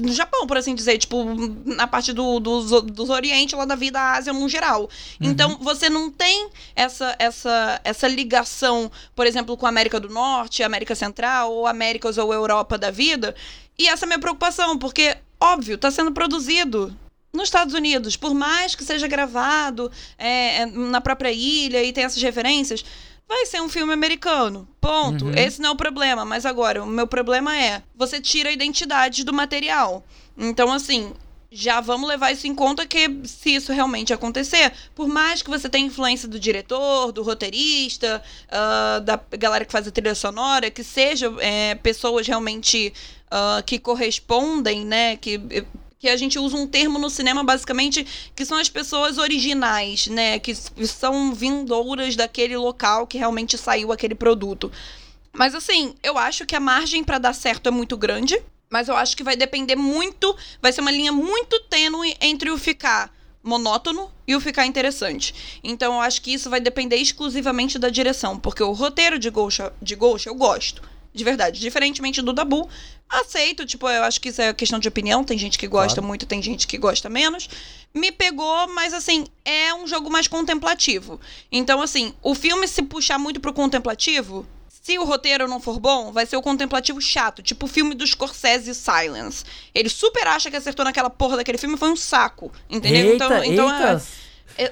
no 0.00 0.12
Japão, 0.12 0.46
por 0.46 0.56
assim 0.56 0.74
dizer, 0.74 0.98
tipo, 0.98 1.24
na 1.64 1.86
parte 1.86 2.12
do, 2.12 2.40
dos, 2.40 2.70
dos 2.82 3.10
Oriente, 3.10 3.54
lá 3.54 3.64
da 3.64 3.74
vida 3.74 3.90
da 3.98 4.12
Ásia 4.12 4.32
no 4.32 4.48
geral. 4.48 4.88
Então, 5.20 5.58
você 5.60 5.90
não 5.90 6.10
tem 6.10 6.48
essa, 6.74 7.14
essa, 7.18 7.80
essa 7.84 8.08
ligação, 8.08 8.90
por 9.14 9.26
exemplo, 9.26 9.56
com 9.56 9.66
a 9.66 9.68
América 9.68 10.00
do 10.00 10.08
Norte, 10.08 10.62
América 10.62 10.94
Central, 10.94 11.52
ou 11.52 11.66
Américas 11.66 12.16
ou 12.18 12.32
Europa 12.32 12.78
da 12.78 12.90
vida. 12.90 13.34
E 13.78 13.88
essa 13.88 14.04
é 14.04 14.06
a 14.06 14.08
minha 14.08 14.18
preocupação, 14.18 14.78
porque, 14.78 15.16
óbvio, 15.38 15.76
tá 15.76 15.90
sendo 15.90 16.12
produzido 16.12 16.96
nos 17.32 17.44
Estados 17.44 17.74
Unidos, 17.74 18.16
por 18.16 18.34
mais 18.34 18.74
que 18.74 18.84
seja 18.84 19.06
gravado 19.06 19.90
é, 20.18 20.62
é, 20.62 20.66
na 20.66 21.00
própria 21.00 21.30
ilha 21.30 21.82
e 21.82 21.92
tem 21.92 22.04
essas 22.04 22.20
referências, 22.20 22.84
vai 23.30 23.46
ser 23.46 23.62
um 23.62 23.68
filme 23.68 23.92
americano. 23.92 24.68
Ponto. 24.80 25.26
Uhum. 25.26 25.34
Esse 25.34 25.62
não 25.62 25.70
é 25.70 25.72
o 25.72 25.76
problema. 25.76 26.24
Mas 26.24 26.44
agora, 26.44 26.82
o 26.82 26.86
meu 26.86 27.06
problema 27.06 27.56
é: 27.56 27.82
você 27.94 28.20
tira 28.20 28.50
a 28.50 28.52
identidade 28.52 29.24
do 29.24 29.32
material. 29.32 30.04
Então, 30.36 30.70
assim. 30.72 31.14
Já 31.52 31.80
vamos 31.80 32.08
levar 32.08 32.30
isso 32.30 32.46
em 32.46 32.54
conta 32.54 32.86
que 32.86 33.22
se 33.24 33.56
isso 33.56 33.72
realmente 33.72 34.12
acontecer, 34.12 34.72
por 34.94 35.08
mais 35.08 35.42
que 35.42 35.50
você 35.50 35.68
tenha 35.68 35.84
influência 35.84 36.28
do 36.28 36.38
diretor, 36.38 37.10
do 37.10 37.24
roteirista, 37.24 38.22
ah, 38.48 39.00
da 39.02 39.20
galera 39.36 39.64
que 39.64 39.72
faz 39.72 39.84
a 39.84 39.90
trilha 39.90 40.14
sonora, 40.14 40.70
que 40.70 40.84
sejam 40.84 41.40
é, 41.40 41.74
pessoas 41.74 42.24
realmente 42.24 42.94
ah, 43.28 43.64
que 43.66 43.80
correspondem, 43.80 44.84
né? 44.84 45.16
Que 45.16 45.40
que 46.00 46.08
a 46.08 46.16
gente 46.16 46.38
usa 46.38 46.56
um 46.56 46.66
termo 46.66 46.98
no 46.98 47.10
cinema 47.10 47.44
basicamente 47.44 48.06
que 48.34 48.46
são 48.46 48.56
as 48.56 48.70
pessoas 48.70 49.18
originais, 49.18 50.06
né, 50.06 50.38
que 50.38 50.54
são 50.54 51.34
vindouras 51.34 52.16
daquele 52.16 52.56
local 52.56 53.06
que 53.06 53.18
realmente 53.18 53.58
saiu 53.58 53.92
aquele 53.92 54.14
produto. 54.14 54.72
Mas 55.30 55.54
assim, 55.54 55.94
eu 56.02 56.16
acho 56.16 56.46
que 56.46 56.56
a 56.56 56.60
margem 56.60 57.04
pra 57.04 57.18
dar 57.18 57.34
certo 57.34 57.68
é 57.68 57.70
muito 57.70 57.98
grande, 57.98 58.42
mas 58.70 58.88
eu 58.88 58.96
acho 58.96 59.14
que 59.14 59.22
vai 59.22 59.36
depender 59.36 59.76
muito, 59.76 60.34
vai 60.62 60.72
ser 60.72 60.80
uma 60.80 60.90
linha 60.90 61.12
muito 61.12 61.60
tênue 61.68 62.16
entre 62.18 62.50
o 62.50 62.56
ficar 62.56 63.14
monótono 63.42 64.10
e 64.26 64.34
o 64.34 64.40
ficar 64.40 64.64
interessante. 64.64 65.60
Então 65.62 65.94
eu 65.94 66.00
acho 66.00 66.22
que 66.22 66.32
isso 66.32 66.48
vai 66.48 66.60
depender 66.60 66.96
exclusivamente 66.96 67.78
da 67.78 67.90
direção, 67.90 68.38
porque 68.38 68.62
o 68.62 68.72
roteiro 68.72 69.18
de 69.18 69.28
Ghost, 69.28 69.62
de 69.82 69.94
Ghost 69.94 70.26
eu 70.26 70.34
gosto. 70.34 70.82
De 71.12 71.24
verdade, 71.24 71.58
diferentemente 71.58 72.22
do 72.22 72.32
Dabu, 72.32 72.68
aceito, 73.10 73.66
tipo, 73.66 73.88
eu 73.88 74.04
acho 74.04 74.20
que 74.20 74.28
isso 74.28 74.40
é 74.40 74.52
questão 74.54 74.78
de 74.78 74.88
opinião, 74.88 75.24
tem 75.24 75.36
gente 75.36 75.58
que 75.58 75.66
gosta 75.66 75.96
Claro. 75.96 76.06
muito, 76.08 76.26
tem 76.26 76.40
gente 76.42 76.66
que 76.66 76.78
gosta 76.78 77.08
menos. 77.08 77.48
Me 77.92 78.12
pegou, 78.12 78.68
mas 78.68 78.94
assim, 78.94 79.26
é 79.44 79.74
um 79.74 79.86
jogo 79.86 80.08
mais 80.10 80.28
contemplativo. 80.28 81.20
Então, 81.50 81.82
assim, 81.82 82.14
o 82.22 82.34
filme 82.34 82.68
se 82.68 82.82
puxar 82.82 83.18
muito 83.18 83.40
pro 83.40 83.52
contemplativo, 83.52 84.46
se 84.68 84.98
o 84.98 85.04
roteiro 85.04 85.46
não 85.48 85.60
for 85.60 85.78
bom, 85.78 86.10
vai 86.12 86.24
ser 86.24 86.36
o 86.36 86.42
contemplativo 86.42 87.00
chato, 87.00 87.42
tipo 87.42 87.66
o 87.66 87.68
filme 87.68 87.94
do 87.94 88.06
Scorsese 88.06 88.74
Silence. 88.74 89.44
Ele 89.74 89.88
super 89.88 90.26
acha 90.26 90.50
que 90.50 90.56
acertou 90.56 90.84
naquela 90.84 91.10
porra 91.10 91.36
daquele 91.36 91.58
filme, 91.58 91.76
foi 91.76 91.90
um 91.90 91.96
saco, 91.96 92.50
entendeu? 92.68 93.12
Eita, 93.12 93.24
então, 93.26 93.44
então 93.44 93.70
eita. 93.70 93.92
é, 93.92 94.00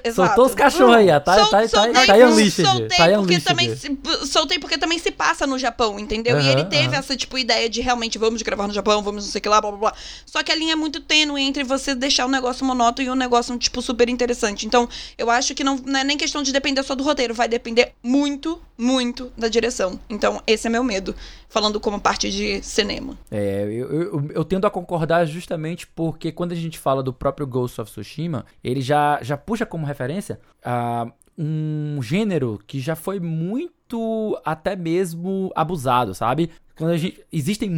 exato. 0.04 0.14
Soltou 0.28 0.46
os 0.46 0.54
cachorros 0.54 0.96
aí. 0.96 1.06
Tá, 1.20 1.34
Sol- 1.34 1.48
tá, 1.50 1.62
tá, 1.62 1.68
soltei, 1.68 2.06
tá 2.06 2.12
aí 2.14 2.24
unleashed. 2.24 2.66
soltei 2.66 2.88
Tá 2.98 3.04
aí 3.04 3.14
porque 3.16 3.34
unleashed. 3.36 3.44
também 3.44 3.76
se, 3.76 4.26
soltei 4.26 4.58
porque 4.58 4.78
também 4.78 4.98
se 4.98 5.10
passa 5.10 5.46
no 5.46 5.58
Japão, 5.58 5.98
entendeu? 5.98 6.40
e 6.40 6.48
ele 6.48 6.64
teve 6.64 6.86
aham. 6.88 6.96
essa 6.98 7.16
tipo 7.16 7.36
ideia 7.38 7.68
de 7.68 7.80
realmente 7.80 8.18
vamos 8.18 8.42
gravar 8.42 8.66
no 8.66 8.74
Japão, 8.74 9.02
vamos 9.02 9.24
não 9.24 9.30
sei 9.32 9.38
o 9.38 9.42
que 9.42 9.48
lá, 9.48 9.60
blá 9.60 9.70
blá 9.70 9.78
blá. 9.80 9.94
Só 10.26 10.42
que 10.42 10.52
a 10.52 10.54
linha 10.54 10.72
é 10.72 10.76
muito 10.76 11.00
tênue 11.00 11.42
entre 11.42 11.64
você 11.64 11.94
deixar 11.94 12.26
o 12.26 12.28
negócio 12.28 12.64
monótono 12.64 13.08
e 13.08 13.10
um 13.10 13.14
negócio 13.14 13.56
tipo 13.58 13.80
super 13.82 14.08
interessante. 14.08 14.66
Então, 14.66 14.88
eu 15.16 15.30
acho 15.30 15.54
que 15.54 15.64
não, 15.64 15.76
não 15.84 16.00
é 16.00 16.04
nem 16.04 16.16
questão 16.16 16.42
de 16.42 16.52
depender 16.52 16.82
só 16.82 16.94
do 16.94 17.02
roteiro, 17.04 17.34
vai 17.34 17.48
depender 17.48 17.92
muito, 18.02 18.60
muito 18.76 19.32
da 19.36 19.48
direção. 19.48 19.98
Então, 20.08 20.42
esse 20.46 20.66
é 20.66 20.70
meu 20.70 20.82
medo, 20.84 21.14
falando 21.48 21.80
como 21.80 22.00
parte 22.00 22.30
de 22.30 22.62
cinema. 22.62 23.16
É, 23.30 23.64
eu, 23.64 23.90
eu, 24.02 24.30
eu 24.34 24.44
tendo 24.44 24.66
a 24.66 24.70
concordar 24.70 25.24
justamente 25.26 25.86
porque 25.86 26.30
quando 26.32 26.52
a 26.52 26.56
gente 26.56 26.78
fala 26.78 27.02
do 27.02 27.12
próprio 27.12 27.46
Ghost 27.46 27.80
of 27.80 27.90
Tsushima, 27.90 28.44
ele 28.62 28.80
já, 28.80 29.18
já 29.22 29.36
puxa 29.36 29.64
como 29.66 29.77
referência 29.86 30.40
ah, 30.64 31.10
um 31.36 32.00
gênero 32.02 32.58
que 32.66 32.80
já 32.80 32.96
foi 32.96 33.20
muito 33.20 34.40
até 34.44 34.74
mesmo 34.74 35.52
abusado, 35.54 36.14
sabe? 36.14 36.50
Quando 36.76 36.90
a 36.90 36.96
gente 36.96 37.24
existem 37.32 37.70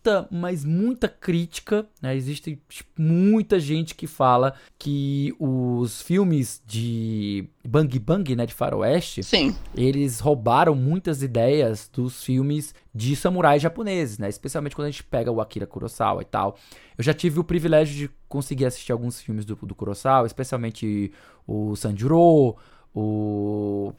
muita, 0.00 0.26
mas 0.30 0.64
muita 0.64 1.08
crítica, 1.08 1.86
né? 2.00 2.16
Existe 2.16 2.60
tipo, 2.68 2.90
muita 2.98 3.60
gente 3.60 3.94
que 3.94 4.06
fala 4.06 4.54
que 4.78 5.34
os 5.38 6.00
filmes 6.00 6.62
de 6.66 7.46
Bang 7.66 7.98
Bang, 7.98 8.34
né, 8.34 8.46
de 8.46 8.54
faroeste, 8.54 9.22
Sim. 9.22 9.54
eles 9.76 10.18
roubaram 10.20 10.74
muitas 10.74 11.22
ideias 11.22 11.88
dos 11.92 12.24
filmes 12.24 12.74
de 12.94 13.14
samurais 13.14 13.60
japoneses, 13.60 14.18
né? 14.18 14.28
Especialmente 14.28 14.74
quando 14.74 14.88
a 14.88 14.90
gente 14.90 15.04
pega 15.04 15.30
o 15.30 15.40
Akira 15.40 15.66
Kurosawa 15.66 16.22
e 16.22 16.24
tal. 16.26 16.56
Eu 16.96 17.04
já 17.04 17.12
tive 17.12 17.38
o 17.38 17.44
privilégio 17.44 17.94
de 17.94 18.10
conseguir 18.28 18.64
assistir 18.64 18.92
alguns 18.92 19.20
filmes 19.20 19.44
do, 19.44 19.54
do 19.54 19.74
Kurosawa, 19.74 20.26
especialmente 20.26 21.12
o 21.46 21.76
Sanjuro, 21.76 22.56
o. 22.94 23.92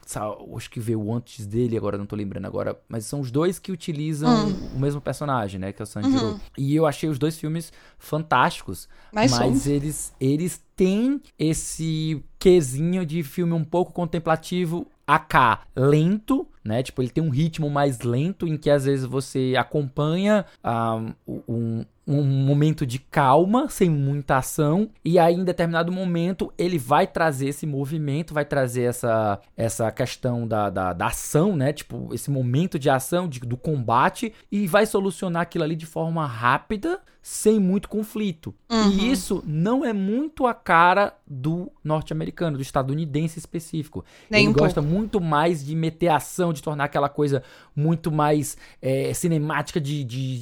Acho 0.56 0.70
que 0.70 0.80
veio 0.80 1.12
antes 1.12 1.46
dele, 1.46 1.76
agora 1.76 1.96
não 1.98 2.06
tô 2.06 2.14
lembrando 2.16 2.46
agora. 2.46 2.78
Mas 2.88 3.06
são 3.06 3.20
os 3.20 3.30
dois 3.30 3.58
que 3.58 3.72
utilizam 3.72 4.48
Hum. 4.48 4.70
o 4.76 4.78
mesmo 4.78 5.00
personagem, 5.00 5.58
né? 5.60 5.72
Que 5.72 5.82
é 5.82 5.84
o 5.84 5.86
Sanjuro. 5.86 6.26
Uhum. 6.32 6.40
E 6.58 6.74
eu 6.76 6.86
achei 6.86 7.08
os 7.08 7.18
dois 7.18 7.38
filmes 7.38 7.72
fantásticos. 7.98 8.88
Mas 9.12 9.32
Mas, 9.32 9.66
eles, 9.66 10.12
eles 10.20 10.62
têm 10.76 11.20
esse 11.38 12.22
quesinho 12.38 13.04
de 13.06 13.22
filme 13.22 13.52
um 13.52 13.64
pouco 13.64 13.92
contemplativo. 13.92 14.86
AK 15.04 15.66
lento, 15.74 16.46
né? 16.64 16.82
Tipo, 16.82 17.02
ele 17.02 17.10
tem 17.10 17.22
um 17.22 17.30
ritmo 17.30 17.68
mais 17.70 18.00
lento 18.00 18.46
em 18.46 18.56
que 18.56 18.70
às 18.70 18.84
vezes 18.84 19.04
você 19.04 19.54
acompanha 19.58 20.44
ah, 20.62 21.00
um, 21.26 21.84
um 22.06 22.22
momento 22.24 22.84
de 22.84 22.98
calma, 22.98 23.68
sem 23.68 23.88
muita 23.88 24.36
ação, 24.36 24.90
e 25.04 25.18
aí 25.18 25.34
em 25.34 25.44
determinado 25.44 25.92
momento 25.92 26.52
ele 26.58 26.78
vai 26.78 27.06
trazer 27.06 27.48
esse 27.48 27.64
movimento, 27.66 28.34
vai 28.34 28.44
trazer 28.44 28.82
essa, 28.82 29.38
essa 29.56 29.90
questão 29.92 30.46
da, 30.46 30.68
da, 30.70 30.92
da 30.92 31.06
ação, 31.06 31.56
né? 31.56 31.72
Tipo, 31.72 32.08
esse 32.12 32.30
momento 32.30 32.78
de 32.78 32.90
ação, 32.90 33.28
de- 33.28 33.40
do 33.40 33.56
combate, 33.56 34.32
e 34.50 34.66
vai 34.66 34.84
solucionar 34.86 35.42
aquilo 35.42 35.64
ali 35.64 35.76
de 35.76 35.86
forma 35.86 36.26
rápida, 36.26 37.00
sem 37.24 37.60
muito 37.60 37.88
conflito. 37.88 38.52
Uhum. 38.68 38.90
E 38.90 39.12
isso 39.12 39.44
não 39.46 39.84
é 39.84 39.92
muito 39.92 40.44
a 40.44 40.52
cara 40.52 41.14
do 41.24 41.70
norte-americano, 41.84 42.56
do 42.56 42.62
estadunidense 42.62 43.38
específico. 43.38 44.04
Nem 44.28 44.40
Ele 44.46 44.50
um 44.50 44.52
gosta 44.52 44.82
muito 44.82 45.20
mais 45.20 45.64
de 45.64 45.76
meter 45.76 46.08
ação, 46.08 46.51
de 46.52 46.62
tornar 46.62 46.84
aquela 46.84 47.08
coisa 47.08 47.42
muito 47.74 48.10
mais 48.12 48.56
é, 48.80 49.12
cinemática 49.14 49.80
de, 49.80 50.04
de, 50.04 50.38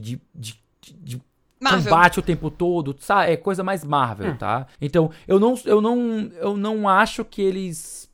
de, 0.00 0.20
de, 0.34 0.60
de- 1.02 1.22
Marvel. 1.60 1.84
combate 1.84 2.18
o 2.18 2.22
tempo 2.22 2.50
todo, 2.50 2.94
sabe? 2.98 3.32
É 3.32 3.36
coisa 3.36 3.64
mais 3.64 3.82
Marvel, 3.84 4.36
tá? 4.36 4.66
Então, 4.80 5.10
eu 5.26 5.40
não, 5.40 5.54
eu 5.64 5.80
não, 5.80 6.30
eu 6.40 6.56
não 6.56 6.86
acho 6.88 7.24
que 7.24 7.40
eles 7.40 8.04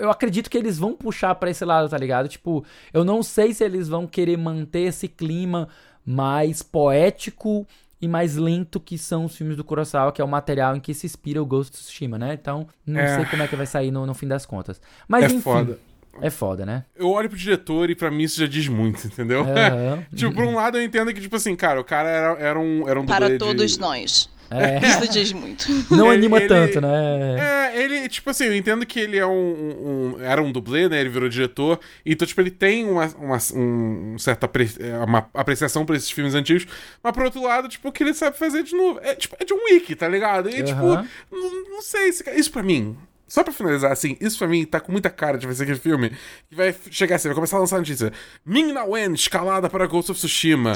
eu 0.00 0.10
acredito 0.10 0.50
que 0.50 0.58
eles 0.58 0.76
vão 0.76 0.92
puxar 0.94 1.36
pra 1.36 1.48
esse 1.50 1.64
lado, 1.64 1.88
tá 1.88 1.96
ligado? 1.96 2.28
Tipo, 2.28 2.64
eu 2.92 3.04
não 3.04 3.22
sei 3.22 3.54
se 3.54 3.62
eles 3.64 3.88
vão 3.88 4.04
querer 4.06 4.36
manter 4.36 4.80
esse 4.80 5.06
clima 5.06 5.68
mais 6.04 6.62
poético 6.62 7.64
e 8.02 8.08
mais 8.08 8.34
lento 8.36 8.80
que 8.80 8.98
são 8.98 9.26
os 9.26 9.36
filmes 9.36 9.56
do 9.56 9.62
Kurosawa, 9.62 10.10
que 10.10 10.20
é 10.20 10.24
o 10.24 10.28
material 10.28 10.74
em 10.74 10.80
que 10.80 10.92
se 10.92 11.06
inspira 11.06 11.40
o 11.40 11.46
Ghost 11.46 11.72
of 11.76 11.82
Tsushima, 11.84 12.18
né? 12.18 12.34
Então, 12.34 12.66
não 12.84 12.98
É. 13.00 13.14
sei 13.16 13.24
como 13.26 13.42
é 13.42 13.46
que 13.48 13.54
vai 13.54 13.66
sair 13.66 13.90
no, 13.92 14.04
no 14.04 14.14
fim 14.14 14.26
das 14.26 14.44
contas. 14.44 14.80
Mas 15.06 15.22
É 15.24 15.26
enfim, 15.28 15.40
foda. 15.40 15.78
É 16.20 16.30
foda, 16.30 16.64
né? 16.66 16.84
Eu 16.96 17.08
olho 17.08 17.28
pro 17.28 17.38
diretor 17.38 17.88
e 17.90 17.94
pra 17.94 18.10
mim 18.10 18.24
isso 18.24 18.38
já 18.40 18.46
diz 18.46 18.68
muito, 18.68 19.06
entendeu? 19.06 19.42
Aham. 19.42 20.04
tipo, 20.14 20.32
por 20.34 20.44
um 20.44 20.54
lado 20.54 20.78
eu 20.78 20.82
entendo 20.82 21.12
que, 21.14 21.20
tipo 21.20 21.36
assim, 21.36 21.54
cara, 21.56 21.80
o 21.80 21.84
cara 21.84 22.08
era, 22.08 22.32
era 22.40 22.58
um, 22.58 22.88
era 22.88 23.00
um 23.00 23.06
Para 23.06 23.38
todos 23.38 23.72
de... 23.72 23.80
nós. 23.80 24.28
É, 24.52 24.80
Isso 24.84 25.12
diz 25.12 25.32
muito. 25.32 25.64
não 25.94 26.06
Ele- 26.08 26.16
anima 26.16 26.38
ele- 26.38 26.48
tanto, 26.48 26.80
né? 26.80 27.70
É, 27.72 27.80
ele, 27.84 28.08
tipo 28.08 28.28
assim, 28.30 28.46
eu 28.46 28.56
entendo 28.56 28.84
que 28.84 28.98
ele 28.98 29.16
é 29.16 29.24
um, 29.24 29.30
um- 29.30 30.16
um- 30.16 30.20
Era 30.20 30.42
um 30.42 30.50
dublê, 30.50 30.88
né? 30.88 30.98
Ele 31.00 31.08
virou 31.08 31.28
diretor. 31.28 31.78
Então, 32.04 32.26
tipo, 32.26 32.40
ele 32.40 32.50
tem 32.50 32.84
uma, 32.84 33.06
uma 33.16 33.38
um, 33.54 34.16
certa 34.18 34.46
apre- 34.46 34.68
é, 34.80 34.98
uma 35.04 35.28
apreciação 35.34 35.86
por 35.86 35.94
esses 35.94 36.10
filmes 36.10 36.34
antigos. 36.34 36.66
Mas, 37.00 37.12
por 37.12 37.22
outro 37.22 37.40
lado, 37.44 37.68
tipo, 37.68 37.88
o 37.90 37.92
que 37.92 38.02
ele 38.02 38.12
sabe 38.12 38.36
fazer 38.36 38.64
de 38.64 38.74
novo. 38.74 38.98
É, 39.04 39.14
tipo, 39.14 39.36
é 39.38 39.44
John 39.44 39.54
Wick, 39.70 39.94
tá 39.94 40.08
ligado? 40.08 40.50
E, 40.50 40.64
tipo, 40.64 40.84
Aham. 40.84 41.06
não, 41.30 41.70
não 41.70 41.80
sei. 41.82 42.08
Isso 42.34 42.50
pra 42.50 42.64
mim. 42.64 42.96
Só 43.30 43.44
pra 43.44 43.52
finalizar, 43.52 43.92
assim, 43.92 44.16
isso 44.20 44.36
pra 44.36 44.48
mim 44.48 44.64
tá 44.64 44.80
com 44.80 44.90
muita 44.90 45.08
cara 45.08 45.38
de 45.38 45.46
vai 45.46 45.54
ser 45.54 45.62
aquele 45.62 45.78
filme 45.78 46.10
que 46.48 46.56
vai 46.56 46.74
chegar 46.90 47.14
assim, 47.14 47.28
vai 47.28 47.34
começar 47.36 47.58
a 47.58 47.60
lançar 47.60 47.76
a 47.76 47.78
notícia. 47.78 48.12
Ming 48.44 48.72
Na 48.72 48.82
Wen 48.82 49.14
escalada 49.14 49.70
para 49.70 49.86
Ghost 49.86 50.10
of 50.10 50.18
Tsushima. 50.18 50.74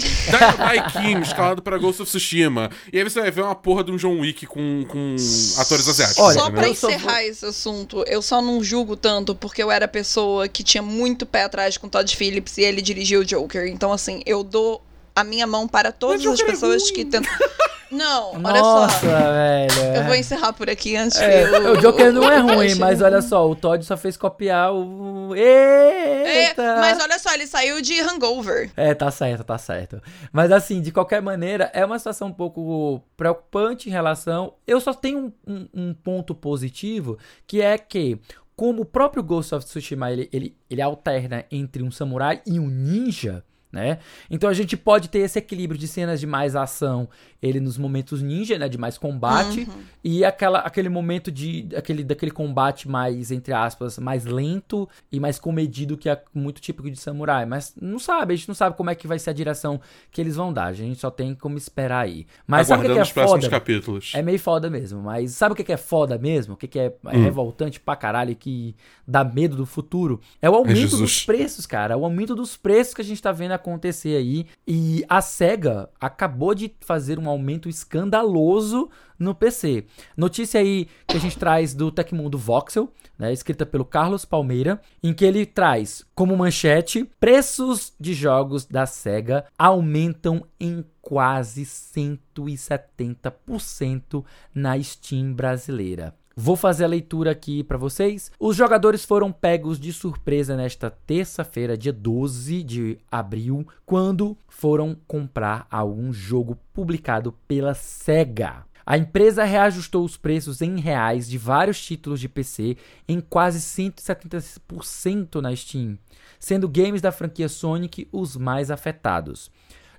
Dai 0.57 0.87
Kim 0.93 1.21
escalado 1.21 1.61
para 1.61 1.77
Ghost 1.79 2.03
of 2.03 2.09
Tsushima. 2.09 2.71
E 2.93 2.99
aí 2.99 3.03
você 3.03 3.21
vai 3.21 3.31
ver 3.33 3.43
uma 3.43 3.57
porra 3.57 3.83
de 3.83 3.91
um 3.91 3.97
John 3.97 4.21
Wick 4.21 4.47
com, 4.47 4.85
com 4.87 5.17
atores 5.59 5.89
asiáticos. 5.89 6.23
Olha, 6.23 6.35
só 6.39 6.49
entendeu? 6.49 6.61
pra 6.61 6.69
encerrar 6.69 7.25
esse 7.25 7.45
assunto, 7.45 8.05
eu 8.07 8.23
só 8.23 8.41
não 8.41 8.63
julgo 8.63 8.97
tanto 8.97 9.35
porque 9.35 9.61
eu 9.61 9.69
era 9.69 9.89
pessoa 9.89 10.47
que 10.47 10.63
tinha 10.63 10.83
muito 10.83 11.27
pé 11.27 11.43
atrás 11.43 11.77
com 11.77 11.89
Todd 11.89 12.17
Phillips 12.17 12.57
e 12.59 12.63
ele 12.63 12.81
dirigiu 12.81 13.23
o 13.23 13.25
Joker. 13.25 13.67
Então, 13.67 13.93
assim, 13.93 14.23
eu 14.25 14.45
dou 14.45 14.81
a 15.15 15.23
minha 15.25 15.47
mão 15.47 15.67
para 15.69 15.93
todas 15.93 16.25
as 16.27 16.41
é 16.41 16.45
pessoas 16.45 16.83
ruim. 16.83 16.93
que 16.93 17.05
tentam. 17.05 17.33
Não, 17.91 18.33
olha 18.33 18.61
Nossa, 18.61 18.99
só. 18.99 19.07
velho. 19.07 19.81
Eu 19.95 20.01
é. 20.01 20.03
vou 20.05 20.15
encerrar 20.17 20.53
por 20.53 20.69
aqui 20.69 20.97
antes 20.97 21.17
É, 21.17 21.45
que 21.49 21.57
o 21.69 21.77
Joker 21.81 22.13
não 22.13 22.25
é 22.29 22.39
ruim, 22.43 22.75
mas 22.75 23.01
olha 23.01 23.23
só, 23.23 23.49
o 23.49 23.55
Todd 23.55 23.85
só 23.85 23.97
fez 23.97 24.17
copiar 24.17 24.73
o. 24.75 25.33
É, 25.37 26.49
Eita! 26.49 26.77
mas 26.81 26.99
olha 27.01 27.17
só, 27.21 27.33
ele 27.33 27.47
saiu 27.47 27.81
de 27.81 28.01
Hangover. 28.01 28.73
É, 28.77 28.95
tá 28.95 29.13
certo, 29.13 29.45
tá 29.45 29.57
certo. 29.59 30.03
Mas 30.33 30.51
assim, 30.51 30.81
de 30.81 30.91
qualquer 30.91 31.23
maneira, 31.23 31.71
é 31.73 31.85
uma 31.85 31.97
situação 31.99 32.29
um 32.29 32.33
pouco 32.33 33.01
preocupante 33.17 33.89
em 33.89 33.93
relação. 33.93 34.55
Eu 34.67 34.81
só 34.81 34.93
tenho 34.93 35.33
um, 35.47 35.55
um- 35.55 35.69
um 35.73 35.95
ponto 35.95 36.35
positivo, 36.35 37.17
que 37.47 37.63
é 37.63 37.79
que, 37.79 38.19
como 38.57 38.83
o 38.83 38.87
próprio 38.87 39.23
Ghost 39.23 39.55
of 39.55 39.65
Tsushima 39.65 40.11
ele, 40.11 40.29
ele, 40.33 40.57
ele 40.69 40.83
alterna 40.83 41.45
entre 41.49 41.81
um 41.81 41.93
samurai 41.93 42.43
e 42.45 42.59
um 42.59 42.67
ninja. 42.67 43.45
Né? 43.75 43.99
Então 44.31 44.49
a 44.49 44.53
gente 44.53 44.77
pode 44.77 45.09
ter 45.09 45.19
esse 45.19 45.37
equilíbrio 45.37 45.77
de 45.77 45.89
cenas 45.89 46.21
de 46.21 46.29
mais 46.29 46.55
ação, 46.55 47.09
ele 47.47 47.61
nos 47.61 47.77
momentos 47.79 48.23
ninja, 48.23 48.59
né, 48.59 48.69
de 48.69 48.79
mais 48.79 48.97
combate, 48.99 49.69
e 50.03 50.25
aquela, 50.25 50.61
aquele 50.61 50.89
momento 50.89 51.31
de 51.31 51.69
aquele, 51.77 52.03
daquele 52.03 52.31
combate 52.31 52.89
mais 52.89 53.31
entre 53.31 53.53
aspas, 53.53 53.99
mais 53.99 54.25
lento 54.25 54.89
e 55.13 55.21
mais 55.21 55.39
comedido 55.39 55.97
que 55.97 56.09
é 56.09 56.21
muito 56.35 56.61
típico 56.61 56.91
de 56.91 56.97
samurai, 56.97 57.45
mas 57.47 57.75
não 57.81 57.99
sabe, 57.99 58.33
a 58.33 58.37
gente 58.37 58.49
não 58.49 58.55
sabe 58.55 58.77
como 58.77 58.91
é 58.91 58.95
que 58.95 59.07
vai 59.07 59.19
ser 59.19 59.31
a 59.31 59.33
direção 59.33 59.81
que 60.11 60.21
eles 60.21 60.37
vão 60.37 60.53
dar, 60.53 60.67
a 60.67 60.73
gente 60.73 60.99
só 61.01 61.11
tem 61.11 61.35
como 61.35 61.57
esperar 61.59 62.05
aí. 62.05 62.27
Mas 62.47 62.67
sabe 62.69 62.81
o 62.81 62.85
que 62.85 62.91
Aguardando 62.93 63.11
é 63.11 63.13
próximos 63.13 63.45
foda? 63.45 63.51
capítulos. 63.51 64.13
É 64.15 64.23
meio 64.23 64.39
foda 64.39 64.71
mesmo, 64.71 65.03
mas 65.03 65.33
sabe 65.33 65.53
o 65.53 65.57
que 65.57 65.73
é 65.73 65.77
foda 65.77 66.17
mesmo? 66.19 66.55
O 66.55 66.57
que 66.57 66.79
é, 66.79 66.85
é 66.87 67.17
Hum. 67.17 67.23
revoltante 67.23 67.79
pra 67.81 67.95
caralho 67.97 68.35
que 68.35 68.75
dá 69.07 69.23
medo 69.25 69.57
do 69.57 69.67
futuro? 69.67 70.21
É 70.41 70.49
o 70.49 70.55
aumento 70.55 70.77
Jesus. 70.79 71.01
dos 71.01 71.25
preços, 71.25 71.67
cara. 71.67 71.95
É 71.95 71.97
o 71.97 72.05
aumento 72.05 72.35
dos 72.35 72.57
preços 72.57 72.95
que 72.95 73.01
a 73.03 73.05
gente 73.05 73.21
tá 73.21 73.33
vendo 73.33 73.53
acontecer 73.53 74.17
aí. 74.17 74.47
E 74.67 75.05
a 75.09 75.21
SEGA 75.21 75.89
acabou 76.01 76.55
de 76.55 76.73
fazer 76.81 77.19
um 77.19 77.29
aumento 77.35 77.69
escandaloso 77.69 78.89
no 79.19 79.35
PC. 79.35 79.85
Notícia 80.17 80.61
aí 80.61 80.89
que 81.07 81.17
a 81.17 81.21
gente 81.21 81.39
traz 81.39 81.75
do 81.75 81.93
Tecmundo 81.93 82.39
Voxel, 82.39 82.91
né, 83.19 83.31
escrita 83.33 83.67
pelo 83.67 83.85
Carlos 83.85 84.25
Palmeira, 84.25 84.81
em 85.03 85.13
que 85.13 85.25
ele 85.25 85.45
traz 85.45 86.07
como 86.15 86.37
manchete: 86.37 87.11
preços 87.21 87.93
de 87.99 88.15
jogos 88.15 88.65
da 88.65 88.87
SEGA 88.87 89.45
aumentam 89.59 90.47
em 90.59 90.85
quase 91.01 91.65
170% 91.65 94.25
na 94.55 94.81
Steam 94.83 95.35
brasileira. 95.35 96.15
Vou 96.37 96.57
fazer 96.57 96.83
a 96.83 96.89
leitura 96.89 97.31
aqui 97.31 97.63
para 97.63 97.79
vocês. 97.79 98.33
Os 98.41 98.57
jogadores 98.57 99.05
foram 99.05 99.31
pegos 99.31 99.79
de 99.79 99.93
surpresa 99.93 100.57
nesta 100.57 100.91
terça-feira, 100.91 101.79
dia 101.79 101.93
12 101.93 102.65
de 102.65 102.99
abril, 103.09 103.65
quando 103.87 104.37
foram 104.49 104.97
comprar 105.07 105.65
algum 105.71 106.13
jogo 106.13 106.59
publicado 106.73 107.31
pela 107.47 107.73
Sega. 107.73 108.65
A 108.85 108.99
empresa 108.99 109.45
reajustou 109.45 110.05
os 110.05 110.17
preços 110.17 110.61
em 110.61 110.81
reais 110.81 111.29
de 111.29 111.39
vários 111.39 111.81
títulos 111.81 112.19
de 112.19 112.29
PC 112.29 112.77
em 113.09 113.21
quase 113.21 113.61
170% 113.61 115.41
na 115.41 115.55
Steam, 115.55 115.97
sendo 116.39 116.69
games 116.69 117.01
da 117.01 117.13
franquia 117.13 117.49
Sonic 117.49 118.09
os 118.11 118.37
mais 118.37 118.73
afetados. 118.73 119.53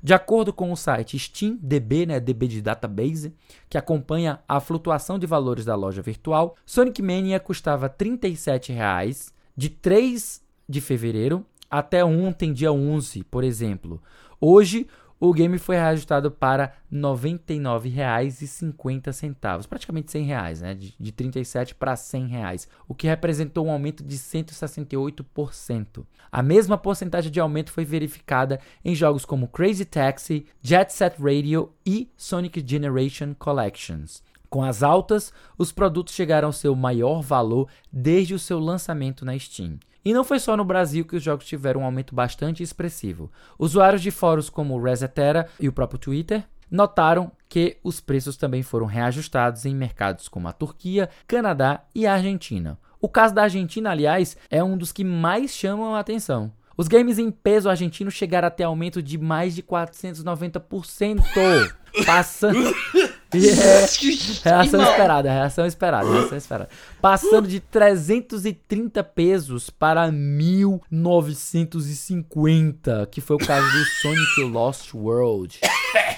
De 0.05 0.13
acordo 0.13 0.53
com 0.53 0.71
o 0.71 0.77
site 0.77 1.17
SteamDB, 1.17 2.05
né, 2.05 2.19
DB 2.19 2.47
de 2.47 2.61
database, 2.61 3.33
que 3.67 3.75
acompanha 3.75 4.39
a 4.47 4.59
flutuação 4.59 5.17
de 5.17 5.25
valores 5.25 5.65
da 5.65 5.73
loja 5.73 5.99
virtual, 5.99 6.55
Sonic 6.63 7.01
Mania 7.01 7.39
custava 7.39 7.87
R$ 7.87 7.93
37,00 8.15 9.33
de 9.57 9.67
3 9.67 10.43
de 10.69 10.79
fevereiro 10.79 11.43
até 11.71 12.05
ontem, 12.05 12.53
dia 12.53 12.71
11, 12.71 13.23
por 13.23 13.43
exemplo. 13.43 13.99
Hoje, 14.39 14.85
o 15.19 15.33
game 15.33 15.57
foi 15.57 15.75
reajustado 15.75 16.29
para 16.29 16.73
R$ 16.91 16.97
99,50, 16.97 19.67
praticamente 19.67 20.11
100 20.11 20.25
reais, 20.25 20.61
né? 20.61 20.73
De, 20.73 20.93
de 20.99 21.11
37 21.11 21.75
para 21.75 21.95
100 21.95 22.27
reais, 22.27 22.67
o 22.87 22.93
que 22.93 23.07
representou 23.07 23.67
um 23.67 23.71
aumento 23.71 24.03
de 24.03 24.17
168%. 24.17 26.05
A 26.31 26.43
mesma 26.43 26.77
porcentagem 26.77 27.31
de 27.31 27.39
aumento 27.39 27.71
foi 27.71 27.85
verificada 27.85 28.59
em 28.83 28.93
jogos 28.93 29.23
como 29.25 29.47
Crazy 29.47 29.85
Taxi, 29.85 30.45
Jet 30.61 30.91
Set 30.91 31.15
Radio 31.17 31.71
e 31.85 32.11
Sonic 32.17 32.61
Generation 32.65 33.33
Collections. 33.33 34.21
Com 34.49 34.63
as 34.63 34.83
altas, 34.83 35.31
os 35.57 35.71
produtos 35.71 36.13
chegaram 36.13 36.49
ao 36.49 36.53
seu 36.53 36.75
maior 36.75 37.21
valor 37.21 37.69
desde 37.91 38.33
o 38.33 38.39
seu 38.39 38.59
lançamento 38.59 39.23
na 39.25 39.37
Steam. 39.37 39.77
E 40.05 40.13
não 40.13 40.23
foi 40.23 40.39
só 40.39 40.55
no 40.55 40.63
Brasil 40.63 41.03
que 41.03 41.15
os 41.15 41.23
jogos 41.23 41.47
tiveram 41.47 41.81
um 41.81 41.85
aumento 41.85 42.13
bastante 42.13 42.61
expressivo. 42.61 43.31
Usuários 43.57 44.03
de 44.03 44.11
fóruns 44.11 44.51
como 44.51 44.75
o 44.75 44.83
Resetera 44.83 45.49
e 45.59 45.67
o 45.67 45.73
próprio 45.73 45.97
Twitter 45.97 46.43
notaram 46.69 47.31
que 47.49 47.77
os 47.83 47.99
preços 47.99 48.37
também 48.37 48.61
foram 48.61 48.85
reajustados 48.85 49.65
em 49.65 49.73
mercados 49.73 50.27
como 50.27 50.47
a 50.47 50.53
Turquia, 50.53 51.09
Canadá 51.27 51.83
e 51.95 52.05
a 52.05 52.13
Argentina. 52.13 52.77
O 53.01 53.09
caso 53.09 53.33
da 53.33 53.43
Argentina, 53.43 53.89
aliás, 53.89 54.37
é 54.49 54.63
um 54.63 54.77
dos 54.77 54.91
que 54.91 55.03
mais 55.03 55.51
chamam 55.51 55.95
a 55.95 55.99
atenção. 55.99 56.53
Os 56.77 56.87
games 56.87 57.17
em 57.17 57.31
peso 57.31 57.69
argentino 57.69 58.11
chegaram 58.11 58.47
a 58.47 58.51
ter 58.51 58.63
aumento 58.63 59.01
de 59.01 59.17
mais 59.17 59.55
de 59.55 59.63
490%, 59.63 61.23
passando 62.05 62.75
Yeah. 63.45 63.85
Reação 64.43 64.81
esperada, 64.81 65.31
reação 65.31 65.65
esperada, 65.65 66.11
reação 66.11 66.37
esperada. 66.37 66.69
Passando 67.01 67.47
de 67.47 67.59
330 67.59 69.03
pesos 69.03 69.69
para 69.69 70.11
1950, 70.11 73.07
que 73.11 73.21
foi 73.21 73.35
o 73.35 73.39
caso 73.39 73.71
do 73.71 73.85
Sonic 73.85 74.43
Lost 74.43 74.93
World. 74.93 75.59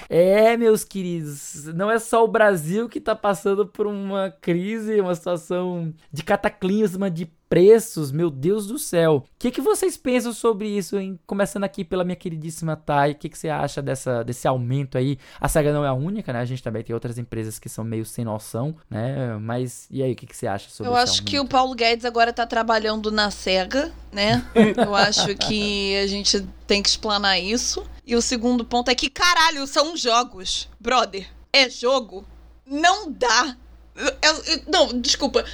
É, 0.08 0.56
meus 0.56 0.84
queridos, 0.84 1.66
não 1.74 1.90
é 1.90 1.98
só 1.98 2.24
o 2.24 2.28
Brasil 2.28 2.88
que 2.88 3.00
tá 3.00 3.14
passando 3.14 3.66
por 3.66 3.86
uma 3.86 4.30
crise, 4.30 4.98
uma 5.00 5.14
situação 5.14 5.92
de 6.10 6.22
cataclisma 6.22 7.10
de 7.10 7.26
preços, 7.48 8.12
meu 8.12 8.30
Deus 8.30 8.66
do 8.66 8.78
céu. 8.78 9.16
O 9.16 9.24
que, 9.38 9.50
que 9.50 9.60
vocês 9.60 9.96
pensam 9.96 10.32
sobre 10.32 10.68
isso, 10.68 10.98
hein? 10.98 11.18
Começando 11.26 11.64
aqui 11.64 11.84
pela 11.84 12.04
minha 12.04 12.16
queridíssima 12.16 12.76
Thay, 12.76 13.12
o 13.12 13.14
que, 13.14 13.28
que 13.28 13.38
você 13.38 13.48
acha 13.48 13.80
dessa, 13.80 14.22
desse 14.22 14.46
aumento 14.46 14.98
aí? 14.98 15.18
A 15.40 15.48
SEGA 15.48 15.72
não 15.72 15.84
é 15.84 15.88
a 15.88 15.94
única, 15.94 16.32
né? 16.32 16.40
A 16.40 16.44
gente 16.44 16.62
também 16.62 16.82
tem 16.82 16.94
outras 16.94 17.07
empresas 17.16 17.58
que 17.58 17.68
são 17.68 17.84
meio 17.84 18.04
sem 18.04 18.24
noção, 18.24 18.76
né? 18.90 19.36
Mas 19.38 19.86
e 19.90 20.02
aí, 20.02 20.12
o 20.12 20.16
que, 20.16 20.26
que 20.26 20.36
você 20.36 20.46
acha 20.46 20.68
sobre 20.68 20.90
Eu 20.92 20.96
acho 20.96 21.12
aumento? 21.12 21.30
que 21.30 21.40
o 21.40 21.46
Paulo 21.46 21.74
Guedes 21.74 22.04
agora 22.04 22.32
tá 22.32 22.46
trabalhando 22.46 23.10
na 23.10 23.30
SEGA, 23.30 23.92
né? 24.12 24.44
Eu 24.76 24.94
acho 24.94 25.34
que 25.36 25.96
a 25.96 26.06
gente 26.06 26.46
tem 26.66 26.82
que 26.82 26.88
explanar 26.88 27.40
isso. 27.40 27.84
E 28.04 28.16
o 28.16 28.22
segundo 28.22 28.64
ponto 28.64 28.90
é 28.90 28.94
que, 28.94 29.08
caralho, 29.08 29.66
são 29.66 29.96
jogos. 29.96 30.68
Brother, 30.80 31.28
é 31.52 31.70
jogo? 31.70 32.26
Não 32.66 33.10
dá. 33.10 33.56
Eu, 33.94 34.42
eu, 34.44 34.62
não, 34.66 35.00
desculpa. 35.00 35.44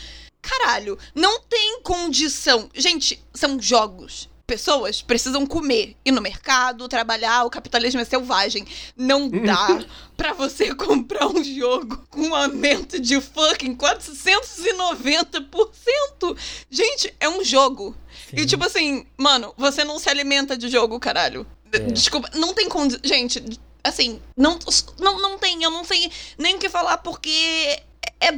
Caralho, 0.41 0.99
não 1.15 1.41
tem 1.41 1.81
condição. 1.83 2.69
Gente, 2.75 3.23
são 3.33 3.61
jogos. 3.61 4.29
Pessoas 4.47 5.01
precisam 5.01 5.47
comer, 5.47 5.97
ir 6.05 6.13
no 6.13 6.21
mercado, 6.21 6.87
trabalhar, 6.87 7.45
o 7.45 7.51
capitalismo 7.51 7.99
é 8.01 8.05
selvagem. 8.05 8.67
Não 8.97 9.29
dá 9.29 9.83
pra 10.17 10.33
você 10.35 10.75
comprar 10.75 11.27
um 11.29 11.43
jogo 11.43 12.05
com 12.11 12.29
um 12.29 12.35
aumento 12.35 13.01
de 13.01 13.19
fucking 13.21 13.75
490%. 13.77 16.37
Gente, 16.71 17.15
é 17.19 17.29
um 17.29 17.43
jogo. 17.43 17.97
Sim. 18.29 18.37
E 18.37 18.47
tipo 18.47 18.65
assim, 18.65 19.07
mano, 19.17 19.55
você 19.57 19.83
não 19.83 19.99
se 19.99 20.11
alimenta 20.11 20.59
de 20.59 20.69
jogo, 20.69 21.01
caralho. 21.01 21.47
É. 21.73 21.79
Desculpa, 21.79 22.29
não 22.35 22.53
tem 22.53 22.69
condição. 22.69 23.01
Gente, 23.03 23.43
assim, 23.83 24.21
não, 24.37 24.59
não, 24.99 25.19
não 25.21 25.39
tem, 25.39 25.63
eu 25.63 25.71
não 25.71 25.85
sei 25.85 26.11
nem 26.39 26.57
o 26.57 26.59
que 26.59 26.69
falar 26.69 26.99
porque 26.99 27.81
é 28.21 28.31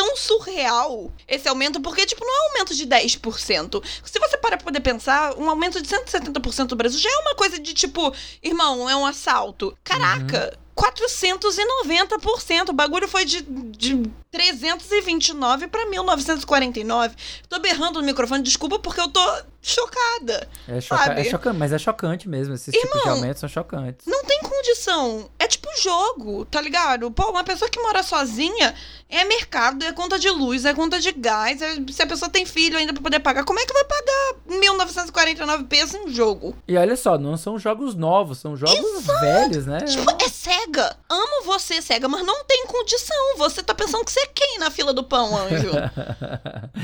tão 0.00 0.16
surreal 0.16 1.12
esse 1.28 1.46
aumento, 1.46 1.78
porque, 1.78 2.06
tipo, 2.06 2.24
não 2.24 2.34
é 2.34 2.40
um 2.40 2.52
aumento 2.52 2.74
de 2.74 2.86
10%. 2.86 3.84
Se 4.02 4.18
você 4.18 4.38
para 4.38 4.56
pra 4.56 4.64
poder 4.64 4.80
pensar, 4.80 5.36
um 5.36 5.50
aumento 5.50 5.82
de 5.82 5.88
170% 5.88 6.68
do 6.68 6.76
Brasil 6.76 6.98
já 6.98 7.10
é 7.10 7.18
uma 7.18 7.34
coisa 7.34 7.58
de, 7.58 7.74
tipo, 7.74 8.10
irmão, 8.42 8.88
é 8.88 8.96
um 8.96 9.04
assalto. 9.04 9.76
Caraca! 9.84 10.54
Uhum. 10.54 10.60
490%. 10.80 12.70
O 12.70 12.72
bagulho 12.72 13.06
foi 13.06 13.26
de, 13.26 13.42
de 13.42 14.02
329 14.30 15.66
para 15.68 15.86
1949. 15.86 17.14
Tô 17.48 17.58
berrando 17.58 18.00
no 18.00 18.06
microfone, 18.06 18.42
desculpa, 18.42 18.78
porque 18.78 19.00
eu 19.00 19.08
tô 19.08 19.20
chocada. 19.62 20.48
É, 20.66 20.80
choca 20.80 21.12
é 21.12 21.24
chocante, 21.24 21.58
mas 21.58 21.72
é 21.72 21.78
chocante 21.78 22.28
mesmo. 22.28 22.54
Esses 22.54 22.72
Irmão, 22.72 22.86
tipos 22.86 23.02
de 23.02 23.08
aumentos 23.08 23.40
são 23.40 23.48
chocantes. 23.48 24.06
Não 24.06 24.24
tem 24.24 24.40
condição. 24.40 25.30
É 25.38 25.46
tipo 25.46 25.68
jogo, 25.80 26.44
tá 26.46 26.60
ligado? 26.60 27.10
Pô, 27.10 27.30
uma 27.30 27.44
pessoa 27.44 27.70
que 27.70 27.80
mora 27.80 28.02
sozinha 28.02 28.74
é 29.08 29.24
mercado, 29.24 29.84
é 29.84 29.92
conta 29.92 30.18
de 30.18 30.30
luz, 30.30 30.64
é 30.64 30.72
conta 30.72 31.00
de 31.00 31.12
gás. 31.12 31.60
É, 31.60 31.76
se 31.90 32.02
a 32.02 32.06
pessoa 32.06 32.30
tem 32.30 32.46
filho 32.46 32.78
ainda 32.78 32.92
pra 32.92 33.02
poder 33.02 33.20
pagar, 33.20 33.44
como 33.44 33.58
é 33.58 33.66
que 33.66 33.72
vai 33.72 33.84
pagar 33.84 34.34
1949 34.46 35.64
pesos 35.64 35.94
em 35.94 36.08
jogo? 36.10 36.56
E 36.66 36.76
olha 36.76 36.96
só, 36.96 37.18
não 37.18 37.36
são 37.36 37.58
jogos 37.58 37.94
novos, 37.94 38.38
são 38.38 38.56
jogos 38.56 38.78
Exato. 38.78 39.20
velhos, 39.20 39.66
né? 39.66 39.80
Tipo, 39.80 40.10
é 40.10 40.28
cega. 40.28 40.96
Amo 41.08 41.44
você, 41.44 41.82
cega, 41.82 42.08
mas 42.08 42.24
não 42.24 42.44
tem 42.44 42.66
condição. 42.66 43.36
Você 43.36 43.62
tá 43.62 43.74
pensando 43.74 44.04
que 44.04 44.12
você 44.12 44.19
é 44.22 44.26
quem 44.34 44.58
na 44.58 44.70
fila 44.70 44.92
do 44.92 45.04
pão, 45.04 45.36
anjo? 45.36 45.70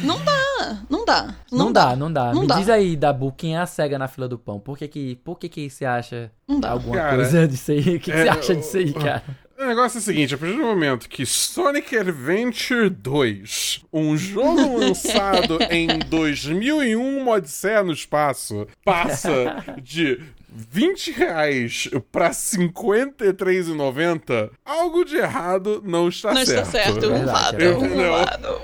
não 0.02 0.24
dá, 0.24 0.78
não 0.88 1.04
dá. 1.04 1.34
Não, 1.50 1.58
não 1.58 1.72
dá, 1.72 1.84
dá, 1.90 1.96
não 1.96 2.12
dá. 2.12 2.32
Não 2.32 2.40
Me 2.42 2.46
dá. 2.46 2.56
diz 2.56 2.68
aí, 2.68 2.96
Dabu, 2.96 3.32
quem 3.32 3.56
é 3.56 3.60
a 3.60 3.66
cega 3.66 3.98
na 3.98 4.08
fila 4.08 4.28
do 4.28 4.38
pão? 4.38 4.58
Por 4.58 4.76
que 4.76 4.88
que, 4.88 5.16
por 5.16 5.38
que, 5.38 5.48
que 5.48 5.70
você 5.70 5.84
acha 5.84 6.30
alguma 6.64 6.96
cara, 6.96 7.16
coisa 7.16 7.46
disso 7.48 7.72
aí? 7.72 7.80
O 7.80 7.84
que, 7.84 7.98
que 7.98 8.12
é, 8.12 8.24
você 8.24 8.28
acha 8.28 8.54
disso 8.54 8.76
aí, 8.76 8.92
cara? 8.92 9.22
O 9.58 9.64
negócio 9.64 9.96
é 9.96 10.00
o 10.00 10.02
seguinte, 10.02 10.34
a 10.34 10.38
partir 10.38 10.54
do 10.54 10.60
momento 10.60 11.08
que 11.08 11.24
Sonic 11.24 11.96
Adventure 11.96 12.90
2, 12.90 13.86
um 13.90 14.14
jogo 14.14 14.76
lançado 14.78 15.58
em 15.70 15.98
2001, 15.98 17.18
uma 17.18 17.32
Odisseia 17.32 17.82
no 17.82 17.92
espaço, 17.92 18.66
passa 18.84 19.64
de 19.82 20.20
20 20.56 21.10
reais 21.12 21.88
pra 22.10 22.30
53,90, 22.30 24.50
algo 24.64 25.04
de 25.04 25.16
errado 25.16 25.82
não 25.84 26.08
está 26.08 26.32
não 26.32 26.46
certo. 26.46 26.56
Não 26.56 26.62
está 26.62 26.72
certo, 26.72 27.06
um 27.08 27.26
fato, 27.26 27.56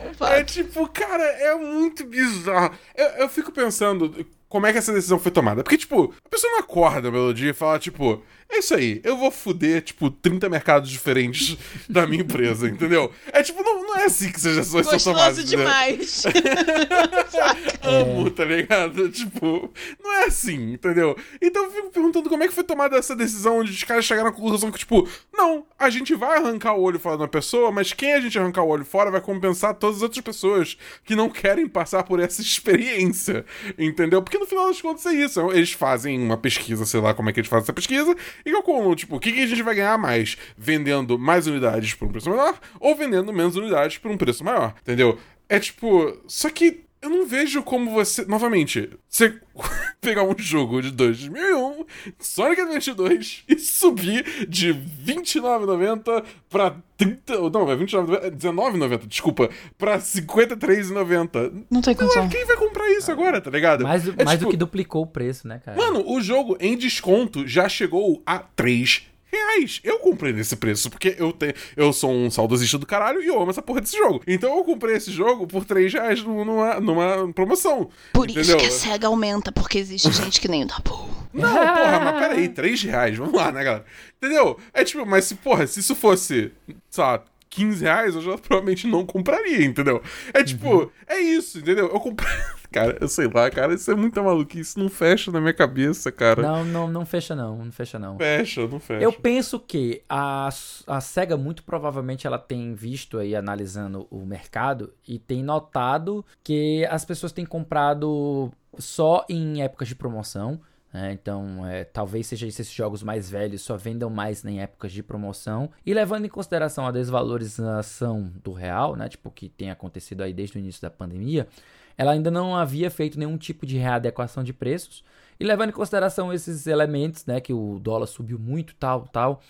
um 0.08 0.14
fato, 0.14 0.32
É 0.32 0.44
tipo, 0.44 0.88
cara, 0.88 1.22
é 1.22 1.54
muito 1.54 2.06
bizarro. 2.06 2.74
Eu, 2.96 3.06
eu 3.06 3.28
fico 3.28 3.52
pensando 3.52 4.24
como 4.48 4.66
é 4.66 4.72
que 4.72 4.78
essa 4.78 4.92
decisão 4.92 5.18
foi 5.18 5.32
tomada. 5.32 5.62
Porque, 5.62 5.78
tipo, 5.78 6.12
a 6.24 6.28
pessoa 6.28 6.52
não 6.52 6.60
acorda 6.60 7.10
pelo 7.10 7.32
dia 7.32 7.50
e 7.50 7.54
fala, 7.54 7.78
tipo, 7.78 8.22
é 8.52 8.58
isso 8.58 8.74
aí, 8.74 9.00
eu 9.02 9.16
vou 9.16 9.30
fuder, 9.30 9.82
tipo, 9.82 10.10
30 10.10 10.48
mercados 10.48 10.90
diferentes 10.90 11.56
da 11.88 12.06
minha 12.06 12.22
empresa, 12.22 12.68
entendeu? 12.68 13.10
É 13.32 13.42
tipo, 13.42 13.62
não, 13.62 13.82
não 13.82 13.96
é 13.96 14.04
assim 14.04 14.30
que 14.30 14.40
seja 14.40 14.62
são 14.62 14.80
Gostoso 14.80 15.04
tomadas. 15.04 15.44
demais. 15.44 16.24
Amo, 17.82 18.30
tá 18.30 18.44
ligado? 18.44 19.08
Tipo, 19.10 19.72
não 20.02 20.12
é 20.12 20.24
assim, 20.26 20.74
entendeu? 20.74 21.16
Então 21.40 21.64
eu 21.64 21.70
fico 21.70 21.90
perguntando 21.90 22.28
como 22.28 22.42
é 22.42 22.48
que 22.48 22.54
foi 22.54 22.64
tomada 22.64 22.96
essa 22.96 23.16
decisão 23.16 23.58
onde 23.58 23.70
os 23.70 23.84
caras 23.84 24.04
chegaram 24.04 24.28
à 24.28 24.32
conclusão 24.32 24.70
que, 24.70 24.78
tipo, 24.78 25.08
não, 25.32 25.64
a 25.78 25.88
gente 25.90 26.14
vai 26.14 26.38
arrancar 26.38 26.74
o 26.74 26.82
olho 26.82 26.98
fora 26.98 27.16
de 27.16 27.22
uma 27.22 27.28
pessoa, 27.28 27.72
mas 27.72 27.92
quem 27.92 28.12
a 28.14 28.20
gente 28.20 28.38
arrancar 28.38 28.62
o 28.62 28.68
olho 28.68 28.84
fora 28.84 29.10
vai 29.10 29.20
compensar 29.20 29.74
todas 29.74 29.96
as 29.96 30.02
outras 30.02 30.20
pessoas 30.22 30.76
que 31.04 31.16
não 31.16 31.28
querem 31.28 31.66
passar 31.66 32.02
por 32.02 32.20
essa 32.20 32.42
experiência, 32.42 33.44
entendeu? 33.78 34.22
Porque 34.22 34.38
no 34.38 34.46
final 34.46 34.66
das 34.66 34.80
contas 34.80 35.06
é 35.06 35.12
isso. 35.12 35.40
Eles 35.52 35.72
fazem 35.72 36.20
uma 36.20 36.36
pesquisa, 36.36 36.84
sei 36.84 37.00
lá 37.00 37.14
como 37.14 37.30
é 37.30 37.32
que 37.32 37.40
eles 37.40 37.50
fazem 37.50 37.64
essa 37.64 37.72
pesquisa, 37.72 38.14
e 38.44 38.50
calculam, 38.50 38.94
tipo, 38.94 39.16
o 39.16 39.20
que, 39.20 39.32
que 39.32 39.42
a 39.42 39.46
gente 39.46 39.62
vai 39.62 39.74
ganhar 39.74 39.98
mais? 39.98 40.36
Vendendo 40.56 41.18
mais 41.18 41.46
unidades 41.46 41.94
por 41.94 42.08
um 42.08 42.12
preço 42.12 42.30
menor 42.30 42.58
ou 42.80 42.94
vendendo 42.96 43.32
menos 43.32 43.56
unidades 43.56 43.98
por 43.98 44.10
um 44.10 44.16
preço 44.16 44.44
maior, 44.44 44.74
entendeu? 44.82 45.18
É 45.48 45.58
tipo. 45.58 46.16
Só 46.26 46.50
que 46.50 46.84
eu 47.02 47.10
não 47.10 47.26
vejo 47.26 47.62
como 47.62 47.90
você. 47.90 48.24
Novamente, 48.24 48.88
você 49.08 49.38
pegar 50.00 50.22
um 50.22 50.34
jogo 50.38 50.80
de 50.80 50.92
2001, 50.92 51.84
Sonic 52.18 52.60
Adventure 52.60 52.96
2, 52.96 53.44
e 53.48 53.58
subir 53.58 54.46
de 54.48 54.72
R$29,90 54.72 56.24
pra 56.48 56.76
30. 56.96 57.50
Não, 57.50 57.70
é 57.70 57.76
19,90, 57.76 59.06
desculpa. 59.06 59.50
Pra 59.76 59.98
53,90. 59.98 61.64
Não 61.68 61.80
tem 61.80 61.94
condição. 61.94 62.28
quem 62.28 62.46
vai 62.46 62.56
comprar 62.56 62.88
isso 62.90 63.10
agora, 63.10 63.40
tá 63.40 63.50
ligado? 63.50 63.82
Mais, 63.82 64.06
é, 64.06 64.24
mais 64.24 64.38
tipo, 64.38 64.44
do 64.44 64.50
que 64.52 64.56
duplicou 64.56 65.02
o 65.02 65.06
preço, 65.06 65.48
né, 65.48 65.60
cara? 65.64 65.76
Mano, 65.76 66.08
o 66.08 66.20
jogo 66.20 66.56
em 66.60 66.76
desconto 66.76 67.46
já 67.46 67.68
chegou 67.68 68.22
a 68.24 68.38
3 68.38 69.11
reais. 69.32 69.80
Eu 69.82 69.98
comprei 69.98 70.32
nesse 70.32 70.56
preço, 70.56 70.90
porque 70.90 71.16
eu, 71.18 71.32
tenho, 71.32 71.54
eu 71.76 71.92
sou 71.92 72.10
um 72.12 72.30
saudosista 72.30 72.78
do 72.78 72.86
caralho 72.86 73.22
e 73.22 73.26
eu 73.26 73.40
amo 73.40 73.50
essa 73.50 73.62
porra 73.62 73.80
desse 73.80 73.96
jogo. 73.96 74.22
Então 74.26 74.56
eu 74.56 74.64
comprei 74.64 74.96
esse 74.96 75.10
jogo 75.10 75.46
por 75.46 75.64
3 75.64 75.92
reais 75.92 76.22
numa, 76.22 76.80
numa 76.80 77.32
promoção. 77.32 77.88
Por 78.12 78.30
entendeu? 78.30 78.42
isso 78.42 78.56
que 78.56 78.66
a 78.66 78.70
SEGA 78.70 79.06
aumenta, 79.06 79.50
porque 79.50 79.78
existe 79.78 80.10
gente 80.12 80.40
que 80.40 80.48
nem 80.48 80.64
o 80.64 80.66
Dabu. 80.66 81.10
Não, 81.32 81.48
porra, 81.48 82.00
mas 82.00 82.18
peraí, 82.20 82.48
3 82.48 82.82
reais, 82.82 83.16
vamos 83.16 83.34
lá, 83.34 83.50
né, 83.50 83.64
galera? 83.64 83.84
Entendeu? 84.18 84.58
É 84.72 84.84
tipo, 84.84 85.06
mas 85.06 85.24
se, 85.24 85.34
porra, 85.36 85.66
se 85.66 85.80
isso 85.80 85.94
fosse, 85.94 86.52
sabe, 86.90 87.24
15 87.52 87.84
reais, 87.84 88.14
eu 88.14 88.22
já 88.22 88.38
provavelmente 88.38 88.86
não 88.86 89.04
compraria, 89.04 89.62
entendeu? 89.64 90.02
É 90.32 90.42
tipo, 90.42 90.84
uhum. 90.84 90.90
é 91.06 91.20
isso, 91.20 91.58
entendeu? 91.58 91.88
Eu 91.88 92.00
comprei. 92.00 92.28
Cara, 92.72 92.96
eu 93.02 93.06
sei 93.06 93.28
lá, 93.28 93.50
cara, 93.50 93.74
isso 93.74 93.90
é 93.90 93.94
muita 93.94 94.22
maluquice, 94.22 94.70
isso 94.70 94.78
não 94.78 94.88
fecha 94.88 95.30
na 95.30 95.42
minha 95.42 95.52
cabeça, 95.52 96.10
cara. 96.10 96.40
Não, 96.40 96.64
não, 96.64 96.90
não 96.90 97.04
fecha 97.04 97.34
não, 97.36 97.58
não 97.58 97.70
fecha 97.70 97.98
não. 97.98 98.16
Fecha, 98.16 98.66
não 98.66 98.80
fecha. 98.80 99.04
Eu 99.04 99.12
penso 99.12 99.60
que 99.60 100.02
a, 100.08 100.48
a 100.86 101.00
SEGA 101.02 101.36
muito 101.36 101.64
provavelmente 101.64 102.26
ela 102.26 102.38
tem 102.38 102.72
visto 102.72 103.18
aí, 103.18 103.36
analisando 103.36 104.06
o 104.10 104.24
mercado, 104.24 104.94
e 105.06 105.18
tem 105.18 105.42
notado 105.42 106.24
que 106.42 106.86
as 106.86 107.04
pessoas 107.04 107.30
têm 107.30 107.44
comprado 107.44 108.50
só 108.78 109.26
em 109.28 109.62
épocas 109.62 109.88
de 109.88 109.94
promoção, 109.94 110.58
Né? 110.92 111.12
Então, 111.12 111.66
é, 111.66 111.84
talvez 111.84 112.26
seja 112.26 112.46
esses 112.46 112.70
jogos 112.70 113.02
mais 113.02 113.30
velhos 113.30 113.62
só 113.62 113.76
vendam 113.76 114.10
mais 114.10 114.44
em 114.44 114.60
épocas 114.60 114.92
de 114.92 115.02
promoção. 115.02 115.70
E 115.86 115.94
levando 115.94 116.26
em 116.26 116.28
consideração 116.28 116.86
a 116.86 116.90
desvalorização 116.90 118.30
do 118.42 118.52
real, 118.52 118.94
né? 118.94 119.08
Tipo, 119.08 119.30
que 119.30 119.48
tem 119.48 119.70
acontecido 119.70 120.22
aí 120.22 120.32
desde 120.32 120.56
o 120.56 120.60
início 120.60 120.82
da 120.82 120.90
pandemia, 120.90 121.48
ela 121.96 122.12
ainda 122.12 122.30
não 122.30 122.54
havia 122.54 122.90
feito 122.90 123.18
nenhum 123.18 123.38
tipo 123.38 123.64
de 123.64 123.78
readequação 123.78 124.44
de 124.44 124.52
preços. 124.52 125.02
E 125.40 125.44
levando 125.44 125.70
em 125.70 125.72
consideração 125.72 126.32
esses 126.32 126.66
elementos, 126.66 127.24
né? 127.24 127.40
Que 127.40 127.52
o 127.52 127.78
dólar 127.78 128.06
subiu 128.06 128.38
muito, 128.38 128.74
tal, 128.74 129.08
tal 129.08 129.40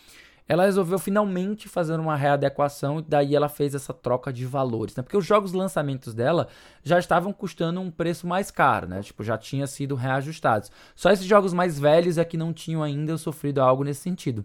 ela 0.52 0.66
resolveu 0.66 0.98
finalmente 0.98 1.66
fazer 1.66 1.98
uma 1.98 2.14
readequação 2.14 2.98
e 2.98 3.02
daí 3.02 3.34
ela 3.34 3.48
fez 3.48 3.74
essa 3.74 3.94
troca 3.94 4.30
de 4.30 4.44
valores, 4.44 4.94
né? 4.94 5.02
Porque 5.02 5.16
os 5.16 5.24
jogos 5.24 5.54
lançamentos 5.54 6.12
dela 6.12 6.46
já 6.82 6.98
estavam 6.98 7.32
custando 7.32 7.80
um 7.80 7.90
preço 7.90 8.26
mais 8.26 8.50
caro, 8.50 8.86
né? 8.86 9.00
Tipo, 9.00 9.24
já 9.24 9.38
tinha 9.38 9.66
sido 9.66 9.94
reajustados. 9.94 10.70
Só 10.94 11.10
esses 11.10 11.24
jogos 11.24 11.54
mais 11.54 11.80
velhos 11.80 12.18
é 12.18 12.24
que 12.26 12.36
não 12.36 12.52
tinham 12.52 12.82
ainda 12.82 13.16
sofrido 13.16 13.62
algo 13.62 13.82
nesse 13.82 14.02
sentido. 14.02 14.44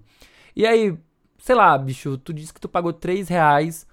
E 0.56 0.66
aí, 0.66 0.98
sei 1.40 1.56
lá, 1.56 1.78
bicho, 1.78 2.18
tu 2.18 2.34
disse 2.34 2.54
que 2.54 2.62
tu 2.62 2.70
pagou 2.70 2.94
3 2.94 3.28
reais 3.28 3.86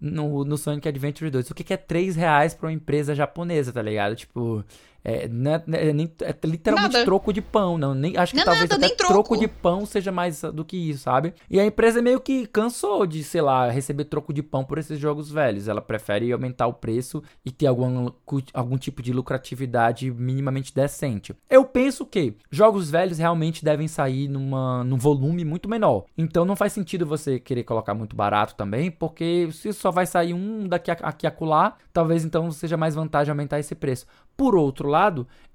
no, 0.00 0.44
no 0.44 0.58
Sonic 0.58 0.88
Adventure 0.88 1.30
2. 1.30 1.48
O 1.48 1.54
que, 1.54 1.62
que 1.62 1.74
é 1.74 1.76
3 1.76 2.16
reais 2.16 2.54
pra 2.54 2.66
uma 2.66 2.72
empresa 2.72 3.14
japonesa, 3.14 3.72
tá 3.72 3.82
ligado? 3.82 4.16
Tipo, 4.16 4.64
é, 5.08 5.28
não 5.28 5.52
é, 5.52 5.62
é, 5.72 5.92
nem, 5.92 6.10
é 6.20 6.34
literalmente 6.44 6.94
nada. 6.94 7.04
troco 7.04 7.32
de 7.32 7.40
pão, 7.40 7.78
não. 7.78 7.94
Nem, 7.94 8.16
acho 8.16 8.32
que 8.32 8.38
não 8.38 8.42
é 8.42 8.44
talvez 8.44 8.68
até 8.68 8.88
troco. 8.88 9.12
troco. 9.12 9.36
de 9.36 9.46
pão 9.46 9.86
seja 9.86 10.10
mais 10.10 10.42
do 10.42 10.64
que 10.64 10.76
isso, 10.76 11.04
sabe? 11.04 11.32
E 11.48 11.60
a 11.60 11.64
empresa 11.64 12.02
meio 12.02 12.18
que 12.18 12.44
cansou 12.48 13.06
de, 13.06 13.22
sei 13.22 13.40
lá, 13.40 13.70
receber 13.70 14.06
troco 14.06 14.32
de 14.32 14.42
pão 14.42 14.64
por 14.64 14.78
esses 14.78 14.98
jogos 14.98 15.30
velhos. 15.30 15.68
Ela 15.68 15.80
prefere 15.80 16.32
aumentar 16.32 16.66
o 16.66 16.72
preço 16.72 17.22
e 17.44 17.52
ter 17.52 17.68
algum, 17.68 18.10
algum 18.52 18.76
tipo 18.76 19.00
de 19.00 19.12
lucratividade 19.12 20.10
minimamente 20.10 20.74
decente. 20.74 21.36
Eu 21.48 21.64
penso 21.64 22.04
que 22.04 22.34
jogos 22.50 22.90
velhos 22.90 23.18
realmente 23.18 23.64
devem 23.64 23.86
sair 23.86 24.26
numa, 24.26 24.82
num 24.82 24.96
volume 24.96 25.44
muito 25.44 25.68
menor. 25.68 26.06
Então 26.18 26.44
não 26.44 26.56
faz 26.56 26.72
sentido 26.72 27.06
você 27.06 27.38
querer 27.38 27.62
colocar 27.62 27.94
muito 27.94 28.16
barato 28.16 28.56
também, 28.56 28.90
porque 28.90 29.48
se 29.52 29.72
só 29.72 29.92
vai 29.92 30.04
sair 30.04 30.34
um 30.34 30.66
daqui 30.66 30.90
a, 30.90 30.94
aqui 30.94 31.28
a 31.28 31.30
acolá, 31.30 31.76
talvez 31.92 32.24
então 32.24 32.50
seja 32.50 32.76
mais 32.76 32.96
vantagem 32.96 33.30
aumentar 33.30 33.60
esse 33.60 33.76
preço. 33.76 34.04
Por 34.36 34.54
outro 34.54 34.88
lado, 34.88 34.95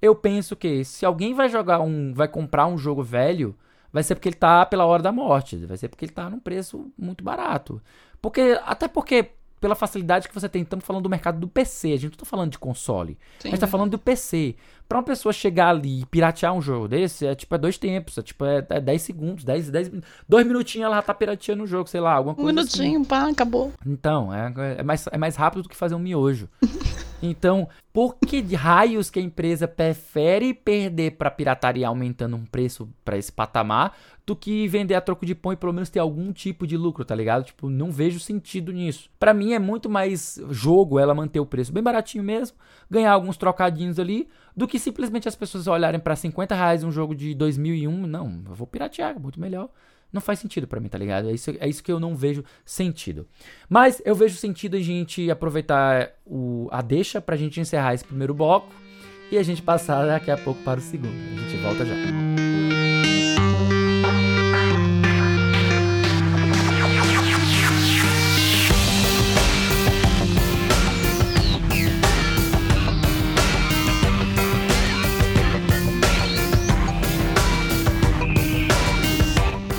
eu 0.01 0.15
penso 0.15 0.55
que 0.55 0.83
se 0.83 1.05
alguém 1.05 1.33
vai 1.33 1.49
jogar 1.49 1.79
um, 1.81 2.13
vai 2.13 2.27
comprar 2.27 2.67
um 2.67 2.77
jogo 2.77 3.03
velho, 3.03 3.55
vai 3.91 4.03
ser 4.03 4.15
porque 4.15 4.29
ele 4.29 4.35
tá 4.35 4.65
pela 4.65 4.85
hora 4.85 5.03
da 5.03 5.11
morte, 5.11 5.57
vai 5.57 5.77
ser 5.77 5.87
porque 5.89 6.05
ele 6.05 6.11
tá 6.11 6.29
num 6.29 6.39
preço 6.39 6.91
muito 6.97 7.23
barato. 7.23 7.81
Porque 8.21 8.59
até 8.63 8.87
porque 8.87 9.31
pela 9.61 9.75
facilidade 9.75 10.27
que 10.27 10.33
você 10.33 10.49
tem, 10.49 10.63
estamos 10.63 10.83
falando 10.83 11.03
do 11.03 11.09
mercado 11.09 11.39
do 11.39 11.47
PC, 11.47 11.93
a 11.93 11.97
gente 11.97 12.11
não 12.13 12.17
tá 12.17 12.25
falando 12.25 12.49
de 12.49 12.57
console. 12.57 13.15
Sim. 13.37 13.49
A 13.49 13.51
gente 13.51 13.59
tá 13.59 13.67
falando 13.67 13.91
do 13.91 13.99
PC. 13.99 14.55
Pra 14.89 14.97
uma 14.97 15.03
pessoa 15.03 15.31
chegar 15.31 15.69
ali 15.69 16.01
e 16.01 16.05
piratear 16.05 16.51
um 16.51 16.61
jogo 16.61 16.87
desse, 16.87 17.25
é 17.27 17.35
tipo, 17.35 17.53
é 17.53 17.57
dois 17.59 17.77
tempos, 17.77 18.17
é 18.17 18.23
tipo, 18.23 18.43
é, 18.43 18.65
é 18.69 18.81
10 18.81 19.01
segundos, 19.01 19.43
10, 19.43 19.69
10, 19.69 19.91
dois 20.27 20.45
minutinhos 20.45 20.87
ela 20.87 20.95
já 20.95 21.01
tá 21.03 21.13
pirateando 21.13 21.63
o 21.63 21.67
jogo, 21.67 21.87
sei 21.87 22.01
lá, 22.01 22.13
alguma 22.13 22.35
coisa 22.35 22.49
Um 22.51 22.53
minutinho, 22.55 22.99
assim. 22.99 23.07
pá, 23.07 23.29
acabou. 23.29 23.71
Então, 23.85 24.33
é, 24.33 24.51
é, 24.79 24.83
mais, 24.83 25.07
é 25.09 25.17
mais 25.17 25.35
rápido 25.35 25.63
do 25.63 25.69
que 25.69 25.75
fazer 25.77 25.95
um 25.95 25.99
miojo. 25.99 26.49
Então, 27.21 27.69
por 27.93 28.15
que 28.15 28.41
raios 28.55 29.09
que 29.09 29.19
a 29.19 29.21
empresa 29.21 29.67
prefere 29.67 30.53
perder 30.53 31.11
para 31.11 31.29
pirataria 31.29 31.87
aumentando 31.87 32.35
um 32.35 32.45
preço 32.45 32.89
para 33.05 33.17
esse 33.17 33.31
patamar 33.31 33.95
do 34.25 34.35
que 34.35 34.67
vender 34.67 34.95
a 34.95 35.01
troco 35.01 35.25
de 35.25 35.35
pão 35.35 35.53
e 35.53 35.55
pelo 35.55 35.73
menos 35.73 35.89
ter 35.89 35.99
algum 35.99 36.31
tipo 36.31 36.65
de 36.65 36.77
lucro, 36.77 37.03
tá 37.03 37.13
ligado? 37.13 37.43
Tipo, 37.43 37.69
não 37.69 37.91
vejo 37.91 38.19
sentido 38.19 38.71
nisso. 38.71 39.09
Para 39.19 39.33
mim 39.33 39.53
é 39.53 39.59
muito 39.59 39.89
mais 39.89 40.39
jogo 40.49 40.97
ela 40.97 41.13
manter 41.13 41.39
o 41.39 41.45
preço 41.45 41.71
bem 41.71 41.83
baratinho 41.83 42.23
mesmo, 42.23 42.57
ganhar 42.89 43.11
alguns 43.11 43.37
trocadinhos 43.37 43.99
ali, 43.99 44.27
do 44.55 44.67
que 44.67 44.79
simplesmente 44.79 45.27
as 45.27 45.35
pessoas 45.35 45.67
olharem 45.67 45.99
para 45.99 46.15
50 46.15 46.55
reais 46.55 46.83
um 46.83 46.91
jogo 46.91 47.13
de 47.13 47.35
2001. 47.35 48.07
Não, 48.07 48.41
eu 48.47 48.55
vou 48.55 48.65
piratear, 48.65 49.19
muito 49.19 49.39
melhor 49.39 49.69
não 50.11 50.21
faz 50.21 50.39
sentido 50.39 50.67
para 50.67 50.79
mim, 50.79 50.89
tá 50.89 50.97
ligado? 50.97 51.29
É 51.29 51.33
isso, 51.33 51.51
é 51.59 51.67
isso 51.67 51.83
que 51.83 51.91
eu 51.91 51.99
não 51.99 52.15
vejo 52.15 52.43
sentido. 52.65 53.27
Mas 53.69 54.01
eu 54.05 54.15
vejo 54.15 54.35
sentido 54.35 54.75
a 54.75 54.81
gente 54.81 55.29
aproveitar 55.31 56.11
o, 56.25 56.67
a 56.71 56.81
deixa 56.81 57.21
pra 57.21 57.35
gente 57.35 57.59
encerrar 57.59 57.93
esse 57.93 58.05
primeiro 58.05 58.33
bloco 58.33 58.71
e 59.31 59.37
a 59.37 59.43
gente 59.43 59.61
passar 59.61 60.05
daqui 60.05 60.29
a 60.29 60.37
pouco 60.37 60.61
para 60.63 60.79
o 60.79 60.83
segundo. 60.83 61.13
A 61.13 61.49
gente 61.49 61.63
volta 61.63 61.85
já. 61.85 62.50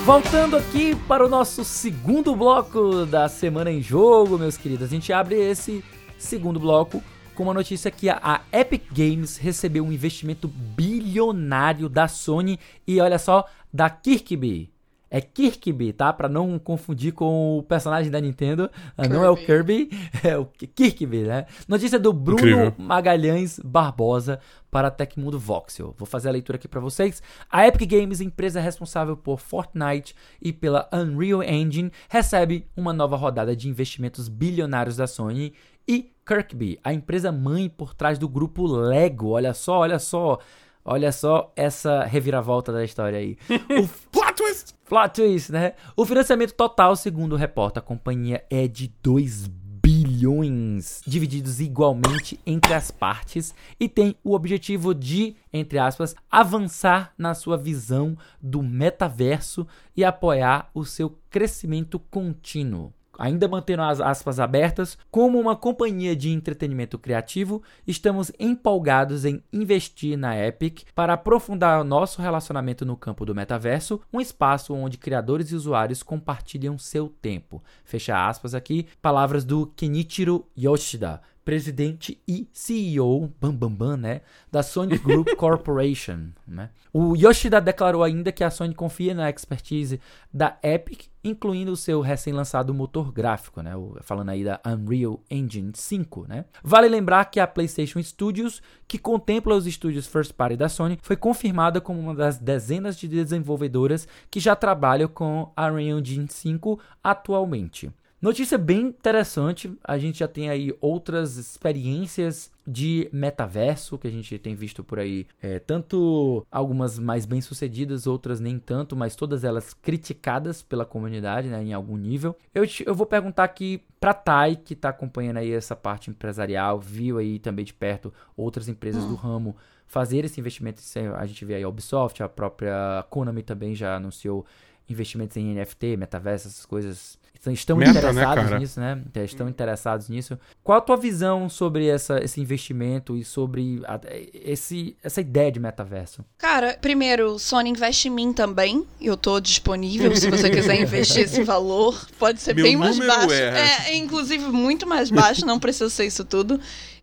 Voltando 0.05 0.57
aqui 0.57 0.93
para 1.07 1.25
o 1.25 1.29
nosso 1.29 1.63
segundo 1.63 2.35
bloco 2.35 3.05
da 3.05 3.29
Semana 3.29 3.71
em 3.71 3.81
Jogo, 3.81 4.37
meus 4.37 4.57
queridos. 4.57 4.85
A 4.85 4.89
gente 4.89 5.13
abre 5.13 5.35
esse 5.35 5.81
segundo 6.17 6.59
bloco 6.59 7.01
com 7.33 7.43
uma 7.43 7.53
notícia 7.53 7.89
que 7.89 8.09
a 8.09 8.41
Epic 8.51 8.83
Games 8.91 9.37
recebeu 9.37 9.85
um 9.85 9.93
investimento 9.93 10.45
bilionário 10.45 11.87
da 11.87 12.09
Sony 12.09 12.59
e 12.85 12.99
olha 12.99 13.17
só, 13.17 13.45
da 13.71 13.89
Kirkby. 13.89 14.72
É 15.13 15.21
Kirkby, 15.21 15.93
tá? 15.93 16.11
Para 16.11 16.27
não 16.27 16.57
confundir 16.57 17.13
com 17.13 17.59
o 17.59 17.61
personagem 17.61 18.11
da 18.11 18.19
Nintendo. 18.19 18.67
Kirby. 18.95 19.13
Não 19.13 19.23
é 19.23 19.29
o 19.29 19.35
Kirby, 19.35 19.89
é 20.25 20.35
o 20.35 20.45
Kirkby, 20.45 21.19
né? 21.19 21.45
Notícia 21.67 21.99
do 21.99 22.11
Bruno 22.11 22.39
Incrível. 22.39 22.73
Magalhães 22.79 23.59
Barbosa 23.63 24.39
para 24.71 24.89
Tecmundo 24.89 25.37
Voxel. 25.37 25.93
Vou 25.99 26.07
fazer 26.07 26.29
a 26.29 26.31
leitura 26.31 26.55
aqui 26.55 26.67
para 26.67 26.79
vocês. 26.79 27.21
A 27.47 27.67
Epic 27.67 27.87
Games, 27.91 28.21
empresa 28.21 28.59
responsável 28.59 29.15
por 29.15 29.39
Fortnite 29.39 30.15
e 30.41 30.51
pela 30.51 30.89
Unreal 30.91 31.43
Engine, 31.43 31.91
recebe 32.09 32.65
uma 32.75 32.91
nova 32.91 33.15
rodada 33.15 33.55
de 33.55 33.69
investimentos 33.69 34.27
bilionários 34.27 34.95
da 34.95 35.05
Sony 35.05 35.53
e 35.87 36.11
Kirkby, 36.25 36.79
a 36.83 36.91
empresa 36.91 37.31
mãe 37.31 37.69
por 37.69 37.93
trás 37.93 38.17
do 38.17 38.27
grupo 38.27 38.65
Lego. 38.65 39.29
Olha 39.29 39.53
só, 39.53 39.79
olha 39.79 39.99
só. 39.99 40.39
Olha 40.85 41.13
só 41.13 41.53
essa 41.55 42.03
reviravolta 42.03 42.73
da 42.73 42.83
história 42.83 43.17
aí. 43.17 43.37
O 43.81 43.87
plot 44.33 44.35
twist! 44.35 44.75
Plot 44.85 45.13
twist, 45.13 45.51
né? 45.51 45.73
O 45.95 46.05
financiamento 46.05 46.53
total, 46.53 46.95
segundo 46.95 47.33
o 47.33 47.37
repórter, 47.37 47.81
a 47.81 47.85
companhia 47.85 48.43
é 48.49 48.67
de 48.67 48.91
2 49.01 49.47
bilhões, 49.47 51.01
divididos 51.05 51.59
igualmente 51.59 52.39
entre 52.45 52.73
as 52.73 52.89
partes 52.89 53.53
e 53.79 53.89
tem 53.89 54.15
o 54.23 54.33
objetivo 54.33 54.93
de, 54.93 55.35
entre 55.51 55.77
aspas, 55.77 56.15
avançar 56.31 57.13
na 57.17 57.33
sua 57.33 57.57
visão 57.57 58.17
do 58.41 58.63
metaverso 58.63 59.67
e 59.95 60.03
apoiar 60.03 60.69
o 60.73 60.85
seu 60.85 61.17
crescimento 61.29 61.99
contínuo 61.99 62.93
ainda 63.17 63.47
mantendo 63.47 63.83
as 63.83 63.99
aspas 63.99 64.39
abertas, 64.39 64.97
como 65.09 65.39
uma 65.39 65.55
companhia 65.55 66.15
de 66.15 66.29
entretenimento 66.29 66.97
criativo, 66.97 67.61
estamos 67.85 68.31
empolgados 68.39 69.25
em 69.25 69.43
investir 69.51 70.17
na 70.17 70.37
Epic 70.37 70.83
para 70.95 71.13
aprofundar 71.13 71.83
nosso 71.83 72.21
relacionamento 72.21 72.85
no 72.85 72.97
campo 72.97 73.25
do 73.25 73.35
metaverso, 73.35 74.01
um 74.11 74.19
espaço 74.19 74.73
onde 74.73 74.97
criadores 74.97 75.51
e 75.51 75.55
usuários 75.55 76.03
compartilham 76.03 76.77
seu 76.77 77.07
tempo. 77.07 77.63
Fecha 77.83 78.27
aspas 78.27 78.53
aqui, 78.55 78.87
palavras 79.01 79.43
do 79.43 79.67
Kenichiro 79.67 80.45
Yoshida, 80.57 81.21
presidente 81.43 82.21
e 82.27 82.47
CEO, 82.51 83.31
bam, 83.39 83.53
bam, 83.53 83.71
bam, 83.71 83.97
né, 83.97 84.21
da 84.51 84.63
Sony 84.63 84.97
Group 84.97 85.29
Corporation. 85.35 86.29
Né? 86.47 86.69
O 86.93 87.15
Yoshida 87.15 87.59
declarou 87.59 88.03
ainda 88.03 88.31
que 88.31 88.43
a 88.43 88.49
Sony 88.49 88.73
confia 88.73 89.13
na 89.13 89.29
expertise 89.29 89.99
da 90.33 90.57
Epic, 90.63 91.07
incluindo 91.23 91.71
o 91.71 91.77
seu 91.77 92.01
recém-lançado 92.01 92.73
motor 92.73 93.11
gráfico, 93.11 93.61
né, 93.61 93.75
o, 93.75 93.97
falando 94.01 94.29
aí 94.29 94.43
da 94.43 94.59
Unreal 94.65 95.21
Engine 95.29 95.71
5. 95.73 96.27
Né? 96.27 96.45
Vale 96.63 96.87
lembrar 96.87 97.25
que 97.25 97.39
a 97.39 97.47
PlayStation 97.47 98.01
Studios, 98.01 98.61
que 98.87 98.97
contempla 98.97 99.55
os 99.55 99.67
estúdios 99.67 100.07
first 100.07 100.33
party 100.33 100.55
da 100.55 100.69
Sony, 100.69 100.97
foi 101.01 101.15
confirmada 101.15 101.81
como 101.81 101.99
uma 101.99 102.15
das 102.15 102.37
dezenas 102.37 102.97
de 102.97 103.07
desenvolvedoras 103.07 104.07
que 104.29 104.39
já 104.39 104.55
trabalham 104.55 105.07
com 105.07 105.51
a 105.55 105.67
Unreal 105.67 105.99
Engine 105.99 106.27
5 106.29 106.79
atualmente. 107.03 107.91
Notícia 108.23 108.57
bem 108.57 108.83
interessante, 108.83 109.77
a 109.83 109.97
gente 109.97 110.19
já 110.19 110.29
tem 110.29 110.49
aí 110.49 110.73
outras 110.79 111.35
experiências 111.35 112.49
de 112.65 113.09
metaverso 113.11 113.97
que 113.97 114.07
a 114.07 114.09
gente 114.09 114.39
tem 114.39 114.55
visto 114.55 114.81
por 114.81 114.97
aí, 114.97 115.27
é, 115.41 115.59
tanto 115.59 116.47
algumas 116.49 116.97
mais 116.97 117.25
bem 117.25 117.41
sucedidas, 117.41 118.07
outras 118.07 118.39
nem 118.39 118.57
tanto, 118.57 118.95
mas 118.95 119.13
todas 119.13 119.43
elas 119.43 119.73
criticadas 119.73 120.63
pela 120.63 120.85
comunidade, 120.85 121.49
né, 121.49 121.61
em 121.61 121.73
algum 121.73 121.97
nível. 121.97 122.33
Eu, 122.55 122.65
te, 122.65 122.87
eu 122.87 122.95
vou 122.95 123.05
perguntar 123.05 123.43
aqui 123.43 123.83
para 123.99 124.13
Thay, 124.13 124.55
que 124.55 124.71
está 124.71 124.87
acompanhando 124.87 125.39
aí 125.39 125.51
essa 125.51 125.75
parte 125.75 126.09
empresarial, 126.09 126.79
viu 126.79 127.17
aí 127.17 127.39
também 127.39 127.65
de 127.65 127.73
perto 127.73 128.13
outras 128.37 128.69
empresas 128.69 129.03
do 129.03 129.15
ramo 129.15 129.53
fazer 129.85 130.23
esse 130.23 130.39
investimento. 130.39 130.81
A 131.17 131.25
gente 131.25 131.43
vê 131.43 131.55
aí 131.55 131.63
a 131.63 131.67
Ubisoft, 131.67 132.23
a 132.23 132.29
própria 132.29 133.05
Konami 133.09 133.43
também 133.43 133.75
já 133.75 133.97
anunciou 133.97 134.45
investimentos 134.87 135.35
em 135.35 135.53
NFT, 135.53 135.97
metaverso, 135.97 136.47
essas 136.47 136.65
coisas 136.65 137.21
estão 137.51 137.75
Meta, 137.75 137.91
né, 137.93 137.99
interessados 137.99 138.43
cara? 138.45 138.59
nisso, 138.59 138.79
né? 138.79 139.01
Estão 139.25 139.49
interessados 139.49 140.07
nisso. 140.07 140.39
Qual 140.63 140.77
a 140.77 140.81
tua 140.81 140.95
visão 140.95 141.49
sobre 141.49 141.87
essa, 141.87 142.23
esse 142.23 142.39
investimento 142.39 143.17
e 143.17 143.23
sobre 143.25 143.81
a- 143.85 143.99
esse, 144.33 144.95
essa 145.03 145.19
ideia 145.19 145.51
de 145.51 145.59
metaverso? 145.59 146.23
Cara, 146.37 146.77
primeiro, 146.79 147.37
Sony 147.39 147.69
investe 147.71 148.07
em 148.07 148.11
mim 148.11 148.31
também. 148.31 148.85
Eu 149.01 149.17
tô 149.17 149.39
disponível 149.39 150.15
se 150.15 150.29
você 150.29 150.49
quiser 150.49 150.79
investir 150.79 151.23
esse 151.23 151.43
valor. 151.43 152.07
Pode 152.17 152.39
ser 152.39 152.53
Meu 152.55 152.63
bem 152.63 152.77
mais 152.77 152.97
baixo. 152.97 153.31
é- 153.33 153.89
É, 153.89 153.95
inclusive 153.97 154.45
muito 154.45 154.87
mais 154.87 155.09
baixo, 155.09 155.45
não 155.45 155.59
precisa 155.59 155.89
ser 155.89 156.05
isso 156.05 156.23
tudo. 156.23 156.59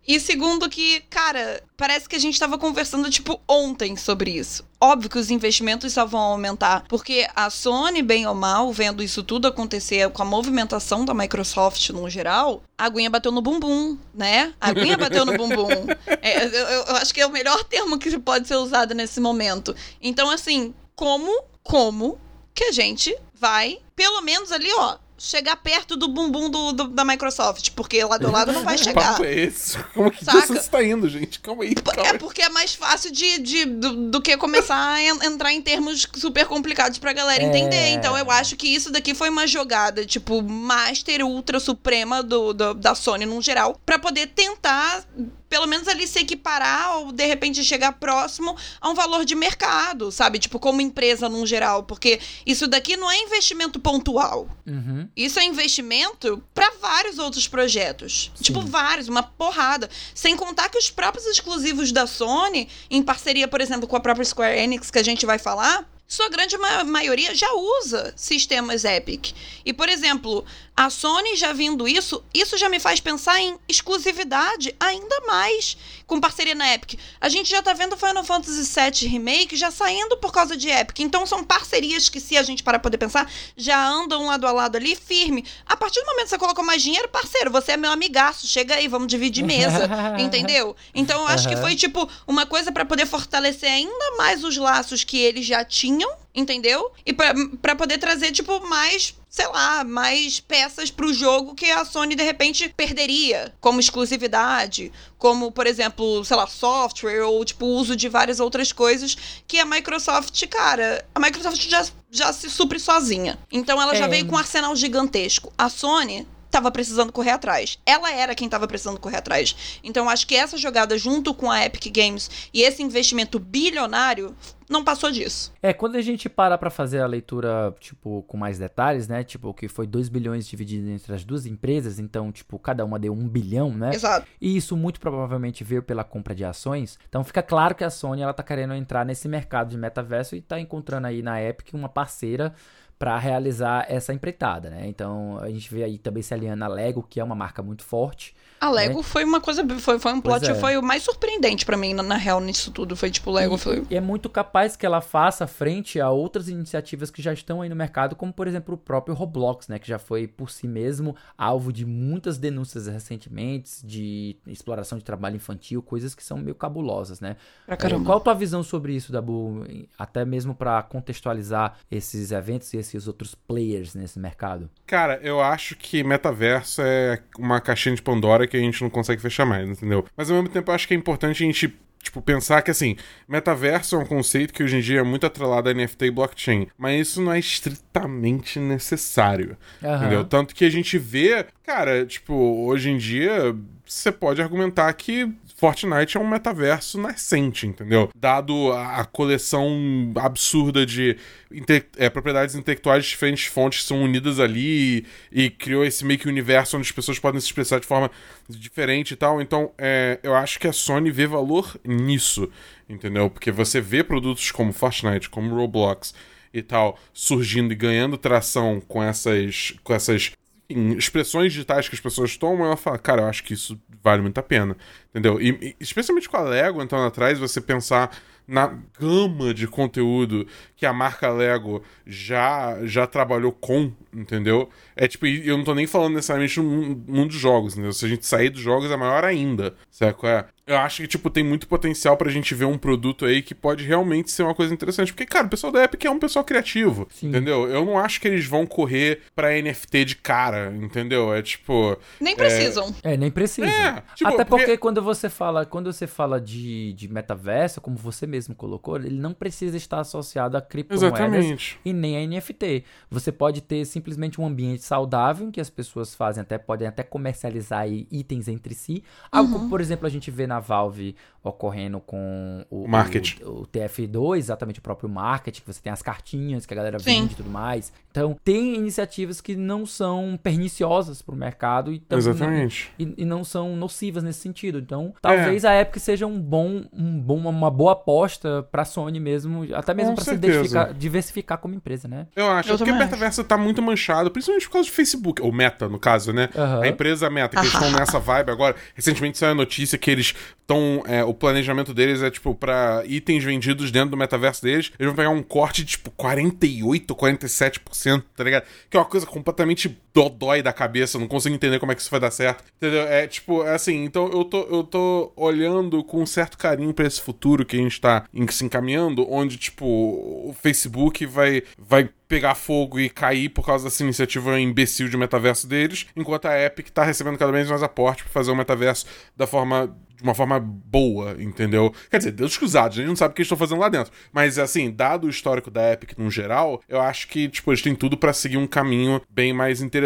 E 0.06 0.18
segundo 0.18 0.68
que, 0.68 1.00
cara, 1.10 1.62
parece 1.76 2.08
que 2.08 2.16
a 2.16 2.18
gente 2.18 2.40
tava 2.40 2.58
conversando, 2.58 3.08
tipo, 3.10 3.40
ontem 3.46 3.96
sobre 3.96 4.30
isso. 4.32 4.64
Óbvio 4.80 5.10
que 5.10 5.18
os 5.18 5.30
investimentos 5.30 5.92
só 5.92 6.04
vão 6.06 6.20
aumentar, 6.20 6.84
porque 6.88 7.28
a 7.36 7.48
Sony, 7.50 8.02
bem 8.02 8.26
ou 8.26 8.34
mal, 8.34 8.72
vendo 8.72 9.02
isso 9.02 9.22
tudo 9.22 9.46
acontecer 9.46 10.08
com 10.10 10.22
a 10.22 10.24
movimentação 10.24 11.04
da 11.04 11.12
Microsoft 11.14 11.90
no 11.90 12.08
geral, 12.10 12.62
a 12.78 12.86
aguinha 12.86 13.10
bateu 13.10 13.30
no 13.30 13.42
bumbum, 13.42 13.96
né? 14.12 14.52
A 14.60 14.70
aguinha 14.70 14.96
bateu 14.98 15.24
no 15.24 15.36
bumbum. 15.36 15.86
É, 16.22 16.46
eu- 16.46 16.50
eu 16.88 16.96
acho 16.96 17.12
que 17.14 17.20
é 17.20 17.26
o 17.26 17.30
melhor 17.30 17.62
termo 17.68 17.98
que 17.98 18.18
pode 18.18 18.48
ser 18.48 18.56
usado 18.56 18.94
nesse 18.94 19.20
momento. 19.20 19.76
Então, 20.02 20.30
assim, 20.30 20.74
como, 20.96 21.44
como 21.62 22.18
que 22.54 22.64
a 22.64 22.72
gente 22.72 23.14
vai, 23.34 23.78
pelo 23.94 24.22
menos 24.22 24.50
ali, 24.50 24.68
ó, 24.72 24.96
chegar 25.22 25.54
perto 25.56 25.96
do 25.96 26.08
bumbum 26.08 26.48
do, 26.48 26.72
do- 26.72 26.88
da 26.88 27.04
Microsoft? 27.04 27.70
Porque 27.76 28.02
lá 28.02 28.16
do 28.16 28.30
lado 28.32 28.52
não 28.52 28.64
vai 28.64 28.76
Que 28.78 28.84
chegar. 28.84 29.10
papo 29.12 29.24
é 29.24 29.34
esse? 29.34 29.78
Como 29.94 30.10
que 30.10 30.24
Saca? 30.24 30.46
você 30.46 30.54
está 30.54 30.82
indo, 30.82 31.08
gente? 31.10 31.38
Calma 31.40 31.62
aí, 31.64 31.74
calma 31.74 32.08
É 32.08 32.12
aí. 32.12 32.18
porque 32.18 32.40
é 32.40 32.48
mais 32.48 32.74
fácil 32.74 33.12
de, 33.12 33.38
de- 33.38 33.64
do, 33.66 34.10
do 34.10 34.22
que 34.22 34.34
começar 34.38 34.76
a 34.94 35.02
en- 35.02 35.22
entrar 35.24 35.52
em 35.52 35.60
termos 35.60 36.06
super 36.14 36.46
complicados 36.46 36.98
pra 36.98 37.12
galera 37.12 37.42
É. 37.42 37.46
entender. 37.46 37.88
Então 37.90 38.16
eu 38.16 38.30
acho 38.30 38.56
que 38.56 38.66
isso 38.66 38.90
daqui 38.90 39.14
foi 39.14 39.28
uma 39.28 39.46
jogada, 39.46 40.06
tipo, 40.06 40.40
master, 40.42 41.24
ultra 41.26 41.60
suprema 41.60 42.22
do, 42.22 42.54
do- 42.54 42.74
da 42.74 42.94
Sony 42.94 43.26
num 43.26 43.42
geral, 43.42 43.78
pra 43.84 43.98
poder 43.98 44.28
tentar, 44.28 45.04
pelo 45.50 45.66
menos 45.66 45.88
ali, 45.88 46.06
se 46.06 46.20
equiparar 46.20 46.98
ou 46.98 47.12
de 47.12 47.26
repente 47.26 47.62
chegar 47.64 47.92
próximo 47.94 48.56
a 48.80 48.88
um 48.88 48.94
valor 48.94 49.24
de 49.24 49.34
mercado, 49.34 50.12
sabe? 50.12 50.38
Tipo, 50.38 50.60
como 50.60 50.80
empresa 50.80 51.28
num 51.28 51.44
geral. 51.44 51.82
Porque 51.82 52.20
isso 52.46 52.68
daqui 52.68 52.96
não 52.96 53.10
é 53.10 53.18
investimento 53.18 53.80
pontual. 53.80 54.48
Uhum. 54.64 55.08
Isso 55.16 55.40
é 55.40 55.44
investimento 55.44 56.40
para 56.54 56.70
vários 56.80 57.18
outros 57.18 57.48
projetos. 57.48 58.30
Sim. 58.36 58.44
Tipo, 58.44 58.60
vários, 58.60 59.08
uma 59.08 59.24
porrada. 59.24 59.90
Sem 60.14 60.36
contar 60.36 60.68
que 60.68 60.78
os 60.78 60.88
próprios 60.88 61.26
exclusivos 61.26 61.90
da 61.90 62.06
Sony, 62.06 62.68
em 62.88 63.02
parceria, 63.02 63.48
por 63.48 63.60
exemplo, 63.60 63.88
com 63.88 63.96
a 63.96 64.00
própria 64.00 64.24
Square 64.24 64.56
Enix, 64.56 64.88
que 64.88 65.00
a 65.00 65.02
gente 65.02 65.26
vai 65.26 65.38
falar, 65.38 65.84
sua 66.10 66.28
grande 66.28 66.58
ma- 66.58 66.82
maioria 66.82 67.32
já 67.36 67.52
usa 67.54 68.12
sistemas 68.16 68.84
Epic. 68.84 69.32
E, 69.64 69.72
por 69.72 69.88
exemplo, 69.88 70.44
a 70.76 70.90
Sony 70.90 71.36
já 71.36 71.52
vindo 71.52 71.86
isso, 71.86 72.20
isso 72.34 72.58
já 72.58 72.68
me 72.68 72.80
faz 72.80 72.98
pensar 72.98 73.38
em 73.40 73.56
exclusividade 73.68 74.74
ainda 74.80 75.20
mais 75.26 75.76
com 76.08 76.18
parceria 76.20 76.54
na 76.56 76.74
Epic. 76.74 76.98
A 77.20 77.28
gente 77.28 77.48
já 77.48 77.62
tá 77.62 77.72
vendo 77.72 77.96
Final 77.96 78.24
Fantasy 78.24 78.64
VII 78.64 79.08
Remake 79.08 79.56
já 79.56 79.70
saindo 79.70 80.16
por 80.16 80.32
causa 80.32 80.56
de 80.56 80.68
Epic. 80.68 80.98
Então 80.98 81.24
são 81.26 81.44
parcerias 81.44 82.08
que, 82.08 82.18
se 82.18 82.36
a 82.36 82.42
gente 82.42 82.64
parar 82.64 82.80
pra 82.80 82.90
poder 82.90 82.98
pensar, 82.98 83.30
já 83.56 83.86
andam 83.86 84.26
lado 84.26 84.46
a 84.48 84.52
lado 84.52 84.74
ali 84.76 84.96
firme. 84.96 85.44
A 85.64 85.76
partir 85.76 86.00
do 86.00 86.06
momento 86.06 86.24
que 86.24 86.30
você 86.30 86.38
colocou 86.38 86.64
mais 86.64 86.82
dinheiro, 86.82 87.08
parceiro, 87.08 87.52
você 87.52 87.72
é 87.72 87.76
meu 87.76 87.92
amigaço, 87.92 88.48
chega 88.48 88.74
aí, 88.74 88.88
vamos 88.88 89.06
dividir 89.06 89.44
mesa. 89.44 89.88
entendeu? 90.18 90.74
Então 90.92 91.20
eu 91.20 91.26
acho 91.28 91.48
que 91.48 91.56
foi 91.56 91.76
tipo 91.76 92.08
uma 92.26 92.44
coisa 92.46 92.72
pra 92.72 92.84
poder 92.84 93.06
fortalecer 93.06 93.70
ainda 93.70 94.16
mais 94.16 94.42
os 94.42 94.56
laços 94.56 95.04
que 95.04 95.16
eles 95.18 95.46
já 95.46 95.64
tinham, 95.64 95.99
entendeu? 96.34 96.92
E 97.04 97.12
pra 97.12 97.32
pra 97.60 97.74
poder 97.76 97.98
trazer 97.98 98.30
tipo 98.32 98.60
mais, 98.68 99.14
sei 99.28 99.46
lá, 99.48 99.82
mais 99.84 100.40
peças 100.40 100.90
pro 100.90 101.12
jogo 101.12 101.54
que 101.54 101.70
a 101.70 101.84
Sony 101.84 102.14
de 102.14 102.22
repente 102.22 102.72
perderia, 102.76 103.52
como 103.60 103.80
exclusividade, 103.80 104.92
como 105.18 105.50
por 105.50 105.66
exemplo, 105.66 106.24
sei 106.24 106.36
lá, 106.36 106.46
software 106.46 107.22
ou 107.24 107.44
tipo 107.44 107.66
uso 107.66 107.96
de 107.96 108.08
várias 108.08 108.40
outras 108.40 108.72
coisas 108.72 109.16
que 109.46 109.58
a 109.58 109.64
Microsoft, 109.64 110.46
cara, 110.48 111.04
a 111.14 111.20
Microsoft 111.20 111.68
já 111.68 111.84
já 112.12 112.32
se 112.32 112.50
supre 112.50 112.80
sozinha. 112.80 113.38
Então 113.52 113.80
ela 113.80 113.94
já 113.94 114.06
É. 114.06 114.08
veio 114.08 114.26
com 114.26 114.34
um 114.34 114.38
arsenal 114.38 114.74
gigantesco. 114.74 115.52
A 115.56 115.68
Sony 115.68 116.26
tava 116.50 116.70
precisando 116.70 117.12
correr 117.12 117.30
atrás. 117.30 117.78
Ela 117.86 118.12
era 118.12 118.34
quem 118.34 118.48
tava 118.48 118.66
precisando 118.66 118.98
correr 118.98 119.18
atrás. 119.18 119.80
Então 119.82 120.08
acho 120.08 120.26
que 120.26 120.34
essa 120.34 120.58
jogada 120.58 120.98
junto 120.98 121.32
com 121.32 121.50
a 121.50 121.64
Epic 121.64 121.86
Games 121.94 122.50
e 122.52 122.62
esse 122.62 122.82
investimento 122.82 123.38
bilionário 123.38 124.34
não 124.70 124.84
passou 124.84 125.10
disso. 125.10 125.52
É, 125.60 125.72
quando 125.72 125.96
a 125.96 126.00
gente 126.00 126.28
para 126.28 126.56
pra 126.56 126.70
fazer 126.70 127.00
a 127.00 127.06
leitura, 127.06 127.74
tipo, 127.80 128.22
com 128.28 128.36
mais 128.36 128.56
detalhes, 128.56 129.08
né? 129.08 129.24
Tipo, 129.24 129.52
que 129.52 129.66
foi 129.66 129.84
2 129.84 130.08
bilhões 130.08 130.46
divididos 130.46 130.88
entre 130.88 131.12
as 131.12 131.24
duas 131.24 131.44
empresas, 131.44 131.98
então, 131.98 132.30
tipo, 132.30 132.56
cada 132.56 132.84
uma 132.84 132.96
deu 132.96 133.12
1 133.12 133.28
bilhão, 133.28 133.74
né? 133.74 133.90
Exato. 133.92 134.26
E 134.40 134.56
isso 134.56 134.76
muito 134.76 135.00
provavelmente 135.00 135.64
veio 135.64 135.82
pela 135.82 136.04
compra 136.04 136.36
de 136.36 136.44
ações. 136.44 137.00
Então 137.08 137.24
fica 137.24 137.42
claro 137.42 137.74
que 137.74 137.82
a 137.82 137.90
Sony 137.90 138.22
ela 138.22 138.32
tá 138.32 138.44
querendo 138.44 138.72
entrar 138.72 139.04
nesse 139.04 139.26
mercado 139.26 139.70
de 139.70 139.76
metaverso 139.76 140.36
e 140.36 140.40
tá 140.40 140.60
encontrando 140.60 141.08
aí 141.08 141.20
na 141.20 141.42
Epic 141.42 141.74
uma 141.74 141.88
parceira 141.88 142.54
para 143.00 143.16
realizar 143.16 143.86
essa 143.88 144.12
empreitada, 144.12 144.68
né? 144.68 144.86
Então 144.86 145.38
a 145.38 145.48
gente 145.48 145.72
vê 145.72 145.84
aí 145.84 145.96
também 145.96 146.22
se 146.22 146.34
aliando 146.34 146.62
a 146.62 146.68
Lego, 146.68 147.02
que 147.02 147.18
é 147.18 147.24
uma 147.24 147.34
marca 147.34 147.62
muito 147.62 147.82
forte. 147.82 148.36
A 148.60 148.70
Lego 148.70 149.02
foi 149.02 149.24
uma 149.24 149.40
coisa, 149.40 149.66
foi, 149.78 149.98
foi 149.98 150.12
um 150.12 150.20
plot, 150.20 150.50
é. 150.50 150.54
foi 150.54 150.76
o 150.76 150.82
mais 150.82 151.02
surpreendente 151.02 151.64
pra 151.64 151.78
mim, 151.78 151.94
na, 151.94 152.02
na 152.02 152.16
real, 152.16 152.40
nisso 152.40 152.70
tudo. 152.70 152.94
Foi 152.94 153.10
tipo, 153.10 153.30
Lego 153.30 153.56
foi... 153.56 153.86
E 153.88 153.96
é 153.96 154.00
muito 154.00 154.28
capaz 154.28 154.76
que 154.76 154.84
ela 154.84 155.00
faça 155.00 155.46
frente 155.46 155.98
a 155.98 156.10
outras 156.10 156.48
iniciativas 156.48 157.10
que 157.10 157.22
já 157.22 157.32
estão 157.32 157.62
aí 157.62 157.70
no 157.70 157.74
mercado, 157.74 158.14
como 158.14 158.32
por 158.32 158.46
exemplo 158.46 158.74
o 158.74 158.78
próprio 158.78 159.14
Roblox, 159.14 159.66
né? 159.68 159.78
Que 159.78 159.88
já 159.88 159.98
foi 159.98 160.26
por 160.26 160.50
si 160.50 160.68
mesmo 160.68 161.16
alvo 161.38 161.72
de 161.72 161.86
muitas 161.86 162.36
denúncias 162.36 162.86
recentemente 162.86 163.84
de 163.84 164.36
exploração 164.46 164.98
de 164.98 165.04
trabalho 165.04 165.36
infantil, 165.36 165.80
coisas 165.82 166.14
que 166.14 166.22
são 166.22 166.36
meio 166.36 166.54
cabulosas, 166.54 167.18
né? 167.18 167.36
Pra 167.64 167.74
É, 167.74 167.76
caramba. 167.78 168.04
Qual 168.04 168.18
a 168.18 168.20
tua 168.20 168.34
visão 168.34 168.62
sobre 168.62 168.94
isso, 168.94 169.10
Dabu? 169.10 169.64
Até 169.98 170.24
mesmo 170.26 170.54
para 170.54 170.82
contextualizar 170.82 171.78
esses 171.90 172.30
eventos 172.30 172.74
e 172.74 172.76
esses 172.76 173.06
outros 173.06 173.34
players 173.34 173.94
nesse 173.94 174.18
mercado. 174.18 174.68
Cara, 174.86 175.18
eu 175.22 175.40
acho 175.40 175.76
que 175.76 176.04
metaverso 176.04 176.82
é 176.82 177.22
uma 177.38 177.58
caixinha 177.58 177.94
de 177.94 178.02
Pandora 178.02 178.49
que 178.50 178.56
a 178.56 178.60
gente 178.60 178.82
não 178.82 178.90
consegue 178.90 179.22
fechar 179.22 179.46
mais, 179.46 179.68
entendeu? 179.68 180.04
Mas 180.16 180.30
ao 180.30 180.36
mesmo 180.36 180.48
tempo 180.48 180.70
eu 180.70 180.74
acho 180.74 180.86
que 180.86 180.94
é 180.94 180.96
importante 180.96 181.42
a 181.42 181.46
gente, 181.46 181.74
tipo, 182.02 182.20
pensar 182.20 182.62
que 182.62 182.70
assim, 182.70 182.96
metaverso 183.28 183.96
é 183.96 183.98
um 183.98 184.04
conceito 184.04 184.52
que 184.52 184.62
hoje 184.62 184.76
em 184.76 184.80
dia 184.80 185.00
é 185.00 185.02
muito 185.02 185.26
atrelado 185.26 185.68
a 185.68 185.74
NFT 185.74 186.06
e 186.06 186.10
blockchain, 186.10 186.66
mas 186.76 187.08
isso 187.08 187.22
não 187.22 187.32
é 187.32 187.38
estritamente 187.38 188.58
necessário. 188.58 189.56
Aham. 189.82 189.96
Entendeu? 189.96 190.24
Tanto 190.24 190.54
que 190.54 190.64
a 190.64 190.70
gente 190.70 190.98
vê, 190.98 191.46
cara, 191.64 192.04
tipo, 192.04 192.34
hoje 192.34 192.90
em 192.90 192.98
dia 192.98 193.56
você 193.86 194.12
pode 194.12 194.40
argumentar 194.40 194.92
que 194.92 195.32
Fortnite 195.60 196.16
é 196.16 196.20
um 196.20 196.26
metaverso 196.26 196.98
nascente, 196.98 197.66
entendeu? 197.66 198.08
Dado 198.16 198.72
a, 198.72 199.04
coleção 199.04 199.70
absurda 200.16 200.86
de 200.86 201.18
inte- 201.52 201.84
é, 201.98 202.08
propriedades 202.08 202.54
intelectuais 202.54 203.04
de 203.04 203.10
diferentes 203.10 203.44
fontes 203.44 203.84
são 203.84 204.02
unidas 204.02 204.40
ali 204.40 205.04
e, 205.30 205.44
e 205.44 205.50
criou 205.50 205.84
esse 205.84 206.02
meio 206.02 206.18
que 206.18 206.26
universo 206.26 206.78
onde 206.78 206.86
as 206.86 206.92
pessoas 206.92 207.18
podem 207.18 207.38
se 207.38 207.46
expressar 207.48 207.78
de 207.78 207.86
forma 207.86 208.10
diferente 208.48 209.10
e 209.12 209.16
tal. 209.16 209.38
Então, 209.38 209.70
é, 209.76 210.18
eu 210.22 210.34
acho 210.34 210.58
que 210.58 210.66
a 210.66 210.72
Sony 210.72 211.10
vê 211.10 211.26
valor 211.26 211.78
nisso, 211.84 212.50
entendeu? 212.88 213.28
Porque 213.28 213.52
você 213.52 213.82
vê 213.82 214.02
produtos 214.02 214.50
como 214.50 214.72
Fortnite, 214.72 215.28
como 215.28 215.54
Roblox 215.54 216.14
e 216.54 216.62
tal 216.62 216.98
surgindo 217.12 217.72
e 217.72 217.76
ganhando 217.76 218.16
tração 218.16 218.80
com 218.80 219.02
essas 219.02 219.74
com 219.84 219.94
essas 219.94 220.32
enfim, 220.70 220.96
expressões 220.96 221.52
digitais 221.52 221.88
que 221.88 221.94
as 221.94 222.00
pessoas 222.00 222.36
tomam, 222.36 222.66
ela 222.66 222.76
fala, 222.76 222.98
cara, 222.98 223.22
eu 223.22 223.26
acho 223.26 223.42
que 223.44 223.54
isso 223.54 223.78
vale 224.02 224.22
muito 224.22 224.38
a 224.38 224.42
pena, 224.42 224.76
entendeu? 225.10 225.40
E, 225.40 225.48
e 225.60 225.76
especialmente 225.80 226.28
com 226.28 226.36
a 226.36 226.42
Lego, 226.42 226.82
então 226.82 227.04
atrás, 227.04 227.38
você 227.38 227.60
pensar 227.60 228.16
na 228.46 228.76
gama 228.98 229.54
de 229.54 229.68
conteúdo 229.68 230.44
que 230.74 230.84
a 230.84 230.92
marca 230.92 231.30
Lego 231.30 231.84
já 232.04 232.84
já 232.84 233.06
trabalhou 233.06 233.52
com, 233.52 233.92
entendeu? 234.12 234.68
É 234.96 235.06
tipo, 235.06 235.26
eu 235.26 235.56
não 235.56 235.64
tô 235.64 235.72
nem 235.72 235.86
falando 235.86 236.14
necessariamente 236.14 236.58
no 236.58 236.64
mundo 236.64 237.28
dos 237.28 237.36
jogos, 237.36 237.74
entendeu? 237.74 237.92
Se 237.92 238.04
a 238.04 238.08
gente 238.08 238.26
sair 238.26 238.50
dos 238.50 238.60
jogos 238.60 238.90
é 238.90 238.96
maior 238.96 239.24
ainda, 239.24 239.76
certo? 239.88 240.26
É. 240.26 240.46
Eu 240.70 240.78
acho 240.78 241.02
que, 241.02 241.08
tipo, 241.08 241.28
tem 241.28 241.42
muito 241.42 241.66
potencial 241.66 242.16
pra 242.16 242.30
gente 242.30 242.54
ver 242.54 242.64
um 242.64 242.78
produto 242.78 243.24
aí 243.24 243.42
que 243.42 243.56
pode 243.56 243.84
realmente 243.84 244.30
ser 244.30 244.44
uma 244.44 244.54
coisa 244.54 244.72
interessante. 244.72 245.12
Porque, 245.12 245.26
cara, 245.26 245.46
o 245.46 245.50
pessoal 245.50 245.72
da 245.72 245.82
Epic 245.82 246.04
é 246.04 246.10
um 246.10 246.18
pessoal 246.20 246.44
criativo, 246.44 247.08
Sim. 247.10 247.28
entendeu? 247.28 247.68
Eu 247.68 247.84
não 247.84 247.98
acho 247.98 248.20
que 248.20 248.28
eles 248.28 248.46
vão 248.46 248.64
correr 248.64 249.20
pra 249.34 249.50
NFT 249.60 250.04
de 250.04 250.14
cara, 250.16 250.72
entendeu? 250.72 251.34
É 251.34 251.42
tipo. 251.42 251.98
Nem 252.20 252.36
precisam. 252.36 252.94
É, 253.02 253.16
nem 253.16 253.32
precisa. 253.32 253.66
É, 253.66 254.02
tipo, 254.14 254.30
Até 254.30 254.44
porque, 254.44 254.64
porque- 254.66 254.76
quando 254.78 255.02
você 255.02 255.28
fala, 255.28 255.66
quando 255.66 255.92
você 255.92 256.06
fala 256.06 256.40
de, 256.40 256.92
de 256.92 257.08
metaverso, 257.12 257.80
como 257.80 257.96
você 257.96 258.24
mesmo 258.24 258.54
colocou, 258.54 258.94
ele 258.96 259.18
não 259.18 259.32
precisa 259.34 259.76
estar 259.76 259.98
associado 259.98 260.56
a 260.56 260.60
criptomoedas 260.62 261.18
Exatamente. 261.18 261.80
e 261.84 261.92
nem 261.92 262.16
a 262.16 262.20
NFT. 262.24 262.84
Você 263.10 263.32
pode 263.32 263.60
ter 263.60 263.84
simplesmente 263.86 264.40
um 264.40 264.46
ambiente 264.46 264.84
saudável 264.84 265.48
em 265.48 265.50
que 265.50 265.60
as 265.60 265.68
pessoas 265.68 266.14
fazem 266.14 266.42
até 266.42 266.58
podem 266.58 266.86
até 266.86 267.02
comercializar 267.02 267.88
itens 267.88 268.46
entre 268.46 268.72
si. 268.72 269.02
Algo 269.32 269.52
como, 269.52 269.68
por 269.68 269.80
exemplo, 269.80 270.06
a 270.06 270.10
gente 270.10 270.30
vê 270.30 270.46
na 270.46 270.59
a 270.60 270.62
Valve 270.62 271.16
ocorrendo 271.42 272.00
com 272.00 272.66
o, 272.70 272.86
Market. 272.86 273.40
o, 273.42 273.62
o 273.62 273.66
TF2, 273.66 274.36
exatamente 274.36 274.78
o 274.78 274.82
próprio 274.82 275.08
marketing, 275.08 275.62
que 275.62 275.72
você 275.72 275.80
tem 275.80 275.90
as 275.90 276.02
cartinhas 276.02 276.66
que 276.66 276.74
a 276.74 276.76
galera 276.76 276.98
Sim. 276.98 277.04
vende 277.22 277.32
e 277.32 277.36
tudo 277.36 277.48
mais. 277.48 277.90
Então, 278.10 278.36
tem 278.44 278.74
iniciativas 278.74 279.40
que 279.40 279.56
não 279.56 279.86
são 279.86 280.38
perniciosas 280.42 281.22
pro 281.22 281.34
mercado 281.34 281.92
e, 281.92 281.98
tam- 282.00 282.18
Exatamente. 282.18 282.92
e, 282.98 283.14
e 283.18 283.24
não 283.24 283.42
são 283.42 283.74
nocivas 283.74 284.22
nesse 284.22 284.40
sentido. 284.40 284.78
Então, 284.78 285.14
talvez 285.22 285.64
a 285.64 285.80
Epic 285.80 285.96
seja 285.98 286.26
um 286.26 286.38
bom, 286.38 286.84
um 286.92 287.18
bom 287.18 287.38
uma 287.38 287.70
boa 287.70 287.92
aposta 287.92 288.62
pra 288.70 288.84
Sony 288.84 289.18
mesmo, 289.18 289.66
até 289.74 289.94
mesmo 289.94 290.14
pra 290.14 290.24
se 290.24 290.36
diversificar, 290.36 290.92
diversificar 290.92 291.58
como 291.58 291.74
empresa, 291.74 292.06
né? 292.06 292.26
Eu 292.36 292.50
acho, 292.50 292.68
Eu 292.68 292.74
é 292.74 292.78
porque 292.78 292.90
o 292.90 292.94
também 292.94 293.06
metaverso 293.06 293.42
tá 293.44 293.56
muito 293.56 293.80
manchado, 293.80 294.30
principalmente 294.30 294.66
por 294.66 294.74
causa 294.74 294.90
do 294.90 294.92
Facebook, 294.92 295.40
ou 295.40 295.50
Meta, 295.52 295.88
no 295.88 295.98
caso, 295.98 296.32
né? 296.34 296.50
Aham. 296.54 296.82
A 296.82 296.88
empresa 296.88 297.30
Meta, 297.30 297.56
que 297.56 297.62
eles 297.62 297.72
estão 297.72 297.90
nessa 297.98 298.18
vibe 298.18 298.50
agora. 298.50 298.76
Recentemente 298.94 299.38
saiu 299.38 299.52
a 299.52 299.54
notícia 299.54 299.96
que 299.96 300.10
eles 300.10 300.34
estão. 300.60 301.02
o 301.26 301.34
planejamento 301.34 301.92
deles 301.92 302.22
é, 302.22 302.30
tipo, 302.30 302.54
pra 302.54 303.02
itens 303.06 303.42
vendidos 303.44 303.90
dentro 303.90 304.10
do 304.10 304.16
metaverso 304.16 304.62
deles, 304.62 304.92
eles 304.98 305.06
vão 305.08 305.16
pegar 305.16 305.30
um 305.30 305.42
corte 305.42 305.84
de, 305.84 305.92
tipo, 305.92 306.10
48, 306.12 307.14
47%, 307.14 308.22
tá 308.36 308.44
ligado? 308.44 308.64
Que 308.88 308.96
é 308.96 309.00
uma 309.00 309.06
coisa 309.06 309.26
completamente 309.26 309.88
dodói 310.12 310.62
da 310.62 310.72
cabeça, 310.72 311.18
não 311.18 311.28
consigo 311.28 311.54
entender 311.54 311.78
como 311.78 311.92
é 311.92 311.94
que 311.94 312.00
isso 312.00 312.10
vai 312.10 312.20
dar 312.20 312.30
certo. 312.30 312.64
Entendeu? 312.76 313.02
É 313.02 313.26
tipo, 313.26 313.62
é 313.64 313.74
assim, 313.74 314.04
então 314.04 314.28
eu 314.28 314.44
tô, 314.44 314.62
eu 314.70 314.82
tô 314.84 315.32
olhando 315.36 316.02
com 316.04 316.24
certo 316.26 316.58
carinho 316.58 316.92
pra 316.92 317.06
esse 317.06 317.20
futuro 317.20 317.64
que 317.64 317.76
a 317.76 317.80
gente 317.80 318.00
tá 318.00 318.24
em- 318.32 318.46
se 318.48 318.64
encaminhando, 318.64 319.26
onde, 319.30 319.56
tipo, 319.56 319.84
o 319.86 320.54
Facebook 320.60 321.24
vai, 321.26 321.62
vai 321.78 322.08
pegar 322.28 322.54
fogo 322.54 322.98
e 323.00 323.08
cair 323.10 323.48
por 323.48 323.64
causa 323.66 323.84
dessa 323.84 324.02
iniciativa 324.02 324.58
imbecil 324.60 325.08
de 325.08 325.16
metaverso 325.16 325.66
deles, 325.66 326.06
enquanto 326.16 326.46
a 326.46 326.58
Epic 326.60 326.88
tá 326.90 327.02
recebendo 327.04 327.36
cada 327.38 327.50
vez 327.52 327.68
mais 327.68 327.82
aporte 327.82 328.22
pra 328.22 328.32
fazer 328.32 328.50
o 328.52 328.56
metaverso 328.56 329.06
da 329.36 329.46
forma 329.46 329.94
de 330.16 330.22
uma 330.24 330.34
forma 330.34 330.60
boa, 330.60 331.34
entendeu? 331.42 331.94
Quer 332.10 332.18
dizer, 332.18 332.32
Deus 332.32 332.54
cruzados, 332.58 332.98
a 332.98 333.00
gente 333.00 333.08
não 333.08 333.16
sabe 333.16 333.32
o 333.32 333.34
que 333.34 333.40
eles 333.40 333.46
estão 333.46 333.56
fazendo 333.56 333.80
lá 333.80 333.88
dentro. 333.88 334.12
Mas, 334.30 334.58
assim, 334.58 334.90
dado 334.90 335.26
o 335.26 335.30
histórico 335.30 335.70
da 335.70 335.94
Epic 335.94 336.12
no 336.18 336.30
geral, 336.30 336.82
eu 336.86 337.00
acho 337.00 337.26
que, 337.26 337.48
tipo, 337.48 337.70
eles 337.70 337.80
têm 337.80 337.94
tudo 337.94 338.18
pra 338.18 338.34
seguir 338.34 338.58
um 338.58 338.66
caminho 338.66 339.22
bem 339.30 339.54
mais 339.54 339.80
interessante 339.80 339.99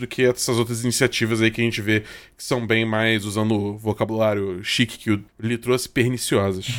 do 0.00 0.06
que 0.06 0.24
essas 0.24 0.58
outras 0.58 0.82
iniciativas 0.82 1.40
aí 1.40 1.50
que 1.50 1.60
a 1.60 1.64
gente 1.64 1.80
vê 1.80 2.00
que 2.36 2.44
são 2.44 2.66
bem 2.66 2.84
mais, 2.84 3.24
usando 3.24 3.52
o 3.52 3.76
vocabulário 3.76 4.62
chique 4.62 4.98
que 4.98 5.10
o 5.10 5.24
Lee 5.38 5.58
trouxe, 5.58 5.88
perniciosas. 5.88 6.66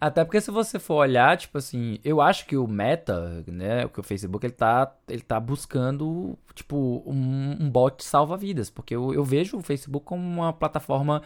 Até 0.00 0.24
porque 0.24 0.40
se 0.40 0.50
você 0.50 0.78
for 0.78 0.94
olhar, 0.94 1.36
tipo 1.36 1.58
assim, 1.58 1.98
eu 2.04 2.20
acho 2.20 2.46
que 2.46 2.56
o 2.56 2.68
Meta, 2.68 3.44
né, 3.48 3.88
que 3.88 3.98
o 3.98 4.02
Facebook, 4.02 4.46
ele 4.46 4.52
tá, 4.52 4.92
ele 5.08 5.22
tá 5.22 5.40
buscando, 5.40 6.38
tipo, 6.54 7.02
um, 7.04 7.56
um 7.60 7.68
bot 7.68 8.04
salva-vidas, 8.04 8.70
porque 8.70 8.94
eu, 8.94 9.12
eu 9.12 9.24
vejo 9.24 9.56
o 9.58 9.62
Facebook 9.62 10.06
como 10.06 10.22
uma 10.22 10.52
plataforma 10.52 11.22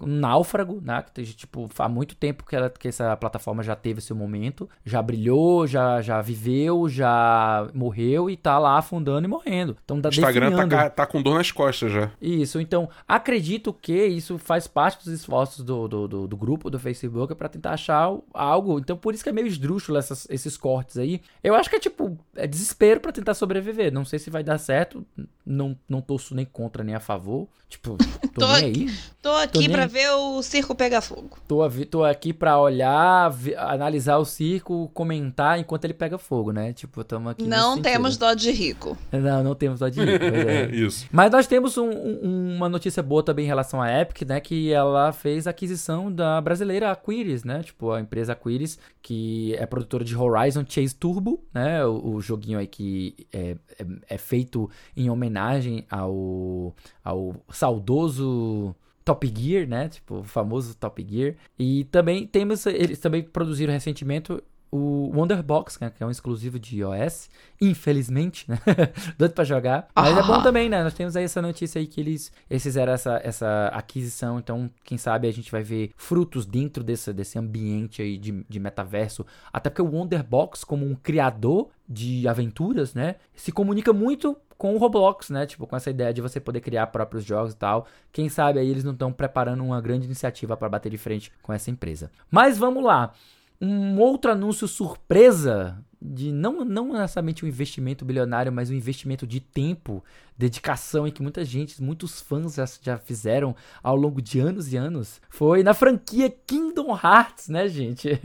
um 0.00 0.06
náufrago, 0.06 0.80
né, 0.82 1.02
que 1.02 1.12
tem, 1.12 1.24
tipo, 1.24 1.68
há 1.78 1.88
muito 1.88 2.14
tempo 2.16 2.44
que, 2.44 2.54
ela, 2.56 2.70
que 2.70 2.88
essa 2.88 3.16
plataforma 3.16 3.62
já 3.62 3.74
teve 3.76 4.00
seu 4.00 4.14
momento, 4.16 4.68
já 4.84 5.00
brilhou, 5.02 5.66
já, 5.66 6.00
já 6.02 6.20
viveu, 6.22 6.88
já 6.88 7.68
morreu 7.74 8.28
e 8.30 8.36
tá 8.36 8.58
lá 8.58 8.78
afundando 8.78 9.26
e 9.26 9.28
morrendo. 9.30 9.76
Então 9.84 10.00
tá 10.00 10.08
O 10.08 10.12
Instagram 10.12 10.68
tá, 10.68 10.90
tá 10.90 11.06
com 11.06 11.22
dor 11.22 11.34
nas 11.34 11.50
costas 11.50 11.92
já. 11.92 12.10
Isso, 12.20 12.60
então 12.60 12.88
acredito 13.06 13.72
que 13.72 14.06
isso 14.06 14.38
faz 14.38 14.66
parte 14.66 14.98
dos 15.04 15.08
esforços 15.08 15.64
do, 15.64 15.86
do, 15.88 16.08
do, 16.08 16.26
do 16.28 16.36
grupo 16.36 16.70
do 16.70 16.78
Facebook 16.78 17.34
para 17.34 17.48
tentar 17.48 17.72
achar 17.72 18.10
algo. 18.32 18.78
Então 18.78 18.96
por 18.96 19.14
isso 19.14 19.22
que 19.22 19.30
é 19.30 19.32
meio 19.32 19.46
esdrúxulo 19.46 19.98
essas- 19.98 20.26
esses 20.30 20.56
cortes 20.56 20.96
aí. 20.98 21.20
Eu 21.42 21.54
acho 21.54 21.68
que 21.70 21.76
é 21.76 21.80
tipo, 21.80 22.18
é 22.36 22.46
desespero 22.46 23.00
para 23.00 23.12
tentar 23.12 23.34
sobreviver. 23.34 23.92
Não 23.92 24.04
sei 24.04 24.18
se 24.18 24.30
vai 24.30 24.42
dar 24.42 24.58
certo, 24.58 25.04
não, 25.44 25.76
não 25.88 26.00
torço 26.00 26.34
nem 26.34 26.44
contra 26.44 26.82
nem 26.84 26.94
a 26.94 27.00
favor. 27.00 27.48
Tipo, 27.68 27.96
tô, 28.34 28.40
Tô 28.40 28.52
nem 28.52 28.64
aí. 28.64 28.90
Tô 29.20 29.30
aqui 29.36 29.58
nem- 29.60 29.70
pra 29.70 29.83
ver 29.86 30.10
o 30.10 30.42
circo 30.42 30.74
pegar 30.74 31.00
fogo. 31.00 31.38
Tô, 31.48 31.60
tô 31.90 32.04
aqui 32.04 32.32
pra 32.32 32.58
olhar, 32.58 33.28
vi- 33.30 33.54
analisar 33.54 34.18
o 34.18 34.24
circo, 34.24 34.90
comentar 34.94 35.58
enquanto 35.58 35.84
ele 35.84 35.94
pega 35.94 36.18
fogo, 36.18 36.52
né? 36.52 36.72
Tipo, 36.72 37.02
tamo 37.04 37.28
aqui. 37.28 37.44
Não 37.44 37.70
sentido. 37.76 37.82
temos 37.84 38.16
dó 38.16 38.34
de 38.34 38.50
rico. 38.50 38.96
Não, 39.12 39.42
não 39.44 39.54
temos 39.54 39.80
dó 39.80 39.88
de 39.88 40.00
ir. 40.00 40.18
pois 40.18 40.32
é. 40.46 40.66
Isso. 40.74 41.06
Mas 41.12 41.30
nós 41.30 41.46
temos 41.46 41.76
um- 41.78 41.88
um- 41.90 42.56
uma 42.56 42.68
notícia 42.68 43.02
boa 43.02 43.22
também 43.22 43.44
em 43.44 43.48
relação 43.48 43.80
à 43.80 44.00
Epic, 44.00 44.22
né? 44.28 44.40
Que 44.40 44.72
ela 44.72 45.12
fez 45.12 45.46
a 45.46 45.50
aquisição 45.50 46.10
da 46.12 46.40
brasileira 46.40 46.90
Aquiris, 46.90 47.44
né? 47.44 47.62
Tipo, 47.62 47.92
a 47.92 48.00
empresa 48.00 48.32
Aquiris, 48.32 48.78
que 49.02 49.54
é 49.56 49.66
produtora 49.66 50.04
de 50.04 50.16
Horizon 50.16 50.64
Chase 50.68 50.94
Turbo, 50.94 51.42
né? 51.52 51.84
O, 51.84 52.14
o 52.14 52.20
joguinho 52.20 52.58
aí 52.58 52.66
que 52.66 53.26
é, 53.32 53.56
é- 53.78 53.86
é 54.14 54.18
feito 54.18 54.68
em 54.96 55.10
homenagem 55.10 55.84
ao, 55.90 56.74
ao 57.04 57.34
saudoso 57.50 58.74
Top 59.04 59.32
Gear, 59.36 59.68
né? 59.68 59.88
Tipo, 59.88 60.20
o 60.20 60.24
famoso 60.24 60.74
Top 60.76 61.04
Gear. 61.08 61.34
E 61.58 61.84
também 61.84 62.26
temos, 62.26 62.64
eles 62.66 62.98
também 62.98 63.22
produziram 63.22 63.72
recentemente 63.72 64.32
o 64.76 65.12
Wonderbox, 65.14 65.78
né, 65.78 65.88
que 65.96 66.02
é 66.02 66.06
um 66.06 66.10
exclusivo 66.10 66.58
de 66.58 66.78
iOS, 66.78 67.30
infelizmente, 67.60 68.50
né? 68.50 68.58
Doido 69.16 69.32
pra 69.32 69.44
jogar. 69.44 69.86
Mas 69.94 70.16
é 70.18 70.22
bom 70.22 70.34
Ah. 70.34 70.42
também, 70.42 70.68
né? 70.68 70.82
Nós 70.82 70.94
temos 70.94 71.14
aí 71.14 71.22
essa 71.22 71.40
notícia 71.40 71.78
aí 71.78 71.86
que 71.86 72.00
eles, 72.00 72.32
eles 72.50 72.60
fizeram 72.62 72.92
essa, 72.92 73.20
essa 73.22 73.68
aquisição, 73.72 74.38
então 74.38 74.68
quem 74.82 74.98
sabe 74.98 75.28
a 75.28 75.32
gente 75.32 75.50
vai 75.52 75.62
ver 75.62 75.92
frutos 75.96 76.44
dentro 76.44 76.82
desse, 76.82 77.12
desse 77.12 77.38
ambiente 77.38 78.02
aí 78.02 78.18
de, 78.18 78.44
de 78.48 78.58
metaverso. 78.58 79.24
Até 79.52 79.70
porque 79.70 79.82
o 79.82 79.90
Wonderbox, 79.92 80.64
como 80.64 80.84
um 80.84 80.96
criador 80.96 81.68
de 81.88 82.26
aventuras, 82.26 82.94
né? 82.94 83.16
Se 83.34 83.52
comunica 83.52 83.92
muito 83.92 84.36
com 84.64 84.74
o 84.74 84.78
Roblox, 84.78 85.28
né? 85.28 85.44
Tipo, 85.44 85.66
com 85.66 85.76
essa 85.76 85.90
ideia 85.90 86.10
de 86.10 86.22
você 86.22 86.40
poder 86.40 86.62
criar 86.62 86.86
próprios 86.86 87.22
jogos 87.22 87.52
e 87.52 87.56
tal. 87.56 87.86
Quem 88.10 88.30
sabe 88.30 88.58
aí 88.58 88.66
eles 88.66 88.82
não 88.82 88.92
estão 88.92 89.12
preparando 89.12 89.62
uma 89.62 89.78
grande 89.78 90.06
iniciativa 90.06 90.56
para 90.56 90.70
bater 90.70 90.88
de 90.88 90.96
frente 90.96 91.30
com 91.42 91.52
essa 91.52 91.70
empresa. 91.70 92.10
Mas 92.30 92.56
vamos 92.56 92.82
lá. 92.82 93.12
Um 93.60 94.00
outro 94.00 94.32
anúncio 94.32 94.66
surpresa 94.66 95.76
de 96.00 96.32
não, 96.32 96.64
não 96.64 96.94
necessariamente 96.94 97.44
um 97.44 97.48
investimento 97.48 98.06
bilionário, 98.06 98.50
mas 98.50 98.70
um 98.70 98.74
investimento 98.74 99.26
de 99.26 99.38
tempo, 99.38 100.02
dedicação 100.34 101.06
e 101.06 101.12
que 101.12 101.20
muita 101.20 101.44
gente, 101.44 101.82
muitos 101.82 102.22
fãs 102.22 102.54
já, 102.54 102.64
já 102.80 102.96
fizeram 102.96 103.54
ao 103.82 103.94
longo 103.94 104.22
de 104.22 104.40
anos 104.40 104.72
e 104.72 104.78
anos, 104.78 105.20
foi 105.28 105.62
na 105.62 105.74
franquia 105.74 106.30
Kingdom 106.30 106.88
Hearts, 106.96 107.50
né, 107.50 107.68
gente? 107.68 108.18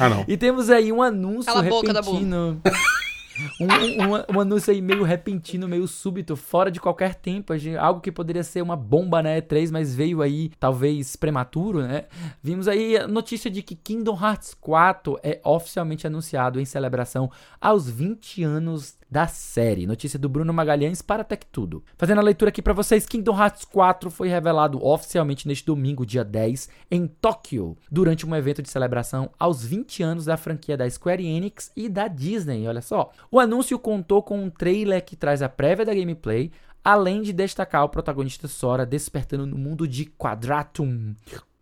Ah, 0.00 0.08
não. 0.08 0.24
E 0.26 0.36
temos 0.36 0.70
aí 0.70 0.90
um 0.90 1.00
anúncio 1.00 1.52
Cala 1.52 1.64
a 1.64 1.70
boca, 1.70 1.92
Dabu. 1.92 2.10
repentino. 2.10 2.60
Um, 3.60 3.66
um- 3.66 4.36
um 4.36 4.40
anúncio 4.40 4.72
aí 4.72 4.80
meio 4.80 5.02
repentino, 5.02 5.66
meio 5.68 5.86
súbito, 5.88 6.36
fora 6.36 6.70
de 6.70 6.80
qualquer 6.80 7.14
tempo. 7.14 7.52
Algo 7.78 8.00
que 8.00 8.12
poderia 8.12 8.42
ser 8.44 8.62
uma 8.62 8.76
bomba 8.76 9.22
na 9.22 9.30
E3, 9.30 9.70
mas 9.70 9.94
veio 9.94 10.22
aí, 10.22 10.50
talvez, 10.58 11.16
prematuro, 11.16 11.82
né? 11.82 12.04
Vimos 12.42 12.68
aí 12.68 12.96
a 12.96 13.08
notícia 13.08 13.50
de 13.50 13.62
que 13.62 13.74
Kingdom 13.74 14.18
Hearts 14.20 14.54
4 14.54 15.18
é 15.22 15.40
oficialmente 15.44 16.06
anunciado 16.06 16.60
em 16.60 16.64
celebração 16.64 17.30
aos 17.60 17.88
20 17.88 18.42
anos 18.42 18.96
da 19.10 19.26
série. 19.26 19.86
Notícia 19.86 20.18
do 20.18 20.28
Bruno 20.28 20.52
Magalhães 20.52 21.02
para 21.02 21.24
Tech 21.24 21.46
Tudo. 21.50 21.84
Fazendo 21.96 22.18
a 22.18 22.22
leitura 22.22 22.48
aqui 22.48 22.62
para 22.62 22.72
vocês, 22.72 23.06
Kingdom 23.06 23.36
Hearts 23.38 23.64
4 23.64 24.10
foi 24.10 24.28
revelado 24.28 24.84
oficialmente 24.84 25.46
neste 25.46 25.64
domingo, 25.64 26.06
dia 26.06 26.24
10, 26.24 26.68
em 26.90 27.06
Tóquio, 27.06 27.76
durante 27.90 28.26
um 28.26 28.34
evento 28.34 28.62
de 28.62 28.68
celebração 28.68 29.30
aos 29.38 29.64
20 29.64 30.02
anos 30.02 30.24
da 30.24 30.36
franquia 30.36 30.76
da 30.76 30.88
Square 30.88 31.24
Enix 31.24 31.70
e 31.76 31.88
da 31.88 32.08
Disney. 32.08 32.66
Olha 32.66 32.82
só. 32.82 33.10
O 33.30 33.38
anúncio 33.38 33.78
contou 33.78 34.22
com 34.22 34.42
um 34.42 34.50
trailer 34.50 35.04
que 35.04 35.16
traz 35.16 35.42
a 35.42 35.48
prévia 35.48 35.84
da 35.84 35.94
gameplay, 35.94 36.50
além 36.82 37.22
de 37.22 37.32
destacar 37.32 37.84
o 37.84 37.88
protagonista 37.88 38.46
Sora 38.46 38.84
despertando 38.84 39.46
no 39.46 39.56
mundo 39.56 39.88
de 39.88 40.04
Quadratum, 40.04 41.14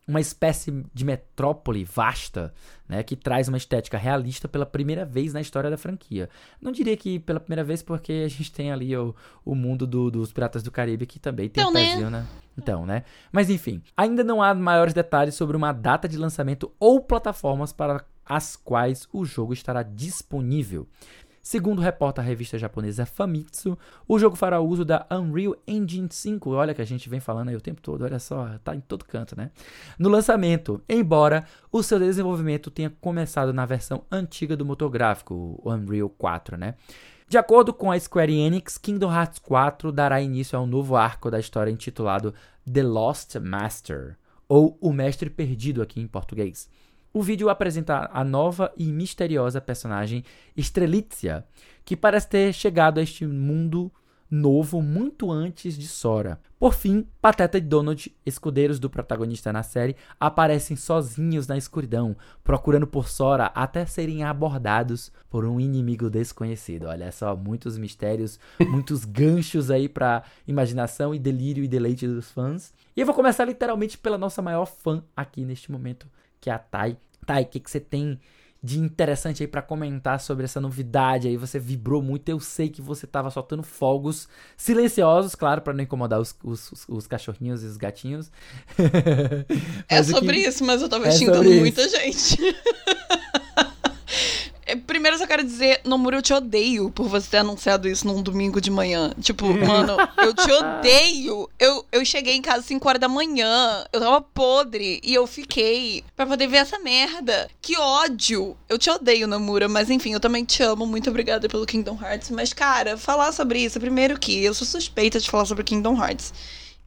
uma 0.07 0.21
espécie 0.21 0.85
de 0.93 1.05
metrópole 1.05 1.85
vasta, 1.85 2.53
né, 2.89 3.03
que 3.03 3.15
traz 3.15 3.47
uma 3.49 3.57
estética 3.57 3.97
realista 3.97 4.49
pela 4.49 4.67
primeira 4.67 5.05
vez 5.05 5.33
na 5.33 5.41
história 5.41 5.71
da 5.71 5.77
franquia. 5.77 6.29
Não 6.61 6.73
diria 6.73 6.97
que 6.97 7.19
pela 7.21 7.39
primeira 7.39 7.63
vez, 7.63 7.83
porque 7.83 8.23
a 8.27 8.29
gente 8.29 8.51
tem 8.53 8.73
ali 8.73 8.97
o, 8.97 9.15
o 9.45 9.55
mundo 9.55 9.87
do- 9.87 10.11
dos 10.11 10.33
Piratas 10.33 10.63
do 10.63 10.71
Caribe, 10.73 11.07
que 11.07 11.19
também 11.21 11.49
tem 11.49 11.63
Então, 11.63 11.71
um 11.71 11.75
né? 11.75 12.11
né? 12.11 12.27
Então, 12.59 12.85
né? 12.85 13.05
Mas 13.31 13.49
enfim, 13.49 13.81
ainda 13.97 14.25
não 14.25 14.43
há 14.43 14.53
maiores 14.55 14.93
detalhes 14.93 15.35
sobre 15.37 15.57
uma 15.57 15.73
data 15.73 16.09
de 16.09 16.19
lançamento 16.19 16.73
ou 16.81 17.01
plataformas 17.01 17.73
para 17.73 18.05
as 18.27 18.57
quais 18.57 19.09
o 19.13 19.25
jogo 19.25 19.53
estará 19.53 19.83
disponível. 19.83 20.87
Segundo 21.45 21.83
reporta 21.83 22.21
a 22.21 22.25
revista 22.25 22.57
japonesa 22.57 23.05
Famitsu, 23.05 23.77
o 24.07 24.17
jogo 24.17 24.37
fará 24.37 24.61
uso 24.61 24.85
da 24.85 25.05
Unreal 25.11 25.57
Engine 25.67 26.07
5. 26.09 26.51
Olha 26.51 26.73
que 26.73 26.81
a 26.81 26.85
gente 26.85 27.09
vem 27.09 27.19
falando 27.19 27.49
aí 27.49 27.57
o 27.57 27.61
tempo 27.61 27.83
todo, 27.83 28.05
olha 28.05 28.21
só, 28.21 28.49
tá 28.63 28.77
em 28.77 28.81
todo 28.81 29.05
canto, 29.05 29.37
né? 29.37 29.51
No 29.99 30.09
lançamento, 30.09 30.81
embora 30.89 31.45
o 31.73 31.83
seu 31.83 31.99
desenvolvimento 31.99 32.71
tenha 32.71 32.91
começado 33.01 33.53
na 33.53 33.67
versão 33.67 34.05
antiga 34.09 34.57
do 34.57 34.65
motor 34.65 34.89
gráfico, 34.89 35.61
o 35.61 35.69
Unreal 35.69 36.09
4, 36.11 36.57
né? 36.57 36.77
De 37.29 37.37
acordo 37.37 37.75
com 37.75 37.91
a 37.91 37.99
Square 37.99 38.33
Enix, 38.33 38.79
Kingdom 38.79 39.13
Hearts 39.13 39.41
4 39.41 39.91
dará 39.91 40.21
início 40.21 40.57
a 40.57 40.63
um 40.63 40.67
novo 40.67 40.95
arco 40.95 41.29
da 41.29 41.41
história 41.41 41.73
intitulado 41.73 42.33
The 42.73 42.85
Lost 42.85 43.35
Master, 43.35 44.17
ou 44.49 44.79
O 44.81 44.93
Mestre 44.93 45.29
Perdido 45.29 45.83
aqui 45.83 46.01
em 46.01 46.07
português. 46.07 46.69
O 47.15 47.21
vídeo 47.23 47.51
apresenta 47.51 48.09
a 48.11 48.25
nova 48.25 48.73
e 48.75 48.91
misteriosa 48.91 49.61
personagem 49.61 50.25
Strelitzia, 50.57 51.45
que 51.85 51.95
parece 51.95 52.27
ter 52.27 52.53
chegado 52.55 52.99
a 52.99 53.03
este 53.03 53.27
mundo 53.27 53.93
novo 54.31 54.81
muito 54.81 55.31
antes 55.31 55.77
de 55.77 55.87
Sora. 55.87 56.41
Por 56.59 56.73
fim, 56.73 57.07
Pateta 57.21 57.59
e 57.59 57.61
Donald, 57.61 58.17
escudeiros 58.25 58.79
do 58.79 58.89
protagonista 58.89 59.53
na 59.53 59.63
série, 59.63 59.95
aparecem 60.19 60.75
sozinhos 60.75 61.47
na 61.47 61.59
escuridão, 61.59 62.17
procurando 62.43 62.87
por 62.87 63.11
Sora 63.11 63.53
até 63.55 63.85
serem 63.85 64.25
abordados 64.25 65.13
por 65.29 65.45
um 65.45 65.61
inimigo 65.61 66.09
desconhecido. 66.09 66.87
Olha 66.87 67.13
só, 67.13 67.37
muitos 67.37 67.77
mistérios, 67.77 68.39
muitos 68.59 69.05
ganchos 69.05 69.71
aí 69.71 69.87
pra 69.87 70.23
imaginação 70.49 71.15
e 71.15 71.19
delírio 71.19 71.63
e 71.63 71.69
deleite 71.69 72.07
dos 72.07 72.31
fãs. 72.31 72.73
E 72.97 73.01
eu 73.01 73.07
vou 73.07 73.15
começar 73.15 73.45
literalmente 73.45 73.99
pela 73.99 74.17
nossa 74.17 74.41
maior 74.41 74.65
fã 74.65 75.05
aqui 75.15 75.45
neste 75.45 75.71
momento, 75.71 76.07
que 76.43 76.51
é 76.51 76.53
a 76.53 76.59
Tai. 76.59 76.99
Tai, 77.25 77.45
o 77.45 77.47
que, 77.47 77.61
que 77.61 77.71
você 77.71 77.81
tem 77.81 78.19
de 78.63 78.79
interessante 78.79 79.43
aí 79.43 79.49
para 79.49 79.61
comentar 79.61 80.21
sobre 80.21 80.45
essa 80.45 80.61
novidade 80.61 81.27
aí. 81.27 81.37
Você 81.37 81.59
vibrou 81.59 82.01
muito, 82.01 82.29
eu 82.29 82.39
sei 82.39 82.69
que 82.69 82.81
você 82.81 83.07
tava 83.07 83.31
soltando 83.31 83.63
fogos 83.63 84.29
silenciosos, 84.57 85.35
claro, 85.35 85.63
para 85.63 85.73
não 85.73 85.83
incomodar 85.83 86.21
os, 86.21 86.37
os, 86.45 86.85
os, 86.89 87.07
cachorrinhos 87.07 87.65
e 87.65 87.67
os 87.67 87.77
gatinhos. 87.77 88.31
é 89.89 90.03
sobre 90.03 90.35
que... 90.35 90.49
isso, 90.49 90.65
mas 90.65 90.81
eu 90.81 90.89
tava 90.89 91.09
é 91.09 91.11
xingando 91.11 91.51
muita 91.51 91.89
gente. 91.89 92.37
É, 94.73 94.77
primeiro 94.77 95.17
eu 95.17 95.19
só 95.19 95.27
quero 95.27 95.45
dizer, 95.45 95.83
Nomura, 95.85 96.17
eu 96.17 96.23
te 96.23 96.33
odeio 96.33 96.91
por 96.91 97.07
você 97.07 97.29
ter 97.29 97.37
anunciado 97.39 97.87
isso 97.87 98.07
num 98.07 98.23
domingo 98.23 98.59
de 98.59 98.71
manhã. 98.71 99.13
Tipo, 99.21 99.47
mano, 99.53 99.97
eu 100.17 100.33
te 100.33 100.49
odeio. 100.51 101.49
Eu, 101.59 101.85
eu 101.93 102.03
cheguei 102.07 102.35
em 102.35 102.41
casa 102.41 102.61
às 102.61 102.65
5 102.65 102.89
horas 102.89 103.01
da 103.01 103.09
manhã, 103.09 103.85
eu 103.93 104.01
tava 104.01 104.23
podre 104.23 104.99
e 105.05 105.13
eu 105.13 105.27
fiquei 105.27 106.03
pra 106.17 106.25
poder 106.25 106.47
ver 106.47 106.59
essa 106.59 106.79
merda. 106.79 107.51
Que 107.61 107.79
ódio. 107.79 108.57
Eu 108.67 108.79
te 108.79 108.89
odeio, 108.89 109.29
Nomura, 109.29 109.69
mas 109.69 109.91
enfim, 109.91 110.15
eu 110.15 110.21
também 110.21 110.43
te 110.43 110.63
amo. 110.63 110.87
Muito 110.87 111.11
obrigada 111.11 111.49
pelo 111.51 111.67
Kingdom 111.67 111.99
Hearts. 112.01 112.31
Mas, 112.31 112.55
cara, 112.55 112.97
falar 112.97 113.33
sobre 113.33 113.59
isso, 113.59 113.79
primeiro 113.79 114.19
que 114.19 114.43
eu 114.43 114.55
sou 114.55 114.67
suspeita 114.67 115.21
de 115.21 115.31
falar 115.31 115.45
sobre 115.45 115.65
Kingdom 115.65 116.03
Hearts. 116.03 116.33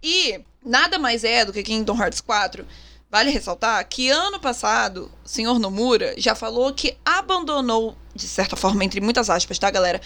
E 0.02 0.40
nada 0.66 0.98
mais 0.98 1.24
é 1.24 1.46
do 1.46 1.54
que 1.54 1.62
Kingdom 1.62 2.02
Hearts 2.02 2.22
4 2.22 2.66
Vale 3.10 3.30
ressaltar 3.30 3.88
que 3.88 4.10
ano 4.10 4.40
passado, 4.40 5.12
o 5.24 5.30
senhor 5.30 5.60
Nomura 5.60 6.14
já 6.18 6.36
falou 6.36 6.74
que 6.74 6.98
abandonou, 7.06 7.96
de 8.14 8.28
certa 8.28 8.56
forma, 8.56 8.84
entre 8.84 9.00
muitas 9.00 9.30
aspas, 9.30 9.60
tá, 9.60 9.70
galera? 9.70 10.02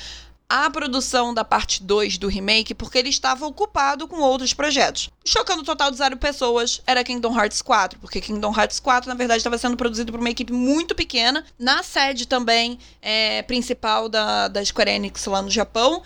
A 0.52 0.70
produção 0.70 1.32
da 1.32 1.44
parte 1.44 1.84
2 1.84 2.18
do 2.18 2.28
remake 2.28 2.74
porque 2.74 2.98
ele 2.98 3.10
estava 3.10 3.46
ocupado 3.46 4.08
com 4.08 4.20
outros 4.20 4.52
projetos. 4.54 5.10
Chocando 5.24 5.62
o 5.62 5.66
total 5.66 5.92
de 5.92 5.98
zero 5.98 6.18
pessoas 6.18 6.82
era 6.88 7.04
Kingdom 7.04 7.38
Hearts 7.40 7.62
4, 7.62 8.00
porque 8.00 8.20
Kingdom 8.20 8.52
Hearts 8.52 8.80
4, 8.80 9.08
na 9.08 9.16
verdade, 9.16 9.40
estava 9.40 9.60
sendo 9.60 9.78
produzido 9.78 10.12
por 10.12 10.20
uma 10.20 10.30
equipe 10.30 10.52
muito 10.52 10.96
pequena, 10.96 11.46
na 11.58 11.84
sede 11.84 12.28
também 12.28 12.80
é, 13.00 13.44
principal 13.44 14.10
da, 14.10 14.48
da 14.48 14.66
Square 14.66 14.90
Enix 14.90 15.24
lá 15.26 15.42
no 15.42 15.52
Japão. 15.52 16.02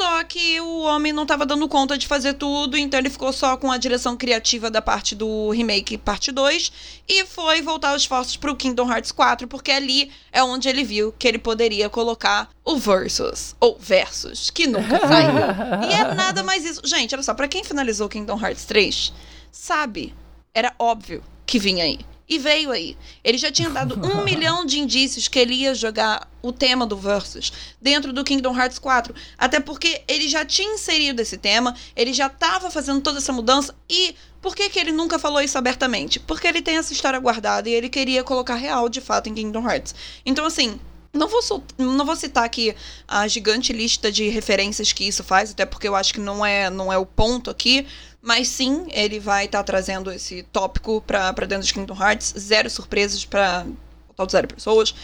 Só 0.00 0.24
que 0.24 0.58
o 0.62 0.80
homem 0.80 1.12
não 1.12 1.24
estava 1.24 1.44
dando 1.44 1.68
conta 1.68 1.98
de 1.98 2.06
fazer 2.06 2.32
tudo, 2.32 2.74
então 2.74 2.98
ele 2.98 3.10
ficou 3.10 3.34
só 3.34 3.54
com 3.58 3.70
a 3.70 3.76
direção 3.76 4.16
criativa 4.16 4.70
da 4.70 4.80
parte 4.80 5.14
do 5.14 5.50
remake, 5.50 5.98
parte 5.98 6.32
2, 6.32 6.72
e 7.06 7.26
foi 7.26 7.60
voltar 7.60 7.94
os 7.94 8.00
esforços 8.00 8.34
para 8.34 8.50
o 8.50 8.56
Kingdom 8.56 8.90
Hearts 8.90 9.12
4, 9.12 9.46
porque 9.46 9.70
ali 9.70 10.10
é 10.32 10.42
onde 10.42 10.70
ele 10.70 10.84
viu 10.84 11.12
que 11.18 11.28
ele 11.28 11.38
poderia 11.38 11.90
colocar 11.90 12.48
o 12.64 12.78
Versus, 12.78 13.54
ou 13.60 13.76
Versus, 13.78 14.48
que 14.48 14.66
nunca 14.66 15.00
saiu. 15.06 15.90
e 15.90 15.92
é 15.92 16.14
nada 16.14 16.42
mais 16.42 16.64
isso. 16.64 16.80
Gente, 16.82 17.14
olha 17.14 17.22
só, 17.22 17.34
para 17.34 17.46
quem 17.46 17.62
finalizou 17.62 18.08
Kingdom 18.08 18.40
Hearts 18.40 18.64
3, 18.64 19.12
sabe, 19.52 20.14
era 20.54 20.72
óbvio 20.78 21.22
que 21.44 21.58
vinha 21.58 21.84
aí. 21.84 21.98
E 22.30 22.38
veio 22.38 22.70
aí. 22.70 22.96
Ele 23.24 23.36
já 23.36 23.50
tinha 23.50 23.68
dado 23.68 23.98
um 24.06 24.22
milhão 24.24 24.64
de 24.64 24.78
indícios 24.78 25.26
que 25.26 25.36
ele 25.36 25.52
ia 25.52 25.74
jogar 25.74 26.30
o 26.40 26.52
tema 26.52 26.86
do 26.86 26.96
Versus 26.96 27.52
dentro 27.82 28.12
do 28.12 28.22
Kingdom 28.22 28.56
Hearts 28.56 28.78
4. 28.78 29.12
Até 29.36 29.58
porque 29.58 30.02
ele 30.06 30.28
já 30.28 30.44
tinha 30.44 30.72
inserido 30.74 31.20
esse 31.20 31.36
tema, 31.36 31.74
ele 31.96 32.12
já 32.12 32.28
estava 32.28 32.70
fazendo 32.70 33.00
toda 33.00 33.18
essa 33.18 33.32
mudança. 33.32 33.74
E 33.88 34.14
por 34.40 34.54
que, 34.54 34.70
que 34.70 34.78
ele 34.78 34.92
nunca 34.92 35.18
falou 35.18 35.42
isso 35.42 35.58
abertamente? 35.58 36.20
Porque 36.20 36.46
ele 36.46 36.62
tem 36.62 36.76
essa 36.76 36.92
história 36.92 37.18
guardada 37.18 37.68
e 37.68 37.74
ele 37.74 37.88
queria 37.88 38.22
colocar 38.22 38.54
real 38.54 38.88
de 38.88 39.00
fato 39.00 39.28
em 39.28 39.34
Kingdom 39.34 39.68
Hearts. 39.68 39.92
Então, 40.24 40.46
assim, 40.46 40.78
não 41.12 41.26
vou, 41.26 41.40
não 41.76 42.06
vou 42.06 42.14
citar 42.14 42.44
aqui 42.44 42.74
a 43.08 43.26
gigante 43.26 43.72
lista 43.72 44.12
de 44.12 44.28
referências 44.28 44.92
que 44.92 45.04
isso 45.04 45.24
faz, 45.24 45.50
até 45.50 45.66
porque 45.66 45.88
eu 45.88 45.96
acho 45.96 46.14
que 46.14 46.20
não 46.20 46.46
é, 46.46 46.70
não 46.70 46.92
é 46.92 46.96
o 46.96 47.04
ponto 47.04 47.50
aqui. 47.50 47.84
Mas 48.22 48.48
sim, 48.48 48.86
ele 48.90 49.18
vai 49.18 49.46
estar 49.46 49.58
tá 49.58 49.64
trazendo 49.64 50.12
esse 50.12 50.42
tópico 50.44 51.02
para 51.06 51.32
dentro 51.46 51.66
de 51.66 51.72
Kingdom 51.72 51.96
Hearts. 51.96 52.34
Zero 52.36 52.68
surpresas 52.68 53.24
para 53.24 53.66
total 54.08 54.26
de 54.26 54.32
zero 54.32 54.48
pessoas. 54.48 54.94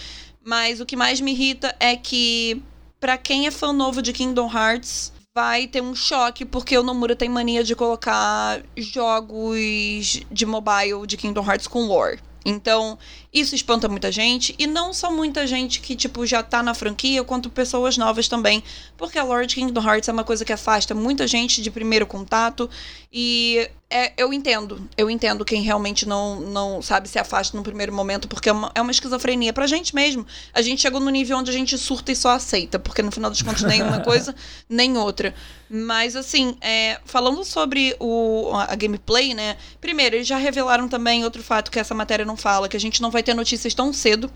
Mas 0.44 0.80
o 0.80 0.86
que 0.86 0.96
mais 0.96 1.20
me 1.20 1.32
irrita 1.32 1.74
é 1.80 1.96
que, 1.96 2.62
para 3.00 3.16
quem 3.16 3.46
é 3.46 3.50
fã 3.50 3.72
novo 3.72 4.02
de 4.02 4.12
Kingdom 4.12 4.50
Hearts, 4.52 5.12
vai 5.34 5.66
ter 5.66 5.82
um 5.82 5.94
choque, 5.94 6.44
porque 6.44 6.78
o 6.78 6.82
Nomura 6.82 7.16
tem 7.16 7.28
mania 7.28 7.64
de 7.64 7.74
colocar 7.74 8.62
jogos 8.76 10.22
de 10.30 10.46
mobile 10.46 11.06
de 11.06 11.16
Kingdom 11.16 11.44
Hearts 11.44 11.66
com 11.66 11.86
lore. 11.86 12.20
Então, 12.44 12.96
isso 13.32 13.54
espanta 13.54 13.88
muita 13.88 14.10
gente. 14.10 14.54
E 14.58 14.66
não 14.66 14.92
só 14.92 15.10
muita 15.10 15.46
gente 15.46 15.80
que, 15.80 15.94
tipo, 15.94 16.26
já 16.26 16.42
tá 16.42 16.62
na 16.62 16.74
franquia, 16.74 17.22
quanto 17.24 17.50
pessoas 17.50 17.96
novas 17.96 18.28
também. 18.28 18.62
Porque 18.96 19.18
a 19.18 19.24
Lord 19.24 19.54
Kingdom 19.54 19.82
Hearts 19.82 20.08
é 20.08 20.12
uma 20.12 20.24
coisa 20.24 20.44
que 20.44 20.52
afasta 20.52 20.94
muita 20.94 21.26
gente 21.26 21.60
de 21.60 21.70
primeiro 21.70 22.06
contato. 22.06 22.68
E 23.12 23.68
é, 23.88 24.12
eu 24.16 24.32
entendo. 24.32 24.88
Eu 24.96 25.08
entendo 25.08 25.44
quem 25.44 25.62
realmente 25.62 26.06
não, 26.06 26.40
não 26.40 26.82
sabe 26.82 27.08
se 27.08 27.18
afasta 27.18 27.56
no 27.56 27.62
primeiro 27.62 27.92
momento, 27.92 28.26
porque 28.26 28.48
é 28.48 28.52
uma, 28.52 28.70
é 28.74 28.82
uma 28.82 28.90
esquizofrenia 28.90 29.52
pra 29.52 29.66
gente 29.66 29.94
mesmo. 29.94 30.26
A 30.52 30.60
gente 30.60 30.82
chegou 30.82 30.98
no 30.98 31.08
nível 31.08 31.38
onde 31.38 31.50
a 31.50 31.52
gente 31.52 31.78
surta 31.78 32.10
e 32.10 32.16
só 32.16 32.30
aceita, 32.30 32.78
porque 32.78 33.00
no 33.00 33.12
final 33.12 33.30
dos 33.30 33.42
contos 33.42 33.62
nem 33.62 33.82
uma 33.82 34.00
coisa, 34.04 34.34
nem 34.68 34.98
outra. 34.98 35.32
Mas 35.70 36.16
assim, 36.16 36.56
é, 36.60 37.00
falando 37.04 37.44
sobre 37.44 37.94
o, 38.00 38.50
a 38.54 38.74
gameplay, 38.74 39.34
né? 39.34 39.56
Primeiro, 39.80 40.16
eles 40.16 40.26
já 40.26 40.36
revelaram 40.36 40.88
também 40.88 41.24
outro 41.24 41.42
fato 41.42 41.70
que 41.70 41.78
essa 41.78 41.94
matéria 41.94 42.24
não 42.24 42.36
fala, 42.36 42.68
que 42.68 42.76
a 42.76 42.80
gente 42.80 43.00
não 43.00 43.10
vai 43.10 43.15
ter 43.22 43.34
notícias 43.34 43.74
tão 43.74 43.92
cedo 43.92 44.30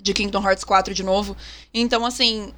de 0.00 0.12
Kingdom 0.12 0.42
Hearts 0.42 0.64
4 0.64 0.92
de 0.92 1.02
novo. 1.02 1.36
Então, 1.72 2.04
assim, 2.04 2.52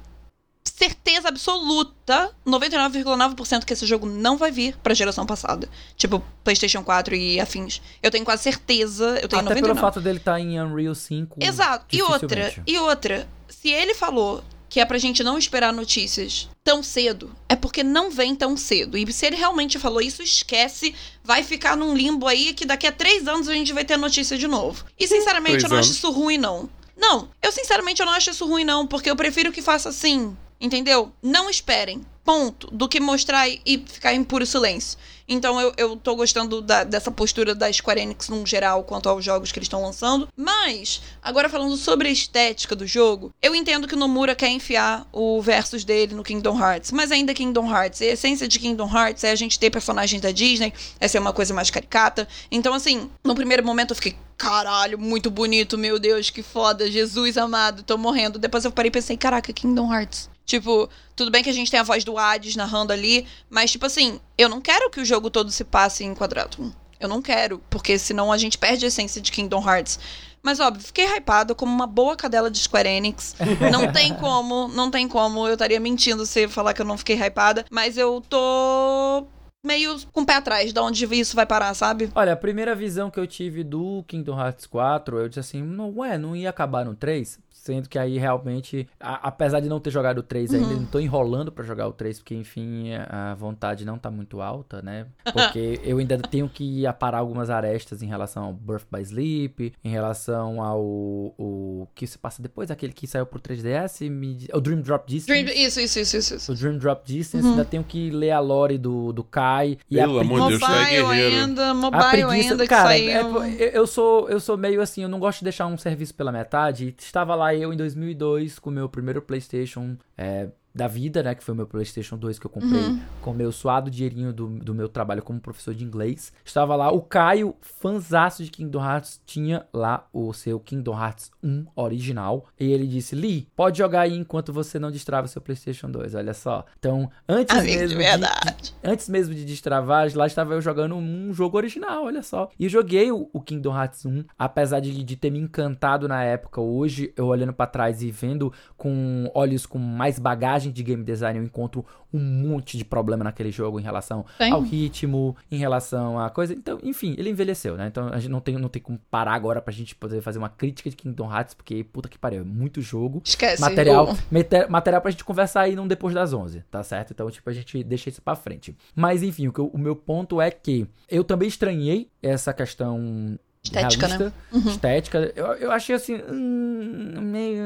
certeza 0.63 1.29
absoluta, 1.29 2.31
99,9% 2.45 3.65
que 3.65 3.73
esse 3.73 3.85
jogo 3.85 4.05
não 4.05 4.37
vai 4.37 4.51
vir 4.51 4.77
pra 4.77 4.93
geração 4.93 5.25
passada. 5.25 5.67
Tipo, 5.95 6.23
PlayStation 6.43 6.83
4 6.83 7.15
e 7.15 7.39
afins. 7.39 7.81
Eu 8.03 8.11
tenho 8.11 8.25
quase 8.25 8.43
certeza, 8.43 9.05
eu 9.21 9.27
tenho 9.27 9.41
Até 9.41 9.49
99. 9.55 9.61
pelo 9.61 9.75
fato 9.75 10.01
dele 10.01 10.17
estar 10.17 10.33
tá 10.33 10.39
em 10.39 10.59
Unreal 10.61 10.93
5. 10.93 11.37
Exato. 11.41 11.95
E 11.95 12.01
outra, 12.01 12.53
e 12.67 12.77
outra, 12.77 13.27
se 13.47 13.69
ele 13.69 13.95
falou 13.95 14.43
que 14.69 14.79
é 14.79 14.85
pra 14.85 14.97
gente 14.97 15.23
não 15.23 15.37
esperar 15.37 15.71
notícias 15.71 16.49
tão 16.63 16.83
cedo, 16.83 17.33
é 17.47 17.55
porque 17.55 17.83
não 17.83 18.11
vem 18.11 18.35
tão 18.35 18.57
cedo. 18.57 18.97
E 18.97 19.11
se 19.13 19.25
ele 19.25 19.35
realmente 19.35 19.79
falou 19.79 20.01
isso, 20.01 20.21
esquece, 20.21 20.93
vai 21.23 21.43
ficar 21.43 21.77
num 21.77 21.95
limbo 21.95 22.27
aí 22.27 22.53
que 22.53 22.65
daqui 22.65 22.85
a 22.85 22.91
três 22.91 23.27
anos 23.27 23.47
a 23.47 23.53
gente 23.53 23.73
vai 23.73 23.85
ter 23.85 23.97
notícia 23.97 24.37
de 24.37 24.47
novo. 24.47 24.85
E 24.99 25.07
sinceramente, 25.07 25.63
eu 25.63 25.69
não 25.69 25.77
acho 25.77 25.91
isso 25.91 26.11
ruim, 26.11 26.37
não. 26.37 26.69
Não, 26.97 27.29
eu 27.41 27.51
sinceramente 27.51 28.01
eu 28.01 28.05
não 28.05 28.13
acho 28.13 28.31
isso 28.31 28.45
ruim, 28.45 28.63
não, 28.63 28.87
porque 28.87 29.09
eu 29.09 29.15
prefiro 29.15 29.51
que 29.51 29.61
faça 29.61 29.89
assim. 29.89 30.35
Entendeu? 30.59 31.11
Não 31.21 31.49
esperem. 31.49 32.03
Ponto. 32.27 32.67
Do 32.73 32.89
que 32.89 32.99
mostrar 32.99 33.47
e 33.47 33.85
ficar 33.87 34.13
em 34.13 34.21
puro 34.21 34.45
silêncio. 34.45 34.99
Então 35.29 35.61
eu, 35.61 35.71
eu 35.77 35.95
tô 35.95 36.13
gostando 36.13 36.61
da, 36.61 36.83
dessa 36.83 37.09
postura 37.09 37.55
da 37.55 37.71
Square 37.71 38.01
Enix 38.01 38.27
no 38.27 38.45
geral 38.45 38.83
quanto 38.83 39.07
aos 39.07 39.23
jogos 39.23 39.49
que 39.49 39.59
eles 39.59 39.67
estão 39.67 39.81
lançando. 39.81 40.27
Mas, 40.35 41.01
agora 41.23 41.47
falando 41.47 41.77
sobre 41.77 42.09
a 42.09 42.11
estética 42.11 42.75
do 42.75 42.85
jogo, 42.85 43.33
eu 43.41 43.55
entendo 43.55 43.87
que 43.87 43.95
o 43.95 43.97
Nomura 43.97 44.35
quer 44.35 44.49
enfiar 44.49 45.07
o 45.13 45.41
versus 45.41 45.85
dele 45.85 46.15
no 46.15 46.23
Kingdom 46.23 46.59
Hearts. 46.59 46.91
Mas 46.91 47.13
ainda 47.13 47.33
Kingdom 47.33 47.73
Hearts. 47.73 48.01
A 48.01 48.07
essência 48.07 48.45
de 48.45 48.59
Kingdom 48.59 48.93
Hearts 48.93 49.23
é 49.23 49.31
a 49.31 49.35
gente 49.35 49.57
ter 49.57 49.69
personagens 49.69 50.21
da 50.21 50.31
Disney, 50.31 50.73
essa 50.99 51.17
é 51.17 51.21
uma 51.21 51.31
coisa 51.31 51.53
mais 51.53 51.71
caricata. 51.71 52.27
Então, 52.51 52.73
assim, 52.73 53.09
no 53.23 53.35
primeiro 53.35 53.65
momento 53.65 53.91
eu 53.91 53.95
fiquei, 53.95 54.17
caralho, 54.37 54.99
muito 54.99 55.31
bonito, 55.31 55.77
meu 55.77 55.97
Deus, 55.97 56.29
que 56.29 56.43
foda, 56.43 56.91
Jesus 56.91 57.37
amado, 57.37 57.83
tô 57.83 57.97
morrendo. 57.97 58.37
Depois 58.37 58.65
eu 58.65 58.71
parei 58.73 58.89
e 58.89 58.91
pensei, 58.91 59.15
caraca, 59.15 59.53
Kingdom 59.53 59.93
Hearts. 59.93 60.29
Tipo, 60.47 60.89
tudo 61.13 61.29
bem 61.29 61.43
que 61.43 61.49
a 61.49 61.53
gente 61.53 61.69
tem 61.69 61.77
a 61.77 61.83
voz 61.83 62.05
do 62.05 62.17
Hades 62.17 62.55
narrando 62.55 62.93
ali, 62.93 63.27
mas, 63.49 63.69
tipo 63.69 63.85
assim, 63.85 64.17
eu 64.37 64.47
não 64.47 64.61
quero 64.61 64.89
que 64.89 65.01
o 65.01 65.05
jogo 65.05 65.29
todo 65.29 65.51
se 65.51 65.65
passe 65.65 66.05
em 66.05 66.15
quadrado. 66.15 66.73
Eu 66.97 67.09
não 67.09 67.21
quero, 67.21 67.61
porque 67.69 67.99
senão 67.99 68.31
a 68.31 68.37
gente 68.37 68.57
perde 68.57 68.85
a 68.85 68.87
essência 68.87 69.21
de 69.21 69.29
Kingdom 69.29 69.61
Hearts. 69.61 69.99
Mas, 70.41 70.61
óbvio, 70.61 70.81
fiquei 70.81 71.05
hypada 71.05 71.53
como 71.53 71.69
uma 71.69 71.85
boa 71.85 72.15
cadela 72.15 72.49
de 72.49 72.59
Square 72.59 72.87
Enix. 72.87 73.35
Não 73.69 73.91
tem 73.91 74.13
como, 74.13 74.69
não 74.69 74.89
tem 74.89 75.05
como. 75.05 75.45
Eu 75.45 75.53
estaria 75.53 75.79
mentindo 75.79 76.25
se 76.25 76.43
eu 76.43 76.49
falar 76.49 76.73
que 76.73 76.81
eu 76.81 76.85
não 76.85 76.97
fiquei 76.97 77.17
hypada. 77.17 77.65
Mas 77.69 77.97
eu 77.97 78.23
tô 78.29 79.27
meio 79.65 79.99
com 80.13 80.21
o 80.21 80.25
pé 80.25 80.35
atrás 80.35 80.71
de 80.71 80.79
onde 80.79 81.05
isso 81.19 81.35
vai 81.35 81.45
parar, 81.45 81.73
sabe? 81.73 82.09
Olha, 82.15 82.31
a 82.31 82.37
primeira 82.37 82.73
visão 82.73 83.11
que 83.11 83.19
eu 83.19 83.27
tive 83.27 83.63
do 83.63 84.05
Kingdom 84.07 84.39
Hearts 84.39 84.65
4, 84.65 85.19
eu 85.19 85.27
disse 85.27 85.41
assim, 85.41 85.61
não, 85.61 85.93
ué, 85.97 86.17
não 86.17 86.33
ia 86.33 86.49
acabar 86.49 86.85
no 86.85 86.95
3? 86.95 87.39
Sendo 87.67 87.89
que 87.89 87.99
aí 87.99 88.17
realmente, 88.17 88.87
a, 88.97 89.27
apesar 89.27 89.59
de 89.59 89.67
não 89.67 89.77
ter 89.77 89.91
jogado 89.91 90.19
o 90.19 90.23
3 90.23 90.53
ainda, 90.53 90.73
não 90.73 90.85
tô 90.85 90.99
enrolando 90.99 91.51
para 91.51 91.65
jogar 91.65 91.85
o 91.85 91.91
3, 91.91 92.19
porque 92.19 92.33
enfim, 92.33 92.93
a 93.09 93.35
vontade 93.35 93.83
não 93.83 93.97
tá 93.97 94.09
muito 94.09 94.41
alta, 94.41 94.81
né? 94.81 95.05
Porque 95.33 95.79
eu 95.83 95.97
ainda 95.97 96.17
tenho 96.17 96.47
que 96.47 96.85
aparar 96.87 97.17
algumas 97.17 97.49
arestas 97.49 98.01
em 98.01 98.07
relação 98.07 98.45
ao 98.45 98.53
Birth 98.53 98.85
by 98.89 99.01
Sleep, 99.01 99.73
em 99.83 99.89
relação 99.89 100.63
ao 100.63 100.79
o 100.81 101.87
que 101.93 102.07
se 102.07 102.17
passa 102.17 102.41
depois, 102.41 102.71
aquele 102.71 102.93
que 102.93 103.05
saiu 103.05 103.25
pro 103.25 103.39
3DS, 103.39 104.09
me, 104.09 104.47
o 104.53 104.61
Dream 104.61 104.79
Drop 104.81 105.05
Distance. 105.05 105.43
Dream, 105.43 105.57
isso, 105.57 105.81
isso, 105.81 105.99
isso, 105.99 106.17
isso, 106.17 106.35
isso. 106.35 106.51
O 106.53 106.55
Dream 106.55 106.77
Drop 106.77 107.05
Distance, 107.05 107.45
ainda 107.45 107.65
tenho 107.65 107.83
que 107.83 108.09
ler 108.09 108.31
a 108.31 108.39
lore 108.39 108.77
do, 108.77 109.11
do 109.11 109.23
Kai. 109.23 109.77
E 109.91 109.95
Pelo 109.95 110.19
a 110.19 110.21
amor 110.21 110.41
de 110.43 110.47
Deus, 110.57 110.61
tu 110.61 110.71
é 110.71 111.01
Mobile 111.01 111.23
ainda, 111.23 111.69
a 111.69 111.73
mobile 111.73 112.09
preguiça, 112.09 112.51
ainda 112.51 112.63
que 112.63 112.69
cara, 112.69 112.89
saiu. 112.89 113.43
é- 113.43 113.47
eu, 113.57 113.67
eu 113.69 113.87
sou 113.87 114.29
eu 114.29 114.39
sou 114.39 114.57
meio 114.57 114.81
assim, 114.81 115.03
eu 115.03 115.09
não 115.09 115.19
gosto 115.19 115.39
de 115.39 115.45
deixar 115.45 115.67
um 115.67 115.77
serviço 115.77 116.13
pela 116.13 116.31
metade. 116.31 116.95
Estava 116.97 117.35
lá 117.35 117.53
eu 117.57 117.73
em 117.73 117.77
2002 117.77 118.59
com 118.59 118.69
o 118.69 118.73
meu 118.73 118.87
primeiro 118.89 119.21
PlayStation 119.21 119.97
é, 120.17 120.49
da 120.73 120.87
vida, 120.87 121.23
né, 121.23 121.33
que 121.33 121.43
foi 121.43 121.53
o 121.53 121.57
meu 121.57 121.65
PlayStation 121.65 122.17
2 122.17 122.37
que 122.37 122.45
eu 122.45 122.49
comprei 122.51 122.83
Uhum. 122.83 123.01
com 123.21 123.31
o 123.31 123.33
meu 123.33 123.51
suado 123.51 123.89
dinheirinho 123.89 124.31
do, 124.31 124.47
do 124.47 124.75
meu 124.75 124.87
trabalho 124.87 125.23
como 125.23 125.39
professor 125.39 125.73
de 125.73 125.83
inglês. 125.83 126.31
Estava 126.45 126.75
lá 126.75 126.91
o 126.91 127.01
Caio, 127.01 127.55
fanzaço 127.61 128.43
de 128.43 128.51
Kingdom 128.51 128.83
Hearts, 128.83 129.19
tinha 129.25 129.65
lá 129.73 130.07
o 130.13 130.31
seu 130.33 130.59
Kingdom 130.59 130.93
Hearts 130.99 131.31
1 131.43 131.65
original 131.75 132.45
e 132.59 132.71
ele 132.71 132.85
disse: 132.85 133.15
"Lee, 133.15 133.47
pode 133.55 133.79
jogar 133.79 134.01
aí 134.01 134.15
enquanto 134.15 134.53
você 134.53 134.77
não 134.77 134.91
destrava 134.91 135.27
seu 135.27 135.41
PlayStation 135.41 135.89
2". 135.89 136.13
Olha 136.13 136.33
só. 136.33 136.63
Então, 136.77 137.09
antes 137.27 137.55
Amigo 137.57 137.71
de 137.73 137.77
mesmo 137.79 137.97
verdade. 137.97 138.75
Antes 138.83 139.09
mesmo 139.09 139.33
de 139.33 139.45
destravar, 139.45 140.07
lá 140.15 140.27
estava 140.27 140.53
eu 140.53 140.61
jogando 140.61 140.95
um 140.95 141.33
jogo 141.33 141.57
original, 141.57 142.05
olha 142.05 142.21
só. 142.21 142.49
E 142.59 142.69
joguei 142.69 143.11
o, 143.11 143.29
o 143.33 143.41
Kingdom 143.41 143.75
Hearts 143.75 144.05
1, 144.05 144.23
apesar 144.37 144.79
de, 144.79 145.03
de 145.03 145.15
ter 145.15 145.31
me 145.31 145.39
encantado 145.39 146.07
na 146.07 146.23
época. 146.23 146.61
Hoje, 146.61 147.11
eu 147.15 147.25
olhando 147.25 147.53
pra 147.53 147.65
trás 147.65 148.03
e 148.03 148.11
vendo 148.11 148.53
com 148.77 149.29
olhos 149.33 149.65
com 149.65 149.79
mais 149.79 150.19
bagagem 150.19 150.66
de 150.71 150.83
game 150.83 151.03
design, 151.03 151.39
eu 151.39 151.45
encontro 151.45 151.85
um 152.13 152.19
monte 152.19 152.77
de 152.77 152.85
problema 152.85 153.23
naquele 153.23 153.51
jogo 153.51 153.79
em 153.79 153.83
relação 153.83 154.25
Tem. 154.37 154.51
ao 154.51 154.61
ritmo, 154.61 155.35
em 155.51 155.57
relação 155.57 156.19
à 156.19 156.29
coisa. 156.29 156.53
Então, 156.53 156.79
enfim, 156.83 157.15
ele 157.17 157.29
envelheceu, 157.29 157.75
né? 157.75 157.87
Então 157.87 158.07
a 158.07 158.17
gente 158.19 158.31
não 158.31 158.39
tem, 158.39 158.57
não 158.57 158.69
tem 158.69 158.81
como 158.81 158.99
parar 159.11 159.33
agora 159.33 159.61
pra 159.61 159.73
gente 159.73 159.95
poder 159.95 160.21
fazer 160.21 160.39
uma 160.39 160.49
crítica 160.49 160.89
de 160.89 160.95
Kingdom 160.95 161.31
Hearts, 161.31 161.53
porque 161.53 161.83
puta 161.83 162.07
que 162.09 162.17
pariu, 162.17 162.41
é 162.41 162.43
muito 162.43 162.81
jogo 162.81 163.21
Esquece. 163.25 163.61
material, 163.61 164.15
mete- 164.31 164.67
material 164.69 165.01
pra 165.01 165.11
gente 165.11 165.23
conversar 165.25 165.61
aí 165.61 165.75
num 165.75 165.87
depois 165.87 166.13
das 166.13 166.33
11, 166.33 166.63
tá 166.71 166.81
certo? 166.83 167.11
Então, 167.11 167.29
tipo, 167.29 167.49
a 167.49 167.53
gente 167.53 167.83
deixa 167.83 168.09
isso 168.09 168.21
pra 168.21 168.35
frente. 168.35 168.75
Mas, 168.95 169.21
enfim, 169.23 169.47
o, 169.47 169.53
que 169.53 169.59
eu- 169.59 169.67
o 169.67 169.77
meu 169.77 169.95
ponto 169.95 170.39
é 170.41 170.49
que 170.51 170.87
eu 171.09 171.23
também 171.23 171.47
estranhei 171.47 172.09
essa 172.21 172.53
questão 172.53 173.37
Estética, 173.63 174.07
realista, 174.07 174.25
né? 174.25 174.33
Uhum. 174.51 174.71
estética. 174.71 175.33
Eu, 175.35 175.45
eu 175.53 175.71
achei 175.71 175.95
assim, 175.95 176.15
hum, 176.29 177.21
meio 177.21 177.63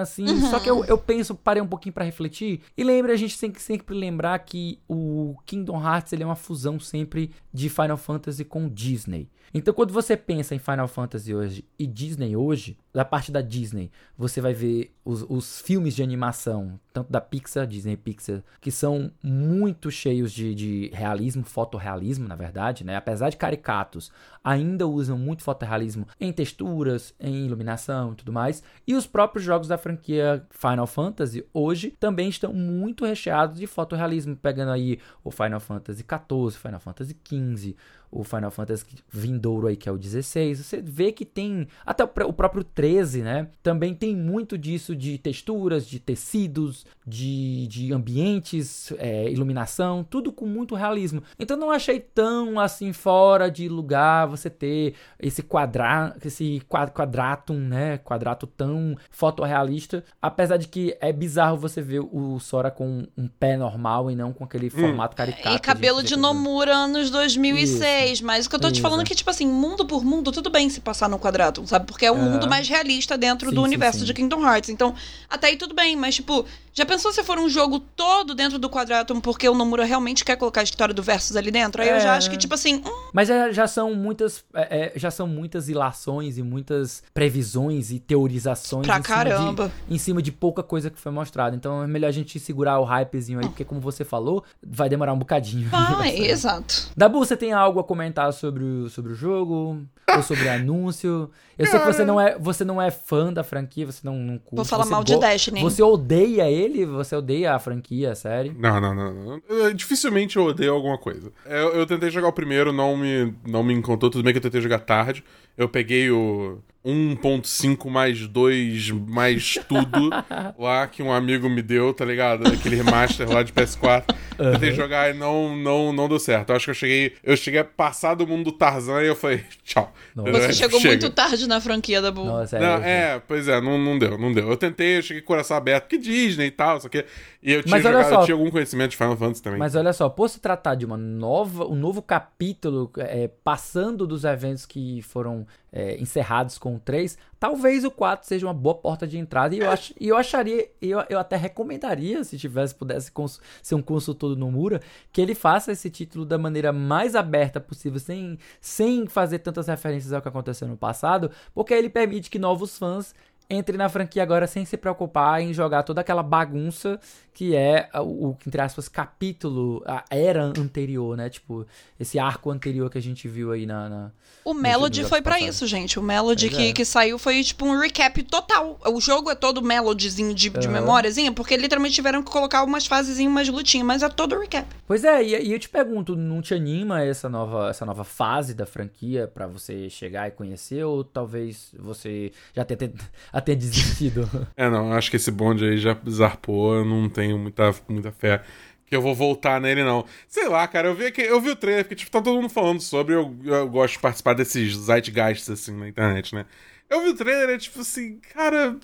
assim. 0.00 0.26
Uhum. 0.26 0.50
Só 0.50 0.58
que 0.58 0.68
eu, 0.68 0.84
eu 0.84 0.98
penso, 0.98 1.34
parei 1.34 1.62
um 1.62 1.66
pouquinho 1.66 1.92
pra 1.92 2.04
refletir. 2.04 2.60
E 2.76 2.82
lembra, 2.82 3.12
a 3.12 3.16
gente 3.16 3.38
tem 3.38 3.50
que 3.50 3.62
sempre 3.62 3.94
lembrar 3.94 4.38
que 4.40 4.78
o 4.88 5.36
Kingdom 5.46 5.80
Hearts 5.80 6.12
ele 6.12 6.22
é 6.22 6.26
uma 6.26 6.36
fusão 6.36 6.80
sempre 6.80 7.30
de 7.52 7.68
Final 7.68 7.96
Fantasy 7.96 8.44
com 8.44 8.68
Disney. 8.68 9.28
Então, 9.56 9.72
quando 9.72 9.92
você 9.92 10.16
pensa 10.16 10.52
em 10.52 10.58
Final 10.58 10.88
Fantasy 10.88 11.32
hoje 11.32 11.64
e 11.78 11.86
Disney 11.86 12.34
hoje, 12.34 12.76
da 12.92 13.04
parte 13.04 13.30
da 13.30 13.40
Disney, 13.40 13.88
você 14.18 14.40
vai 14.40 14.52
ver 14.52 14.92
os, 15.04 15.24
os 15.28 15.60
filmes 15.60 15.94
de 15.94 16.02
animação, 16.02 16.78
tanto 16.92 17.10
da 17.12 17.20
Pixar, 17.20 17.64
Disney 17.64 17.96
Pixar, 17.96 18.42
que 18.60 18.72
são 18.72 19.12
muito 19.22 19.92
cheios 19.92 20.32
de, 20.32 20.56
de 20.56 20.90
realismo, 20.92 21.44
fotorrealismo, 21.44 22.26
na 22.26 22.34
verdade, 22.34 22.82
né? 22.82 22.96
Apesar 22.96 23.30
de 23.30 23.36
caricatos, 23.36 24.10
ainda 24.42 24.88
usam 24.88 25.16
muito 25.16 25.44
fotorrealismo 25.44 26.08
em 26.20 26.32
texturas, 26.32 27.14
em 27.20 27.46
iluminação 27.46 28.12
e 28.12 28.16
tudo 28.16 28.32
mais. 28.32 28.60
E 28.84 28.94
os 28.94 29.06
próprios 29.06 29.44
jogos 29.44 29.68
da 29.68 29.78
franquia 29.78 30.44
Final 30.50 30.86
Fantasy 30.88 31.46
hoje 31.54 31.94
também 32.00 32.28
estão 32.28 32.52
muito 32.52 33.04
recheados 33.04 33.60
de 33.60 33.68
fotorrealismo, 33.68 34.34
pegando 34.34 34.72
aí 34.72 34.98
o 35.22 35.30
Final 35.30 35.60
Fantasy 35.60 36.04
XIV, 36.04 36.58
Final 36.58 36.80
Fantasy 36.80 37.16
XV, 37.24 37.76
o 38.14 38.22
Final 38.24 38.50
Fantasy 38.50 38.84
vindouro 39.10 39.66
aí 39.66 39.76
que 39.76 39.88
é 39.88 39.92
o 39.92 39.98
16, 39.98 40.58
você 40.60 40.80
vê 40.80 41.10
que 41.10 41.24
tem 41.24 41.66
até 41.84 42.04
o 42.04 42.08
pr- 42.08 42.22
o 42.26 42.32
próprio 42.32 42.62
13, 42.62 43.22
né? 43.22 43.48
Também 43.62 43.94
tem 43.94 44.14
muito 44.14 44.56
disso 44.56 44.94
de 44.94 45.18
texturas, 45.18 45.86
de 45.86 45.98
tecidos, 45.98 46.86
de, 47.06 47.66
de 47.66 47.92
ambientes, 47.92 48.92
é, 48.98 49.28
iluminação, 49.30 50.04
tudo 50.08 50.32
com 50.32 50.46
muito 50.46 50.74
realismo. 50.74 51.22
Então 51.38 51.56
não 51.56 51.70
achei 51.70 51.98
tão 51.98 52.60
assim 52.60 52.92
fora 52.92 53.50
de 53.50 53.68
lugar 53.68 54.26
você 54.26 54.48
ter 54.48 54.94
esse 55.18 55.42
quadra, 55.42 56.14
esse 56.24 56.62
quad, 56.68 56.90
quadratum, 56.92 57.58
né? 57.58 57.98
Quadrato 57.98 58.46
tão 58.46 58.96
fotorrealista, 59.10 60.04
apesar 60.22 60.56
de 60.56 60.68
que 60.68 60.96
é 61.00 61.12
bizarro 61.12 61.56
você 61.56 61.82
ver 61.82 62.00
o 62.00 62.38
Sora 62.38 62.70
com 62.70 63.06
um 63.16 63.26
pé 63.26 63.56
normal 63.56 64.10
e 64.10 64.14
não 64.14 64.32
com 64.32 64.44
aquele 64.44 64.70
formato 64.70 65.16
caricato. 65.16 65.56
E 65.56 65.58
cabelo 65.58 66.02
de 66.02 66.10
gente, 66.10 66.20
Nomura 66.20 66.74
anos 66.74 67.10
2006. 67.10 68.03
Mas 68.22 68.46
o 68.46 68.50
que 68.50 68.56
eu 68.56 68.60
tô 68.60 68.70
te 68.70 68.80
falando 68.80 69.02
é 69.02 69.04
que, 69.04 69.14
tipo 69.14 69.30
assim, 69.30 69.46
mundo 69.46 69.84
por 69.84 70.04
mundo, 70.04 70.30
tudo 70.32 70.50
bem 70.50 70.68
se 70.70 70.80
passar 70.80 71.08
no 71.08 71.18
quadrado, 71.18 71.66
sabe? 71.66 71.86
Porque 71.86 72.06
é 72.06 72.12
um 72.12 72.16
mundo 72.20 72.48
mais 72.48 72.68
realista 72.68 73.16
dentro 73.18 73.48
Sim, 73.50 73.54
do 73.54 73.60
sim, 73.60 73.66
universo 73.66 74.00
sim. 74.00 74.04
de 74.04 74.14
Kingdom 74.14 74.42
Hearts. 74.44 74.70
Então, 74.70 74.94
até 75.28 75.48
aí 75.48 75.56
tudo 75.56 75.74
bem. 75.74 75.96
Mas, 75.96 76.14
tipo, 76.16 76.44
já 76.72 76.84
pensou 76.84 77.12
se 77.12 77.22
for 77.22 77.38
um 77.38 77.48
jogo 77.48 77.78
todo 77.80 78.34
dentro 78.34 78.58
do 78.58 78.68
quadrado 78.68 79.20
porque 79.20 79.48
o 79.48 79.54
Nomura 79.54 79.84
realmente 79.84 80.24
quer 80.24 80.36
colocar 80.36 80.60
a 80.60 80.64
história 80.64 80.92
do 80.94 81.02
Versus 81.02 81.36
ali 81.36 81.50
dentro? 81.50 81.80
Aí 81.82 81.88
eu 81.88 82.00
já 82.00 82.14
É. 82.14 82.16
acho 82.16 82.30
que, 82.30 82.36
tipo 82.36 82.54
assim, 82.54 82.76
hum, 82.84 83.08
Mas 83.12 83.28
já, 83.28 83.52
já 83.52 83.66
são 83.66 83.94
muitas 83.94 84.44
é, 84.54 84.92
é, 84.96 84.98
já 84.98 85.10
são 85.10 85.26
muitas 85.26 85.68
ilações 85.68 86.36
e 86.38 86.42
muitas 86.42 87.02
previsões 87.14 87.90
e 87.90 87.98
teorizações 87.98 88.86
pra 88.86 88.98
em 88.98 89.02
cima 89.02 89.16
caramba. 89.16 89.72
de, 89.88 89.94
em 89.94 89.98
cima 89.98 90.20
de 90.20 90.30
pouca 90.32 90.62
coisa 90.62 90.90
que 90.90 90.98
foi 90.98 91.10
mostrada. 91.12 91.54
Então 91.56 91.82
é 91.82 91.86
melhor 91.86 92.08
a 92.08 92.12
gente 92.12 92.38
segurar 92.40 92.78
o 92.80 92.84
hypezinho 92.84 93.38
aí, 93.40 93.46
porque 93.48 93.64
como 93.64 93.80
você 93.80 94.04
falou, 94.04 94.44
vai 94.64 94.88
demorar 94.88 95.12
um 95.12 95.18
bocadinho. 95.18 95.68
Vai, 95.70 96.16
exato. 96.26 96.88
Dabu, 96.96 97.18
você 97.18 97.36
tem 97.36 97.52
algo 97.52 97.78
a 97.80 97.84
comentar 97.94 98.32
sobre 98.32 98.62
o, 98.64 98.88
sobre 98.88 99.12
o 99.12 99.14
jogo? 99.14 99.80
Ou 100.14 100.22
sobre 100.22 100.44
o 100.44 100.50
anúncio? 100.52 101.30
Eu 101.58 101.66
sei 101.66 101.78
que 101.78 101.86
você 101.86 102.04
não 102.04 102.20
é, 102.20 102.38
você 102.38 102.64
não 102.64 102.80
é 102.82 102.90
fã 102.90 103.32
da 103.32 103.42
franquia, 103.44 103.86
você 103.86 104.00
não, 104.04 104.16
não 104.16 104.38
curte. 104.38 104.56
Vou 104.56 104.64
falar 104.64 104.84
você 104.84 104.90
mal 104.90 105.04
de 105.04 105.16
Destiny. 105.18 105.60
Você 105.62 105.82
odeia 105.82 106.50
ele? 106.50 106.84
Você 106.84 107.14
odeia 107.16 107.54
a 107.54 107.58
franquia, 107.58 108.12
a 108.12 108.14
série? 108.14 108.50
Não, 108.50 108.80
não, 108.80 108.94
não, 108.94 109.14
não. 109.14 109.42
Eu- 109.48 109.72
dificilmente 109.74 110.36
eu 110.36 110.44
odeio 110.44 110.72
alguma 110.74 110.98
coisa. 110.98 111.32
Eu, 111.46 111.68
eu 111.74 111.86
tentei 111.86 112.10
jogar 112.10 112.28
o 112.28 112.32
primeiro, 112.32 112.72
não 112.72 112.96
me, 112.96 113.34
não 113.46 113.62
me 113.62 113.72
encantou. 113.72 114.10
Tudo 114.10 114.22
bem 114.24 114.32
que 114.32 114.38
eu 114.38 114.42
tentei 114.42 114.60
jogar 114.60 114.80
tarde. 114.80 115.24
Eu 115.56 115.68
peguei 115.68 116.10
o 116.10 116.58
1.5 116.84 117.88
mais 117.88 118.26
2 118.26 118.90
mais 118.90 119.58
tudo 119.66 120.10
lá 120.58 120.86
que 120.86 121.02
um 121.02 121.10
amigo 121.10 121.48
me 121.48 121.62
deu, 121.62 121.94
tá 121.94 122.04
ligado? 122.04 122.46
Aquele 122.46 122.76
remaster 122.76 123.28
lá 123.30 123.42
de 123.42 123.52
PS4. 123.52 124.04
Tentei 124.36 124.72
jogar 124.72 125.14
e 125.14 125.18
não, 125.18 125.56
não, 125.56 125.92
não 125.92 126.08
deu 126.08 126.18
certo. 126.18 126.50
Eu 126.50 126.56
acho 126.56 126.66
que 126.66 126.70
eu 126.70 126.74
cheguei. 126.74 127.14
Eu 127.22 127.36
cheguei 127.36 127.60
a 127.60 127.64
passar 127.64 128.14
do 128.14 128.26
mundo 128.26 128.44
do 128.44 128.52
Tarzan 128.52 129.02
e 129.02 129.06
eu 129.06 129.16
falei, 129.16 129.44
tchau. 129.64 129.92
Nossa. 130.14 130.32
Você 130.32 130.52
chegou 130.52 130.80
Chega. 130.80 130.94
muito 130.94 131.10
tarde 131.10 131.48
na 131.48 131.60
franquia 131.60 132.02
da 132.02 132.10
Bull. 132.10 132.26
Nossa, 132.26 132.58
Não, 132.58 132.84
é, 132.84 133.14
é, 133.14 133.22
pois 133.26 133.48
é, 133.48 133.60
não, 133.60 133.78
não 133.78 133.98
deu, 133.98 134.18
não 134.18 134.32
deu. 134.32 134.48
Eu 134.50 134.56
tentei, 134.56 134.98
eu 134.98 135.02
cheguei 135.02 135.22
com 135.22 135.26
o 135.26 135.28
coração 135.28 135.56
aberto, 135.56 135.88
que 135.88 135.98
Disney 135.98 136.46
e 136.46 136.50
tal, 136.50 136.80
só 136.80 136.88
que. 136.88 137.04
E 137.42 137.52
eu 137.52 137.62
tinha, 137.62 137.80
jogado, 137.80 138.08
só. 138.08 138.20
eu 138.20 138.24
tinha 138.24 138.34
algum 138.34 138.50
conhecimento 138.50 138.90
de 138.90 138.96
Final 138.96 139.16
Fantasy 139.16 139.42
também. 139.42 139.58
Mas 139.58 139.74
olha 139.74 139.92
só, 139.92 140.08
por 140.08 140.28
se 140.28 140.40
tratar 140.40 140.74
de 140.74 140.84
uma 140.84 140.96
nova, 140.96 141.66
um 141.66 141.74
novo 141.74 142.02
capítulo, 142.02 142.90
é, 142.98 143.28
passando 143.42 144.06
dos 144.06 144.24
eventos 144.24 144.66
que 144.66 145.02
foram 145.02 145.46
é, 145.76 146.00
encerrados 146.00 146.56
com 146.56 146.76
o 146.76 146.78
3, 146.78 147.18
talvez 147.40 147.84
o 147.84 147.90
4 147.90 148.24
seja 148.28 148.46
uma 148.46 148.54
boa 148.54 148.76
porta 148.76 149.08
de 149.08 149.18
entrada. 149.18 149.56
E 149.56 149.58
eu, 149.58 149.68
ach, 149.68 149.90
e 150.00 150.08
eu 150.08 150.16
acharia, 150.16 150.70
eu, 150.80 151.02
eu 151.10 151.18
até 151.18 151.36
recomendaria, 151.36 152.22
se 152.22 152.38
tivesse, 152.38 152.72
pudesse 152.76 153.10
cons- 153.10 153.40
ser 153.60 153.74
um 153.74 153.82
consultor 153.82 154.30
do 154.30 154.36
Nomura, 154.36 154.80
que 155.12 155.20
ele 155.20 155.34
faça 155.34 155.72
esse 155.72 155.90
título 155.90 156.24
da 156.24 156.38
maneira 156.38 156.72
mais 156.72 157.16
aberta 157.16 157.60
possível, 157.60 157.98
sem, 157.98 158.38
sem 158.60 159.06
fazer 159.08 159.40
tantas 159.40 159.66
referências 159.66 160.12
ao 160.12 160.22
que 160.22 160.28
aconteceu 160.28 160.68
no 160.68 160.76
passado, 160.76 161.28
porque 161.52 161.74
ele 161.74 161.90
permite 161.90 162.30
que 162.30 162.38
novos 162.38 162.78
fãs 162.78 163.12
entre 163.48 163.76
na 163.76 163.88
franquia 163.88 164.22
agora 164.22 164.46
sem 164.46 164.64
se 164.64 164.76
preocupar 164.76 165.40
em 165.40 165.52
jogar 165.52 165.82
toda 165.82 166.00
aquela 166.00 166.22
bagunça 166.22 166.98
que 167.34 167.56
é 167.56 167.90
o, 167.96 168.36
entre 168.46 168.60
aspas, 168.60 168.88
capítulo, 168.88 169.82
a 169.84 170.04
era 170.08 170.44
anterior, 170.44 171.16
né? 171.16 171.28
Tipo, 171.28 171.66
esse 171.98 172.16
arco 172.16 172.48
anterior 172.48 172.88
que 172.88 172.96
a 172.96 173.02
gente 173.02 173.26
viu 173.26 173.50
aí 173.50 173.66
na. 173.66 173.88
na 173.88 174.10
O 174.44 174.54
Melody 174.54 175.02
foi 175.02 175.20
pra 175.20 175.32
passados. 175.32 175.56
isso, 175.56 175.66
gente. 175.66 175.98
O 175.98 176.02
Melody 176.02 176.46
Pois 176.46 176.56
que, 176.56 176.68
é. 176.68 176.72
que 176.72 176.84
saiu 176.84 177.18
foi 177.18 177.42
tipo 177.42 177.66
um 177.66 177.76
recap 177.76 178.22
total. 178.22 178.78
O 178.86 179.00
jogo 179.00 179.32
é 179.32 179.34
todo 179.34 179.60
Melodyzinho 179.60 180.32
de, 180.32 180.48
de 180.48 180.68
memóriazinha, 180.68 181.32
porque 181.32 181.56
literalmente 181.56 181.96
tiveram 181.96 182.22
que 182.22 182.30
colocar 182.30 182.62
umas 182.62 182.86
fasezinhas, 182.86 183.32
umas 183.32 183.48
lutinhas, 183.48 183.84
mas 183.84 184.02
é 184.04 184.08
todo 184.08 184.38
recap. 184.38 184.68
Pois 184.86 185.02
é, 185.02 185.24
e, 185.24 185.48
e 185.48 185.52
eu 185.52 185.58
te 185.58 185.68
pergunto, 185.68 186.14
não 186.14 186.40
te 186.40 186.54
anima 186.54 187.02
essa 187.02 187.28
nova, 187.28 187.68
essa 187.68 187.84
nova 187.84 188.04
fase 188.04 188.54
da 188.54 188.64
franquia 188.64 189.26
pra 189.26 189.48
você 189.48 189.90
chegar 189.90 190.28
e 190.28 190.30
conhecer, 190.30 190.84
ou 190.84 191.02
talvez 191.02 191.74
você 191.76 192.30
já 192.54 192.64
tenha, 192.64 192.92
tenha 193.40 193.56
desistido? 193.56 194.28
É, 194.56 194.68
não, 194.68 194.92
acho 194.92 195.10
que 195.10 195.16
esse 195.16 195.30
bonde 195.30 195.64
aí 195.64 195.78
já 195.78 195.96
zarpou, 196.08 196.74
eu 196.76 196.84
não 196.84 197.08
tenho 197.08 197.38
muita, 197.38 197.74
muita 197.88 198.12
fé 198.12 198.42
que 198.86 198.94
eu 198.94 199.02
vou 199.02 199.14
voltar 199.14 199.60
nele, 199.60 199.82
não. 199.82 200.04
Sei 200.28 200.48
lá, 200.48 200.66
cara, 200.68 200.88
eu 200.88 200.94
vi, 200.94 201.10
que, 201.10 201.22
eu 201.22 201.40
vi 201.40 201.50
o 201.50 201.56
trailer, 201.56 201.84
porque, 201.84 201.96
tipo, 201.96 202.10
tá 202.10 202.20
todo 202.20 202.36
mundo 202.36 202.50
falando 202.50 202.80
sobre, 202.80 203.14
eu, 203.14 203.34
eu 203.44 203.68
gosto 203.68 203.94
de 203.94 204.00
participar 204.00 204.34
desses 204.34 204.76
zeitgeists, 204.76 205.48
assim, 205.50 205.72
na 205.76 205.88
internet, 205.88 206.34
né? 206.34 206.44
Eu 206.88 207.02
vi 207.02 207.08
o 207.08 207.16
trailer, 207.16 207.56
é 207.56 207.58
tipo 207.58 207.80
assim, 207.80 208.20
cara. 208.32 208.76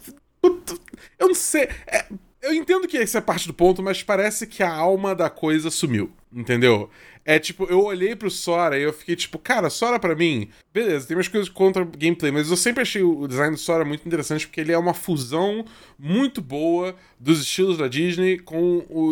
Eu 1.18 1.28
não 1.28 1.34
sei. 1.34 1.68
É, 1.86 2.06
eu 2.42 2.54
entendo 2.54 2.88
que 2.88 2.96
essa 2.96 3.18
é 3.18 3.20
parte 3.20 3.46
do 3.46 3.54
ponto, 3.54 3.82
mas 3.82 4.02
parece 4.02 4.46
que 4.46 4.62
a 4.62 4.72
alma 4.72 5.14
da 5.14 5.28
coisa 5.28 5.70
sumiu, 5.70 6.10
entendeu? 6.32 6.88
É 7.22 7.38
tipo, 7.38 7.64
eu 7.64 7.84
olhei 7.84 8.16
pro 8.16 8.30
Sora 8.30 8.78
e 8.78 8.82
eu 8.82 8.92
fiquei 8.94 9.14
tipo, 9.14 9.38
cara, 9.38 9.68
Sora 9.68 9.98
para 9.98 10.14
mim, 10.14 10.48
beleza, 10.72 11.06
tem 11.06 11.16
umas 11.16 11.28
coisas 11.28 11.50
contra 11.50 11.84
gameplay, 11.84 12.32
mas 12.32 12.50
eu 12.50 12.56
sempre 12.56 12.82
achei 12.82 13.02
o 13.02 13.26
design 13.28 13.54
do 13.54 13.60
Sora 13.60 13.84
muito 13.84 14.06
interessante 14.06 14.46
porque 14.46 14.60
ele 14.60 14.72
é 14.72 14.78
uma 14.78 14.94
fusão 14.94 15.64
muito 15.98 16.40
boa 16.40 16.96
dos 17.18 17.42
estilos 17.42 17.76
da 17.76 17.88
Disney 17.88 18.38
com 18.38 18.78
o, 18.88 19.02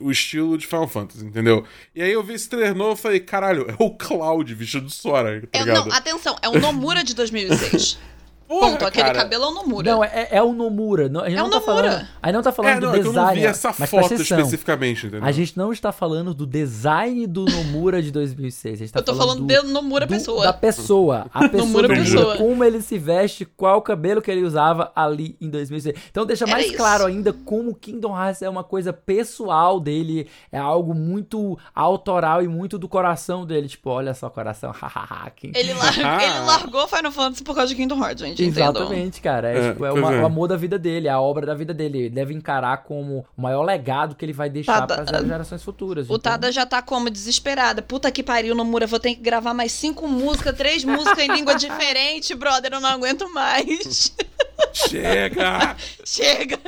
o, 0.00 0.06
o 0.06 0.10
estilo 0.10 0.56
de 0.56 0.66
Final 0.66 0.88
Fantasy, 0.88 1.24
entendeu? 1.26 1.62
E 1.94 2.02
aí 2.02 2.12
eu 2.12 2.22
vi 2.22 2.32
esse 2.32 2.48
trailer 2.48 2.74
novo 2.74 2.98
e 2.98 3.02
falei, 3.02 3.20
caralho, 3.20 3.66
é 3.68 3.74
o 3.78 3.90
Cloud 3.90 4.52
vestido 4.54 4.86
de 4.86 4.94
Sora, 4.94 5.46
tá 5.46 5.58
é, 5.58 5.64
Não, 5.66 5.92
atenção, 5.92 6.38
é 6.40 6.48
o 6.48 6.58
Nomura 6.58 7.04
de 7.04 7.14
2006. 7.14 7.98
Porra, 8.48 8.70
Ponto, 8.70 8.86
aquele 8.86 9.04
cara. 9.04 9.18
cabelo 9.18 9.44
é 9.44 9.46
o 9.48 9.50
Nomura. 9.50 9.92
Não, 9.92 10.02
é, 10.02 10.28
é 10.30 10.42
o 10.42 10.54
Nomura. 10.54 11.06
Não, 11.06 11.20
a 11.20 11.28
gente 11.28 11.38
é 11.38 11.42
não 11.42 11.48
o 11.48 11.50
tá 11.50 11.60
Nomura. 11.60 11.90
Falando, 11.90 12.08
a 12.22 12.26
gente 12.26 12.34
não 12.34 12.42
tá 12.42 12.52
falando 12.52 12.72
é, 12.72 12.80
do 12.80 12.86
não, 12.86 12.92
design. 12.92 13.08
É 13.08 13.20
eu 13.20 13.24
não 13.26 13.34
vi 13.34 13.44
essa 13.44 13.72
foto 13.74 14.14
especificamente, 14.14 15.06
entendeu? 15.06 15.28
A 15.28 15.32
gente 15.32 15.58
não 15.58 15.70
está 15.70 15.92
falando 15.92 16.32
do 16.32 16.46
design 16.46 17.26
do 17.26 17.44
Nomura 17.44 18.02
de 18.02 18.10
2006. 18.10 18.74
A 18.74 18.78
gente 18.78 18.92
tá 18.94 19.00
eu 19.00 19.04
tô 19.04 19.14
falando, 19.14 19.46
falando 19.46 19.66
do, 19.66 19.70
Nomura 19.70 20.06
do, 20.06 20.08
pessoa. 20.08 20.44
Da 20.44 20.52
pessoa. 20.54 21.26
A 21.34 21.40
pessoa 21.46 21.66
Nomura 21.66 21.88
pessoa. 21.88 22.36
Como 22.38 22.64
ele 22.64 22.80
se 22.80 22.96
veste, 22.96 23.44
qual 23.44 23.82
cabelo 23.82 24.22
que 24.22 24.30
ele 24.30 24.42
usava 24.42 24.90
ali 24.96 25.36
em 25.38 25.50
2006. 25.50 25.94
Então 26.10 26.24
deixa 26.24 26.44
Era 26.44 26.52
mais 26.52 26.68
isso. 26.68 26.76
claro 26.76 27.04
ainda 27.04 27.34
como 27.34 27.74
Kingdom 27.74 28.16
Hearts 28.18 28.40
é 28.40 28.48
uma 28.48 28.64
coisa 28.64 28.94
pessoal 28.94 29.78
dele. 29.78 30.26
É 30.50 30.58
algo 30.58 30.94
muito 30.94 31.58
autoral 31.74 32.42
e 32.42 32.48
muito 32.48 32.78
do 32.78 32.88
coração 32.88 33.44
dele. 33.44 33.68
Tipo, 33.68 33.90
olha 33.90 34.14
só, 34.14 34.30
coração. 34.30 34.72
ele, 35.54 35.74
lar 35.74 35.98
ele 36.22 36.38
largou 36.46 36.88
Final 36.88 37.12
Fantasy 37.12 37.44
por 37.44 37.54
causa 37.54 37.68
de 37.68 37.74
Kingdom 37.74 38.02
Hearts, 38.02 38.24
gente. 38.24 38.37
Exatamente, 38.44 39.20
cara. 39.20 39.50
É, 39.50 39.58
é, 39.58 39.72
tipo, 39.72 39.84
é, 39.84 39.92
uma, 39.92 40.14
é, 40.14 40.20
o 40.20 40.26
amor 40.26 40.48
da 40.48 40.56
vida 40.56 40.78
dele, 40.78 41.08
a 41.08 41.20
obra 41.20 41.46
da 41.46 41.54
vida 41.54 41.72
dele. 41.74 41.98
Ele 41.98 42.10
deve 42.10 42.34
encarar 42.34 42.78
como 42.78 43.24
o 43.36 43.42
maior 43.42 43.62
legado 43.62 44.14
que 44.14 44.24
ele 44.24 44.32
vai 44.32 44.48
deixar 44.48 44.86
para 44.86 45.02
as 45.02 45.26
gerações 45.26 45.62
futuras. 45.62 46.08
O 46.08 46.14
então... 46.14 46.32
Tada 46.32 46.52
já 46.52 46.66
tá 46.66 46.82
como 46.82 47.10
desesperada. 47.10 47.82
Puta 47.82 48.10
que 48.10 48.22
pariu, 48.22 48.54
Nomura, 48.54 48.86
vou 48.86 49.00
ter 49.00 49.14
que 49.14 49.20
gravar 49.22 49.54
mais 49.54 49.72
cinco 49.72 50.06
músicas, 50.06 50.56
três 50.56 50.84
músicas 50.84 51.18
em 51.18 51.32
língua 51.32 51.54
diferente, 51.56 52.34
brother, 52.34 52.72
eu 52.74 52.80
não 52.80 52.90
aguento 52.90 53.28
mais. 53.32 54.14
Chega! 54.72 55.76
Chega! 56.04 56.58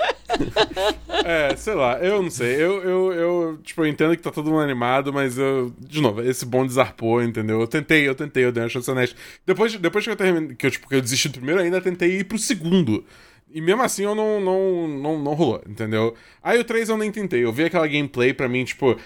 É, 1.25 1.55
sei 1.57 1.75
lá, 1.75 1.99
eu 1.99 2.23
não 2.23 2.31
sei. 2.31 2.55
Eu, 2.55 2.83
eu, 2.83 3.13
eu, 3.13 3.59
tipo, 3.63 3.83
eu 3.83 3.87
entendo 3.87 4.17
que 4.17 4.23
tá 4.23 4.31
todo 4.31 4.51
mundo 4.51 4.63
animado, 4.63 5.13
mas 5.13 5.39
eu, 5.39 5.73
de 5.79 6.01
novo, 6.01 6.23
esse 6.23 6.45
bom 6.47 6.67
desarpou, 6.67 7.23
entendeu? 7.23 7.61
Eu 7.61 7.67
tentei, 7.67 8.09
eu 8.09 8.15
tentei, 8.15 8.45
eu 8.45 8.53
dei 8.53 8.63
uma 8.63 8.69
chance 8.69 8.91
honesta. 8.91 9.17
Depois, 9.47 9.75
depois 9.77 10.05
que 10.05 10.11
eu 10.11 10.17
terminei, 10.17 10.57
que 10.57 10.67
eu, 10.67 10.71
tipo, 10.71 10.89
que 10.89 10.95
eu 10.95 11.01
desisti 11.01 11.29
do 11.29 11.35
primeiro, 11.35 11.61
ainda 11.61 11.81
tentei 11.81 12.19
ir 12.19 12.25
pro 12.25 12.39
segundo. 12.39 13.05
E 13.53 13.61
mesmo 13.61 13.83
assim 13.83 14.05
eu 14.05 14.15
não, 14.15 14.41
não, 14.41 14.89
não, 14.89 15.19
não 15.19 15.35
rolou, 15.35 15.61
entendeu? 15.69 16.15
Aí 16.43 16.59
o 16.59 16.65
3 16.65 16.89
eu 16.89 16.97
nem 16.97 17.11
tentei. 17.11 17.45
Eu 17.45 17.53
vi 17.53 17.65
aquela 17.65 17.87
gameplay 17.87 18.33
pra 18.33 18.49
mim, 18.49 18.65
tipo. 18.65 18.97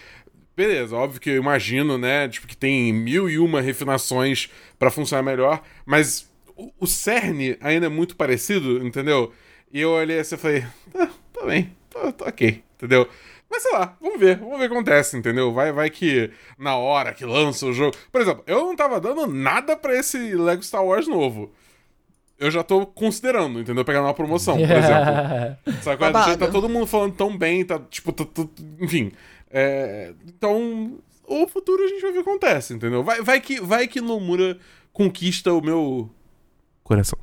Beleza, 0.57 0.95
óbvio 0.95 1.21
que 1.21 1.31
eu 1.31 1.37
imagino, 1.37 1.99
né? 1.99 2.29
Tipo, 2.29 2.47
que 2.47 2.57
tem 2.57 2.93
mil 2.93 3.29
e 3.29 3.39
uma 3.39 3.61
refinações 3.61 4.49
para 4.79 4.91
funcionar 4.91 5.23
melhor, 5.23 5.61
mas 5.85 6.31
o, 6.57 6.71
o 6.81 6.87
cerne 6.87 7.57
ainda 7.61 7.87
é 7.87 7.89
muito 7.89 8.17
parecido, 8.17 8.85
entendeu? 8.85 9.33
E 9.73 9.81
eu 9.81 9.91
olhei 9.91 10.19
assim 10.19 10.35
e 10.35 10.39
falei, 10.39 10.65
ah, 10.95 11.09
tá 11.33 11.47
bem, 11.47 11.75
tô, 11.91 12.13
tô 12.13 12.25
ok, 12.25 12.63
entendeu? 12.77 13.09
Mas 13.51 13.63
sei 13.63 13.73
lá, 13.73 13.97
vamos 14.01 14.19
ver, 14.19 14.39
vamos 14.39 14.59
ver 14.59 14.65
o 14.65 14.69
que 14.69 14.75
acontece, 14.75 15.17
entendeu? 15.17 15.53
Vai, 15.53 15.73
vai 15.73 15.89
que 15.91 16.31
na 16.59 16.77
hora 16.77 17.13
que 17.13 17.25
lança 17.25 17.67
o 17.67 17.73
jogo. 17.73 17.97
Por 18.11 18.21
exemplo, 18.21 18.43
eu 18.47 18.65
não 18.65 18.75
tava 18.75 19.01
dando 19.01 19.27
nada 19.27 19.77
para 19.77 19.97
esse 19.97 20.35
Lego 20.35 20.63
Star 20.63 20.85
Wars 20.85 21.07
novo. 21.07 21.53
Eu 22.37 22.51
já 22.51 22.65
tô 22.65 22.85
considerando, 22.85 23.61
entendeu? 23.61 23.85
Pegar 23.85 24.03
uma 24.03 24.13
promoção, 24.13 24.57
por 24.57 24.63
exemplo. 24.63 25.81
Sabe 25.83 25.99
qual 25.99 26.11
é? 26.11 26.37
Tá 26.37 26.51
todo 26.51 26.69
mundo 26.69 26.87
falando 26.87 27.15
tão 27.15 27.37
bem, 27.37 27.65
tá 27.65 27.79
tipo, 27.79 28.13
tá, 28.13 28.25
tá, 28.25 28.43
enfim. 28.81 29.13
É, 29.51 30.13
então, 30.27 30.99
o 31.29 31.47
futuro 31.47 31.85
a 31.85 31.87
gente 31.87 32.03
vai 32.03 32.11
ver 32.11 32.19
o 32.19 32.25
que 32.25 32.29
acontece, 32.29 32.75
entendeu? 32.75 33.05
Vai, 33.05 33.23
vai, 33.23 33.41
que, 33.41 33.61
vai 33.61 33.87
que 33.87 34.01
Nomura 34.01 34.59
conquista 34.93 35.53
o 35.53 35.63
meu 35.63 36.11
coração. 36.85 37.19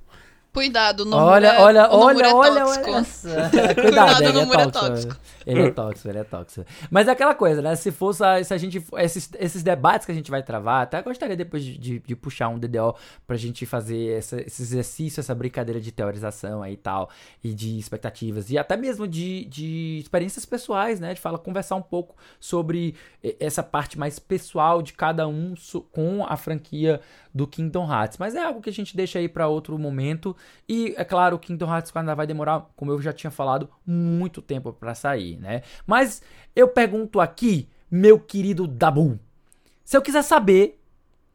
Cuidado, 0.53 1.05
no 1.05 1.15
olha, 1.15 1.47
é, 1.47 1.61
olha, 1.61 1.89
olha, 1.89 2.23
é 2.25 2.33
olha, 2.33 2.65
olha, 2.65 2.75
Cuidado, 2.75 3.81
Cuidado 3.81 4.23
ele 4.23 4.39
é, 4.39 4.41
é 4.41 4.67
tóxico. 4.67 5.15
Ele 5.45 5.61
é 5.63 5.71
tóxico, 5.71 6.09
ele 6.09 6.19
é 6.19 6.23
tóxico. 6.23 6.65
Mas 6.89 7.07
é 7.07 7.11
aquela 7.11 7.35
coisa, 7.35 7.61
né? 7.61 7.75
Se 7.75 7.91
fosse 7.91 8.23
se 8.43 8.53
a 8.53 8.57
gente 8.57 8.83
esses, 8.97 9.29
esses 9.39 9.63
debates 9.63 10.05
que 10.05 10.11
a 10.11 10.15
gente 10.15 10.29
vai 10.29 10.43
travar, 10.43 10.83
até 10.83 11.01
gostaria 11.01 11.35
depois 11.35 11.63
de, 11.63 11.77
de, 11.77 11.99
de 11.99 12.15
puxar 12.15 12.49
um 12.49 12.59
DDO 12.59 12.95
pra 13.25 13.35
gente 13.35 13.65
fazer 13.65 14.17
essa, 14.17 14.41
esse 14.41 14.61
exercício, 14.61 15.19
essa 15.19 15.33
brincadeira 15.33 15.79
de 15.79 15.91
teorização 15.91 16.61
aí 16.61 16.73
e 16.73 16.77
tal, 16.77 17.09
e 17.43 17.53
de 17.53 17.77
expectativas 17.77 18.49
e 18.49 18.57
até 18.57 18.77
mesmo 18.77 19.07
de, 19.07 19.45
de 19.45 19.99
experiências 20.01 20.45
pessoais, 20.45 20.99
né? 20.99 21.13
De 21.13 21.19
fala 21.19 21.37
conversar 21.37 21.75
um 21.75 21.81
pouco 21.81 22.15
sobre 22.39 22.95
essa 23.39 23.63
parte 23.63 23.97
mais 23.97 24.19
pessoal 24.19 24.81
de 24.81 24.93
cada 24.93 25.27
um 25.27 25.53
com 25.91 26.25
a 26.25 26.35
franquia 26.37 27.01
do 27.33 27.47
Kingdom 27.47 27.89
Hearts. 27.91 28.17
Mas 28.17 28.35
é 28.35 28.43
algo 28.43 28.61
que 28.61 28.69
a 28.69 28.73
gente 28.73 28.95
deixa 28.95 29.19
aí 29.19 29.27
para 29.27 29.47
outro 29.47 29.77
momento. 29.77 30.35
E 30.67 30.93
é 30.97 31.03
claro, 31.03 31.35
o 31.35 31.39
Kingdom 31.39 31.73
Hearts 31.73 31.91
ainda 31.95 32.15
vai 32.15 32.27
demorar, 32.27 32.69
como 32.75 32.91
eu 32.91 33.01
já 33.01 33.13
tinha 33.13 33.31
falado, 33.31 33.69
muito 33.85 34.41
tempo 34.41 34.73
para 34.73 34.93
sair, 34.93 35.30
né? 35.37 35.61
Mas 35.85 36.21
eu 36.55 36.67
pergunto 36.67 37.19
aqui, 37.19 37.67
meu 37.89 38.19
querido 38.19 38.67
Dabu, 38.67 39.19
se 39.83 39.97
eu 39.97 40.01
quiser 40.01 40.23
saber 40.23 40.79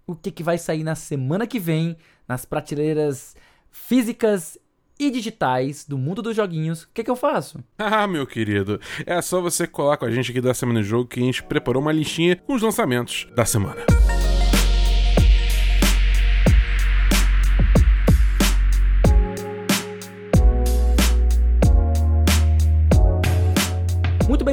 o 0.07 0.15
que, 0.15 0.31
que 0.31 0.43
vai 0.43 0.57
sair 0.57 0.85
na 0.85 0.95
semana 0.95 1.47
que 1.47 1.59
vem 1.59 1.97
nas 2.29 2.45
prateleiras 2.45 3.37
físicas 3.71 4.59
e 4.99 5.11
digitais 5.11 5.85
do 5.85 5.99
mundo 5.99 6.23
dos 6.23 6.35
joguinhos, 6.35 6.85
o 6.85 6.89
que, 6.95 7.05
que 7.05 7.11
eu 7.11 7.17
faço? 7.17 7.63
Ah, 7.79 8.07
meu 8.07 8.27
querido, 8.27 8.81
é 9.05 9.21
só 9.23 9.41
você 9.41 9.67
colar 9.67 9.97
com 9.97 10.05
a 10.05 10.11
gente 10.11 10.31
aqui 10.31 10.41
da 10.41 10.55
Semana 10.55 10.83
de 10.83 10.89
Jogo 10.89 11.09
que 11.09 11.21
a 11.21 11.23
gente 11.23 11.43
preparou 11.43 11.83
uma 11.83 11.93
listinha 11.93 12.37
com 12.37 12.55
os 12.55 12.63
lançamentos 12.63 13.29
da 13.35 13.45
semana. 13.45 13.85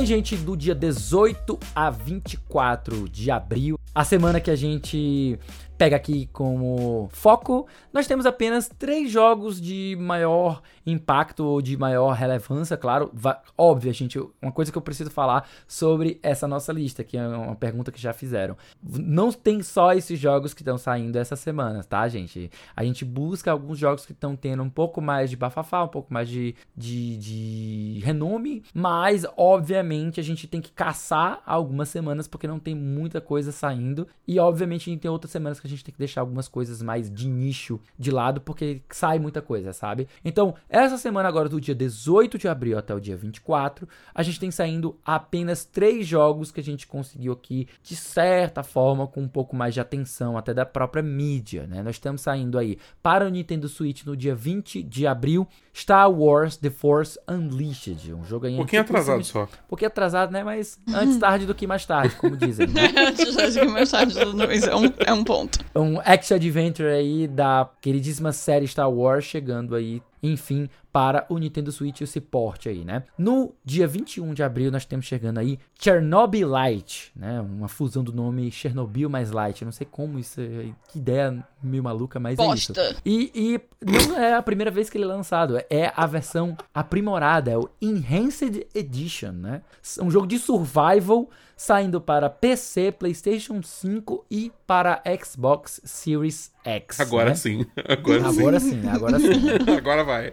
Gente, 0.06 0.36
do 0.36 0.56
dia 0.56 0.76
18 0.76 1.60
a 1.76 1.90
24 1.90 3.08
de 3.10 3.32
abril, 3.32 3.80
a 3.94 4.04
semana 4.04 4.42
que 4.42 4.50
a 4.50 4.56
gente 4.56 5.40
pega 5.78 5.96
aqui 5.96 6.30
como 6.32 7.10
foco, 7.12 7.68
nós 7.92 8.08
temos 8.08 8.26
apenas 8.26 8.70
três 8.70 9.12
jogos 9.12 9.60
de 9.60 9.98
maior 10.00 10.62
impacto 10.86 11.44
ou 11.44 11.62
de 11.62 11.76
maior 11.76 12.14
relevância, 12.14 12.78
claro. 12.78 13.12
Óbvio, 13.58 13.92
gente, 13.92 14.20
uma 14.42 14.52
coisa 14.52 14.72
que 14.72 14.78
eu 14.78 14.82
preciso 14.82 15.10
falar 15.10 15.48
sobre 15.68 16.20
essa 16.24 16.48
nossa 16.48 16.72
lista, 16.72 17.04
que 17.04 17.18
é 17.18 17.28
uma 17.28 17.56
pergunta 17.56 17.92
que 17.92 18.00
já 18.00 18.14
fizeram. 18.14 18.56
Não 18.82 19.32
tem 19.32 19.62
só 19.62 19.94
esses 19.94 20.18
jogos 20.18 20.54
que 20.54 20.62
estão 20.62 20.78
saindo 20.78 21.18
essa 21.18 21.36
semana, 21.36 21.84
tá, 21.84 22.08
gente? 22.08 22.50
A 22.76 22.84
gente 22.84 23.04
busca 23.04 23.52
alguns 23.52 23.78
jogos 23.78 24.06
que 24.06 24.14
estão 24.14 24.36
tendo 24.36 24.64
um 24.64 24.70
pouco 24.70 25.02
mais 25.02 25.30
de 25.30 25.36
bafafá, 25.36 25.84
um 25.84 25.90
pouco 25.90 26.14
mais 26.14 26.30
de, 26.30 26.56
de, 26.78 27.18
de 27.18 28.02
renome, 28.04 28.64
mas, 28.74 29.26
obviamente, 29.36 30.20
a 30.20 30.24
gente 30.24 30.48
tem 30.48 30.62
que 30.62 30.72
caçar 30.72 31.42
algumas 31.46 31.90
semanas 31.90 32.28
porque 32.28 32.48
não 32.48 32.60
tem 32.60 32.76
muita 32.76 33.20
coisa 33.20 33.52
saindo. 33.52 33.83
E, 34.28 34.40
obviamente, 34.40 34.90
a 34.90 34.94
gente 34.94 35.02
tem 35.02 35.12
outras 35.12 35.32
semanas 35.32 35.60
que 35.60 35.68
a 35.68 35.70
gente 35.70 35.84
tem 35.84 35.94
que 35.94 36.00
deixar 36.00 36.22
algumas 36.22 36.48
coisas 36.48 36.82
mais 36.82 37.12
de 37.12 37.28
nicho 37.28 37.80
de 37.98 38.12
lado, 38.12 38.42
porque 38.42 38.82
sai 38.90 39.20
muita 39.20 39.42
coisa, 39.42 39.74
sabe? 39.74 40.08
Então, 40.24 40.56
essa 40.70 40.98
semana 40.98 41.28
agora, 41.28 41.50
do 41.50 41.60
dia 41.60 41.76
18 41.76 42.38
de 42.38 42.48
abril 42.48 42.78
até 42.78 42.94
o 42.94 43.00
dia 43.00 43.18
24, 43.18 43.88
a 44.14 44.24
gente 44.24 44.40
tem 44.40 44.52
saindo 44.52 44.96
apenas 45.06 45.66
três 45.66 46.06
jogos 46.08 46.52
que 46.52 46.60
a 46.60 46.64
gente 46.64 46.88
conseguiu 46.88 47.34
aqui, 47.34 47.68
de 47.82 47.96
certa 47.96 48.64
forma, 48.64 49.08
com 49.08 49.22
um 49.22 49.28
pouco 49.28 49.56
mais 49.56 49.74
de 49.74 49.80
atenção, 49.80 50.38
até 50.38 50.54
da 50.54 50.66
própria 50.66 51.04
mídia, 51.04 51.66
né? 51.68 51.82
Nós 51.82 51.96
estamos 51.96 52.22
saindo 52.22 52.58
aí 52.58 52.78
para 53.02 53.26
o 53.26 53.30
Nintendo 53.30 53.68
Switch 53.68 54.06
no 54.06 54.16
dia 54.16 54.36
20 54.36 54.84
de 54.84 55.08
abril, 55.08 55.48
Star 55.76 56.10
Wars 56.12 56.56
The 56.58 56.70
Force 56.70 57.20
Unleashed, 57.28 58.14
um 58.14 58.24
jogo 58.24 58.46
aí... 58.46 58.54
Um 58.54 58.58
pouquinho 58.58 58.82
atrasado 58.82 59.24
só. 59.24 59.44
Um 59.44 59.68
pouquinho 59.68 59.88
atrasado, 59.88 60.32
né? 60.32 60.44
Mas 60.44 60.80
antes 60.94 61.18
tarde 61.18 61.46
do 61.46 61.56
que 61.56 61.66
mais 61.66 61.86
tarde, 61.86 62.16
como 62.16 62.38
dizem. 62.38 62.68
Né? 62.68 62.82
antes 63.76 63.92
tarde 63.92 64.14
do 64.14 64.20
que 64.20 64.26
mais 64.48 64.62
tarde, 64.62 64.70
é 64.70 64.76
um, 64.76 64.94
é 65.08 65.14
um 65.14 65.24
ponto. 65.24 65.60
Um 65.76 66.00
action 66.00 66.36
adventure 66.36 66.90
aí 66.90 67.28
da 67.28 67.70
queridíssima 67.82 68.32
série 68.32 68.68
Star 68.68 68.90
Wars 68.92 69.26
chegando 69.26 69.76
aí 69.76 70.02
enfim, 70.24 70.70
para 70.90 71.26
o 71.28 71.38
Nintendo 71.38 71.70
Switch 71.70 72.00
esse 72.00 72.22
porte 72.22 72.70
aí, 72.70 72.86
né? 72.86 73.04
No 73.18 73.54
dia 73.66 73.86
21 73.86 74.34
de 74.34 74.42
abril 74.42 74.72
nós 74.72 74.86
temos 74.86 75.06
chegando 75.06 75.40
aí 75.40 75.60
Chernobyl 75.78 76.48
Light, 76.48 77.12
né? 77.14 77.42
Uma 77.42 77.68
fusão 77.68 78.04
do 78.04 78.14
nome 78.14 78.50
Chernobyl 78.50 79.10
mais 79.10 79.30
Light. 79.32 79.62
Eu 79.62 79.66
não 79.66 79.74
sei 79.74 79.86
como 79.90 80.18
isso, 80.18 80.40
é, 80.40 80.70
que 80.90 81.00
ideia 81.00 81.46
meio 81.62 81.84
maluca, 81.84 82.20
mas 82.22 82.38
Posta. 82.38 82.80
é 82.80 82.92
isso. 82.92 83.02
E, 83.06 83.32
e 83.36 83.62
não 83.86 84.18
é 84.18 84.34
a 84.34 84.42
primeira 84.42 84.72
vez 84.72 84.90
que 84.90 84.98
ele 84.98 85.04
é 85.04 85.08
lançado, 85.08 85.58
é 85.70 85.92
a 85.94 86.06
versão 86.06 86.56
aprimorada, 86.74 87.52
é 87.52 87.58
o 87.58 87.70
Enhanced 87.82 88.66
Edition, 88.74 89.34
né? 89.34 89.62
Um 90.02 90.10
jogo 90.10 90.26
de 90.26 90.40
survival 90.40 91.30
saindo 91.58 92.00
para 92.00 92.30
PC, 92.30 92.94
PlayStation 92.94 93.62
5 93.62 94.26
e 94.32 94.52
para 94.66 95.02
Xbox 95.22 95.82
Series 95.84 96.53
X. 96.64 97.00
Agora 97.00 97.30
né? 97.30 97.36
sim. 97.36 97.66
Agora, 97.88 98.28
Agora 98.28 98.60
sim, 98.60 98.82
agora 98.88 99.20
sim. 99.20 99.34
sim. 99.34 99.50
Agora 99.78 100.04
vai. 100.04 100.32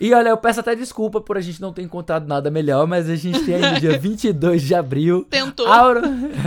E 0.00 0.12
olha, 0.12 0.30
eu 0.30 0.36
peço 0.36 0.60
até 0.60 0.74
desculpa 0.74 1.20
por 1.20 1.36
a 1.38 1.40
gente 1.40 1.60
não 1.60 1.72
ter 1.72 1.82
encontrado 1.82 2.26
nada 2.26 2.50
melhor, 2.50 2.86
mas 2.86 3.08
a 3.08 3.16
gente 3.16 3.44
tem 3.44 3.54
aí 3.54 3.72
no 3.74 3.80
dia 3.80 3.96
22 3.98 4.62
de 4.62 4.74
abril. 4.74 5.26
Tentou. 5.30 5.66
Out, 5.66 6.00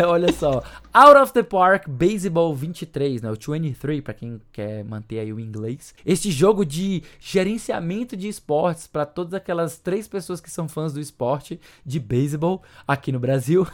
olha 0.05 0.31
só. 0.33 0.63
Out 0.93 1.17
of 1.17 1.31
the 1.31 1.41
Park 1.41 1.87
Baseball 1.87 2.53
23, 2.53 3.21
né? 3.21 3.31
O 3.31 3.35
23, 3.35 4.01
pra 4.01 4.13
quem 4.13 4.41
quer 4.51 4.83
manter 4.83 5.19
aí 5.19 5.31
o 5.31 5.39
inglês. 5.39 5.95
Este 6.05 6.29
jogo 6.29 6.65
de 6.65 7.01
gerenciamento 7.17 8.17
de 8.17 8.27
esportes 8.27 8.87
para 8.87 9.05
todas 9.05 9.33
aquelas 9.33 9.77
três 9.77 10.05
pessoas 10.07 10.41
que 10.41 10.51
são 10.51 10.67
fãs 10.67 10.91
do 10.91 10.99
esporte 10.99 11.59
de 11.85 11.97
beisebol 11.97 12.61
aqui 12.85 13.11
no 13.11 13.19
Brasil. 13.19 13.65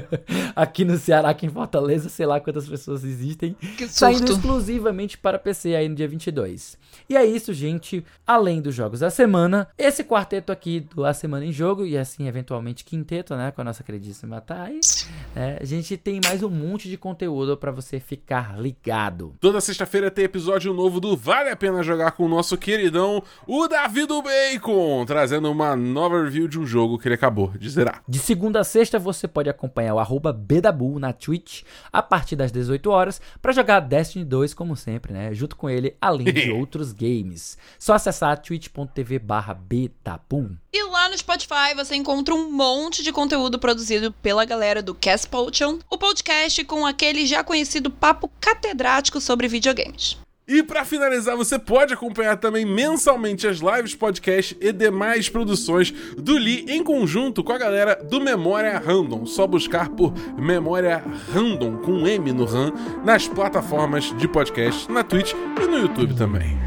aqui 0.56 0.84
no 0.84 0.96
Ceará, 0.96 1.28
aqui 1.28 1.44
em 1.44 1.50
Fortaleza, 1.50 2.08
sei 2.08 2.24
lá 2.24 2.40
quantas 2.40 2.66
pessoas 2.66 3.04
existem. 3.04 3.54
Que 3.76 3.86
Saindo 3.86 4.32
exclusivamente 4.32 5.18
para 5.18 5.38
PC 5.38 5.74
aí 5.74 5.88
no 5.88 5.94
dia 5.94 6.08
22. 6.08 6.78
E 7.08 7.16
é 7.16 7.24
isso, 7.24 7.52
gente. 7.52 8.04
Além 8.26 8.62
dos 8.62 8.74
jogos 8.74 9.00
da 9.00 9.10
semana, 9.10 9.68
esse 9.76 10.02
quarteto 10.02 10.50
aqui 10.50 10.80
do 10.80 11.04
A 11.04 11.12
Semana 11.12 11.44
em 11.44 11.52
Jogo, 11.52 11.84
e 11.84 11.98
assim, 11.98 12.26
eventualmente 12.26 12.84
quinteto, 12.84 13.36
né? 13.36 13.50
Com 13.50 13.60
a 13.60 13.64
nossa 13.64 13.82
queridíssima 13.82 14.40
Thais. 14.40 15.08
né, 15.34 15.58
a 15.60 15.64
gente 15.64 15.96
tem 15.96 16.20
mais 16.24 16.42
um 16.42 16.61
monte 16.62 16.88
de 16.88 16.96
conteúdo 16.96 17.56
para 17.56 17.72
você 17.72 17.98
ficar 17.98 18.58
ligado. 18.58 19.34
Toda 19.40 19.60
sexta-feira 19.60 20.10
tem 20.10 20.24
episódio 20.24 20.72
novo 20.72 21.00
do 21.00 21.16
Vale 21.16 21.50
a 21.50 21.56
Pena 21.56 21.82
Jogar 21.82 22.12
com 22.12 22.24
o 22.24 22.28
nosso 22.28 22.56
queridão, 22.56 23.22
o 23.46 23.66
Davi 23.66 24.06
do 24.06 24.22
Bacon, 24.22 25.04
trazendo 25.04 25.50
uma 25.50 25.74
nova 25.74 26.22
review 26.22 26.46
de 26.46 26.58
um 26.58 26.66
jogo 26.66 26.98
que 26.98 27.08
ele 27.08 27.14
acabou 27.14 27.48
de 27.58 27.68
zerar. 27.68 28.02
De 28.08 28.18
segunda 28.18 28.60
a 28.60 28.64
sexta 28.64 28.98
você 28.98 29.26
pode 29.26 29.50
acompanhar 29.50 29.94
o 29.94 29.98
arroba 29.98 30.32
Bedabu 30.32 30.98
na 30.98 31.12
Twitch 31.12 31.62
a 31.92 32.02
partir 32.02 32.36
das 32.36 32.52
18 32.52 32.90
horas 32.90 33.20
para 33.40 33.52
jogar 33.52 33.80
Destiny 33.80 34.24
2, 34.24 34.54
como 34.54 34.76
sempre, 34.76 35.12
né? 35.12 35.34
Junto 35.34 35.56
com 35.56 35.68
ele, 35.68 35.96
além 36.00 36.32
de 36.32 36.50
outros 36.52 36.92
games. 36.92 37.58
Só 37.78 37.94
acessar 37.94 38.40
twitch.tv 38.40 39.18
barra 39.18 39.54
Bedabu. 39.54 40.56
E 40.72 40.84
lá 40.84 41.08
no 41.08 41.18
Spotify 41.18 41.74
você 41.74 41.94
encontra 41.94 42.34
um 42.34 42.50
monte 42.50 43.02
de 43.02 43.12
conteúdo 43.12 43.58
produzido 43.58 44.12
pela 44.22 44.44
galera 44.44 44.82
do 44.82 44.94
Cast 44.94 45.28
Potion, 45.28 45.78
o 45.90 45.98
podcast 45.98 46.51
com 46.64 46.84
aquele 46.84 47.26
já 47.26 47.42
conhecido 47.42 47.90
papo 47.90 48.30
catedrático 48.40 49.20
sobre 49.20 49.48
videogames. 49.48 50.18
E 50.46 50.62
pra 50.62 50.84
finalizar, 50.84 51.36
você 51.36 51.58
pode 51.58 51.94
acompanhar 51.94 52.36
também 52.36 52.66
mensalmente 52.66 53.46
as 53.46 53.58
lives, 53.58 53.94
podcast 53.94 54.56
e 54.60 54.72
demais 54.72 55.28
produções 55.28 55.92
do 56.18 56.36
Lee 56.36 56.66
em 56.68 56.82
conjunto 56.82 57.44
com 57.44 57.52
a 57.52 57.58
galera 57.58 57.94
do 57.94 58.20
Memória 58.20 58.76
Random. 58.78 59.24
Só 59.24 59.46
buscar 59.46 59.88
por 59.90 60.12
Memória 60.36 61.02
Random 61.32 61.78
com 61.78 62.06
M 62.06 62.32
no 62.32 62.44
RAM 62.44 62.72
nas 63.04 63.28
plataformas 63.28 64.14
de 64.18 64.26
podcast, 64.26 64.90
na 64.90 65.04
Twitch 65.04 65.32
e 65.32 65.66
no 65.66 65.78
YouTube 65.78 66.14
também. 66.16 66.61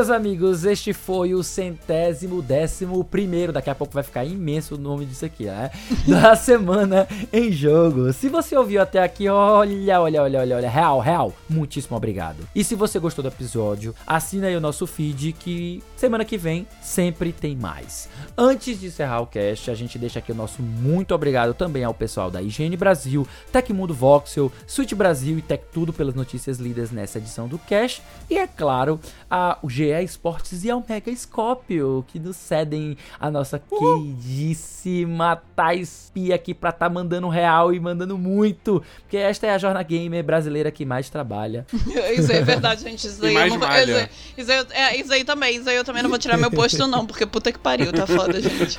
Meus 0.00 0.08
amigos, 0.08 0.64
este 0.64 0.94
foi 0.94 1.34
o 1.34 1.42
centésimo 1.42 2.40
décimo 2.40 3.04
primeiro, 3.04 3.52
daqui 3.52 3.68
a 3.68 3.74
pouco 3.74 3.92
vai 3.92 4.02
ficar 4.02 4.24
imenso 4.24 4.76
o 4.76 4.78
nome 4.78 5.04
disso 5.04 5.26
aqui, 5.26 5.44
né? 5.44 5.70
Da 6.08 6.34
semana 6.34 7.06
em 7.30 7.52
jogo. 7.52 8.10
Se 8.14 8.30
você 8.30 8.56
ouviu 8.56 8.80
até 8.80 9.02
aqui, 9.02 9.28
olha, 9.28 10.00
olha, 10.00 10.22
olha, 10.22 10.40
olha, 10.40 10.56
olha, 10.56 10.70
real, 10.70 11.00
real, 11.00 11.34
muitíssimo 11.46 11.98
obrigado. 11.98 12.48
E 12.54 12.64
se 12.64 12.74
você 12.74 12.98
gostou 12.98 13.22
do 13.22 13.28
episódio, 13.28 13.94
assina 14.06 14.46
aí 14.46 14.56
o 14.56 14.60
nosso 14.60 14.86
feed 14.86 15.34
que 15.34 15.82
semana 15.96 16.24
que 16.24 16.38
vem 16.38 16.66
sempre 16.80 17.30
tem 17.30 17.54
mais. 17.54 18.08
Antes 18.38 18.80
de 18.80 18.86
encerrar 18.86 19.20
o 19.20 19.26
cast, 19.26 19.70
a 19.70 19.74
gente 19.74 19.98
deixa 19.98 20.18
aqui 20.18 20.32
o 20.32 20.34
nosso 20.34 20.62
muito 20.62 21.14
obrigado 21.14 21.52
também 21.52 21.84
ao 21.84 21.92
pessoal 21.92 22.30
da 22.30 22.40
IGN 22.40 22.74
Brasil, 22.74 23.28
Tecmundo 23.52 23.92
Voxel, 23.92 24.50
Switch 24.66 24.94
Brasil 24.94 25.36
e 25.36 25.42
Tech 25.42 25.62
Tudo 25.70 25.92
pelas 25.92 26.14
notícias 26.14 26.58
lidas 26.58 26.90
nessa 26.90 27.18
edição 27.18 27.46
do 27.46 27.58
cast. 27.58 28.02
E 28.30 28.38
é 28.38 28.46
claro, 28.46 28.98
a 29.30 29.58
o 29.62 29.68
GE 29.90 30.04
Esportes 30.04 30.64
e 30.64 30.70
ao 30.70 30.84
Mega 30.88 31.14
Scópio, 31.14 32.04
que 32.06 32.18
nos 32.18 32.36
cedem 32.36 32.96
a 33.18 33.30
nossa 33.30 33.58
queridíssima 33.58 35.42
Thais 35.56 36.10
Pia 36.14 36.34
aqui 36.34 36.54
pra 36.54 36.72
tá 36.72 36.88
mandando 36.88 37.28
real 37.28 37.72
e 37.72 37.80
mandando 37.80 38.16
muito, 38.18 38.82
porque 39.02 39.16
esta 39.16 39.46
é 39.46 39.50
a 39.50 39.58
jornada 39.58 39.82
gamer 39.82 40.24
brasileira 40.24 40.70
que 40.70 40.84
mais 40.84 41.08
trabalha. 41.08 41.66
Isso 42.16 42.30
aí 42.30 42.38
é 42.38 42.42
verdade, 42.42 42.82
gente. 42.82 43.06
Isso 43.06 43.24
E 43.24 43.28
aí, 43.28 43.34
mais 43.34 43.52
eu 43.52 43.58
não 43.58 43.66
malha. 43.66 44.10
isso, 44.36 44.50
aí, 44.50 44.60
isso, 44.60 44.72
aí, 44.72 44.82
é, 44.82 44.96
isso 44.96 45.12
aí 45.12 45.24
também. 45.24 45.56
Isso 45.56 45.68
aí 45.68 45.76
eu 45.76 45.84
também 45.84 46.02
não 46.02 46.10
vou 46.10 46.18
tirar 46.18 46.36
meu 46.36 46.50
posto, 46.50 46.86
não, 46.86 47.06
porque 47.06 47.24
puta 47.26 47.52
que 47.52 47.58
pariu, 47.58 47.92
tá 47.92 48.06
foda, 48.06 48.38
gente. 48.40 48.78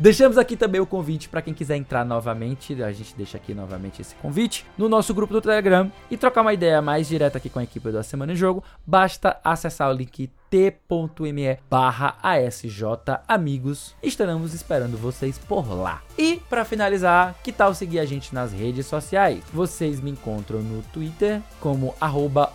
Deixamos 0.00 0.38
aqui 0.38 0.56
também 0.56 0.80
o 0.80 0.86
convite 0.86 1.28
para 1.28 1.42
quem 1.42 1.54
quiser 1.54 1.76
entrar 1.76 2.04
novamente, 2.04 2.82
a 2.82 2.92
gente 2.92 3.14
deixa 3.16 3.36
aqui 3.36 3.54
novamente 3.54 4.00
esse 4.00 4.14
convite 4.16 4.64
no 4.76 4.88
nosso 4.88 5.12
grupo 5.14 5.32
do 5.32 5.40
Telegram 5.40 5.90
e 6.10 6.16
trocar 6.16 6.42
uma 6.42 6.52
ideia 6.54 6.80
mais 6.80 7.08
direta 7.08 7.38
aqui 7.38 7.48
com 7.48 7.58
a 7.58 7.64
equipe 7.64 7.90
da 7.90 8.02
Semana 8.02 8.32
em 8.32 8.36
Jogo, 8.36 8.62
basta 8.86 9.38
acessar 9.44 9.90
o 9.90 9.92
link 9.92 10.01
t.me 10.06 11.58
barra 11.70 12.18
ASJ 12.22 12.82
Amigos. 13.26 13.94
Estaremos 14.02 14.52
esperando 14.52 14.98
vocês 14.98 15.38
por 15.38 15.66
lá. 15.72 16.02
E 16.18 16.42
para 16.50 16.64
finalizar, 16.64 17.34
que 17.42 17.50
tal 17.50 17.74
seguir 17.74 18.00
a 18.00 18.04
gente 18.04 18.34
nas 18.34 18.52
redes 18.52 18.86
sociais? 18.86 19.42
Vocês 19.52 20.00
me 20.00 20.10
encontram 20.10 20.60
no 20.60 20.82
Twitter 20.92 21.40
como 21.58 21.94
arroba 22.00 22.52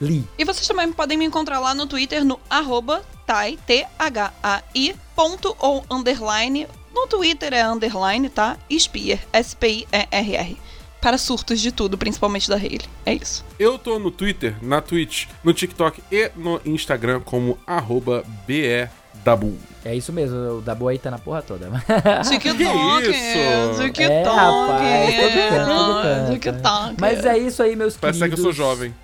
Lee. 0.00 0.24
E 0.38 0.44
vocês 0.44 0.66
também 0.66 0.90
podem 0.92 1.18
me 1.18 1.26
encontrar 1.26 1.60
lá 1.60 1.74
no 1.74 1.86
Twitter 1.86 2.24
no 2.24 2.40
arroba 2.48 3.02
tai, 3.26 3.58
T-H-A-I, 3.66 4.96
ponto 5.14 5.54
ou 5.58 5.84
underline. 5.90 6.66
No 6.92 7.06
Twitter 7.06 7.52
é 7.52 7.62
underline, 7.64 8.28
tá? 8.28 8.56
Spear, 8.76 9.20
S-P-I-E-R-R. 9.32 10.56
Para 11.00 11.16
surtos 11.18 11.60
de 11.60 11.72
tudo, 11.72 11.96
principalmente 11.96 12.48
da 12.48 12.56
Hailey. 12.56 12.82
É 13.06 13.14
isso. 13.14 13.44
Eu 13.58 13.78
tô 13.78 13.98
no 13.98 14.10
Twitter, 14.10 14.54
na 14.60 14.80
Twitch, 14.80 15.26
no 15.42 15.52
TikTok 15.54 16.02
e 16.12 16.30
no 16.36 16.60
Instagram 16.64 17.20
como 17.20 17.58
arroba 17.66 18.22
BEDabu. 18.46 19.56
É 19.82 19.94
isso 19.94 20.12
mesmo, 20.12 20.58
o 20.58 20.60
Dabu 20.60 20.88
aí 20.88 20.98
tá 20.98 21.10
na 21.10 21.18
porra 21.18 21.40
toda. 21.40 21.70
TikTok, 22.28 23.08
isso? 23.08 23.82
TikTok, 23.82 24.02
É, 24.02 24.22
rapaz, 24.24 25.14
todo 25.16 25.32
canto, 25.48 25.70
todo 25.70 26.02
canto. 26.02 26.32
TikTok. 26.32 26.94
Mas 27.00 27.24
é 27.24 27.38
isso 27.38 27.62
aí, 27.62 27.74
meus 27.74 27.96
Parece 27.96 28.18
queridos. 28.18 28.40
que 28.40 28.46
eu 28.46 28.52
sou 28.52 28.66
jovem. 28.66 28.94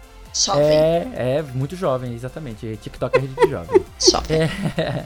Jovem, 0.44 0.62
É, 0.64 1.08
é, 1.14 1.42
muito 1.54 1.74
jovem, 1.76 2.14
exatamente. 2.14 2.78
TikTok 2.82 3.16
é 3.16 3.20
rede 3.20 3.34
de 3.34 3.48
jovem. 3.50 3.82
jovem. 4.10 4.42
É. 4.76 5.04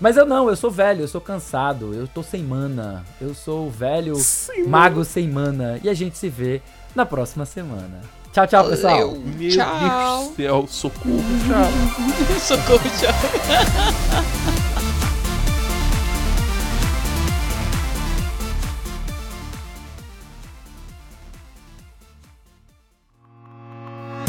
Mas 0.00 0.16
eu 0.16 0.26
não, 0.26 0.48
eu 0.48 0.56
sou 0.56 0.70
velho, 0.70 1.02
eu 1.02 1.08
sou 1.08 1.20
cansado, 1.20 1.94
eu 1.94 2.08
tô 2.08 2.22
sem 2.22 2.42
mana. 2.42 3.04
Eu 3.20 3.34
sou 3.34 3.66
o 3.68 3.70
velho 3.70 4.16
Sem 4.16 4.66
mago 4.66 5.04
sem 5.04 5.28
mana. 5.28 5.78
E 5.82 5.88
a 5.88 5.94
gente 5.94 6.18
se 6.18 6.28
vê 6.28 6.60
na 6.94 7.06
próxima 7.06 7.44
semana. 7.44 8.00
Tchau, 8.32 8.46
tchau, 8.46 8.68
pessoal. 8.68 8.98
Valeu. 8.98 9.22
Meu 9.24 9.50
Tchau. 9.50 9.78
Deus 9.78 10.28
do 10.28 10.36
céu, 10.36 10.66
socorro, 10.68 11.22
tchau. 11.46 12.40
Socorro, 12.40 12.90
tchau. 12.98 14.52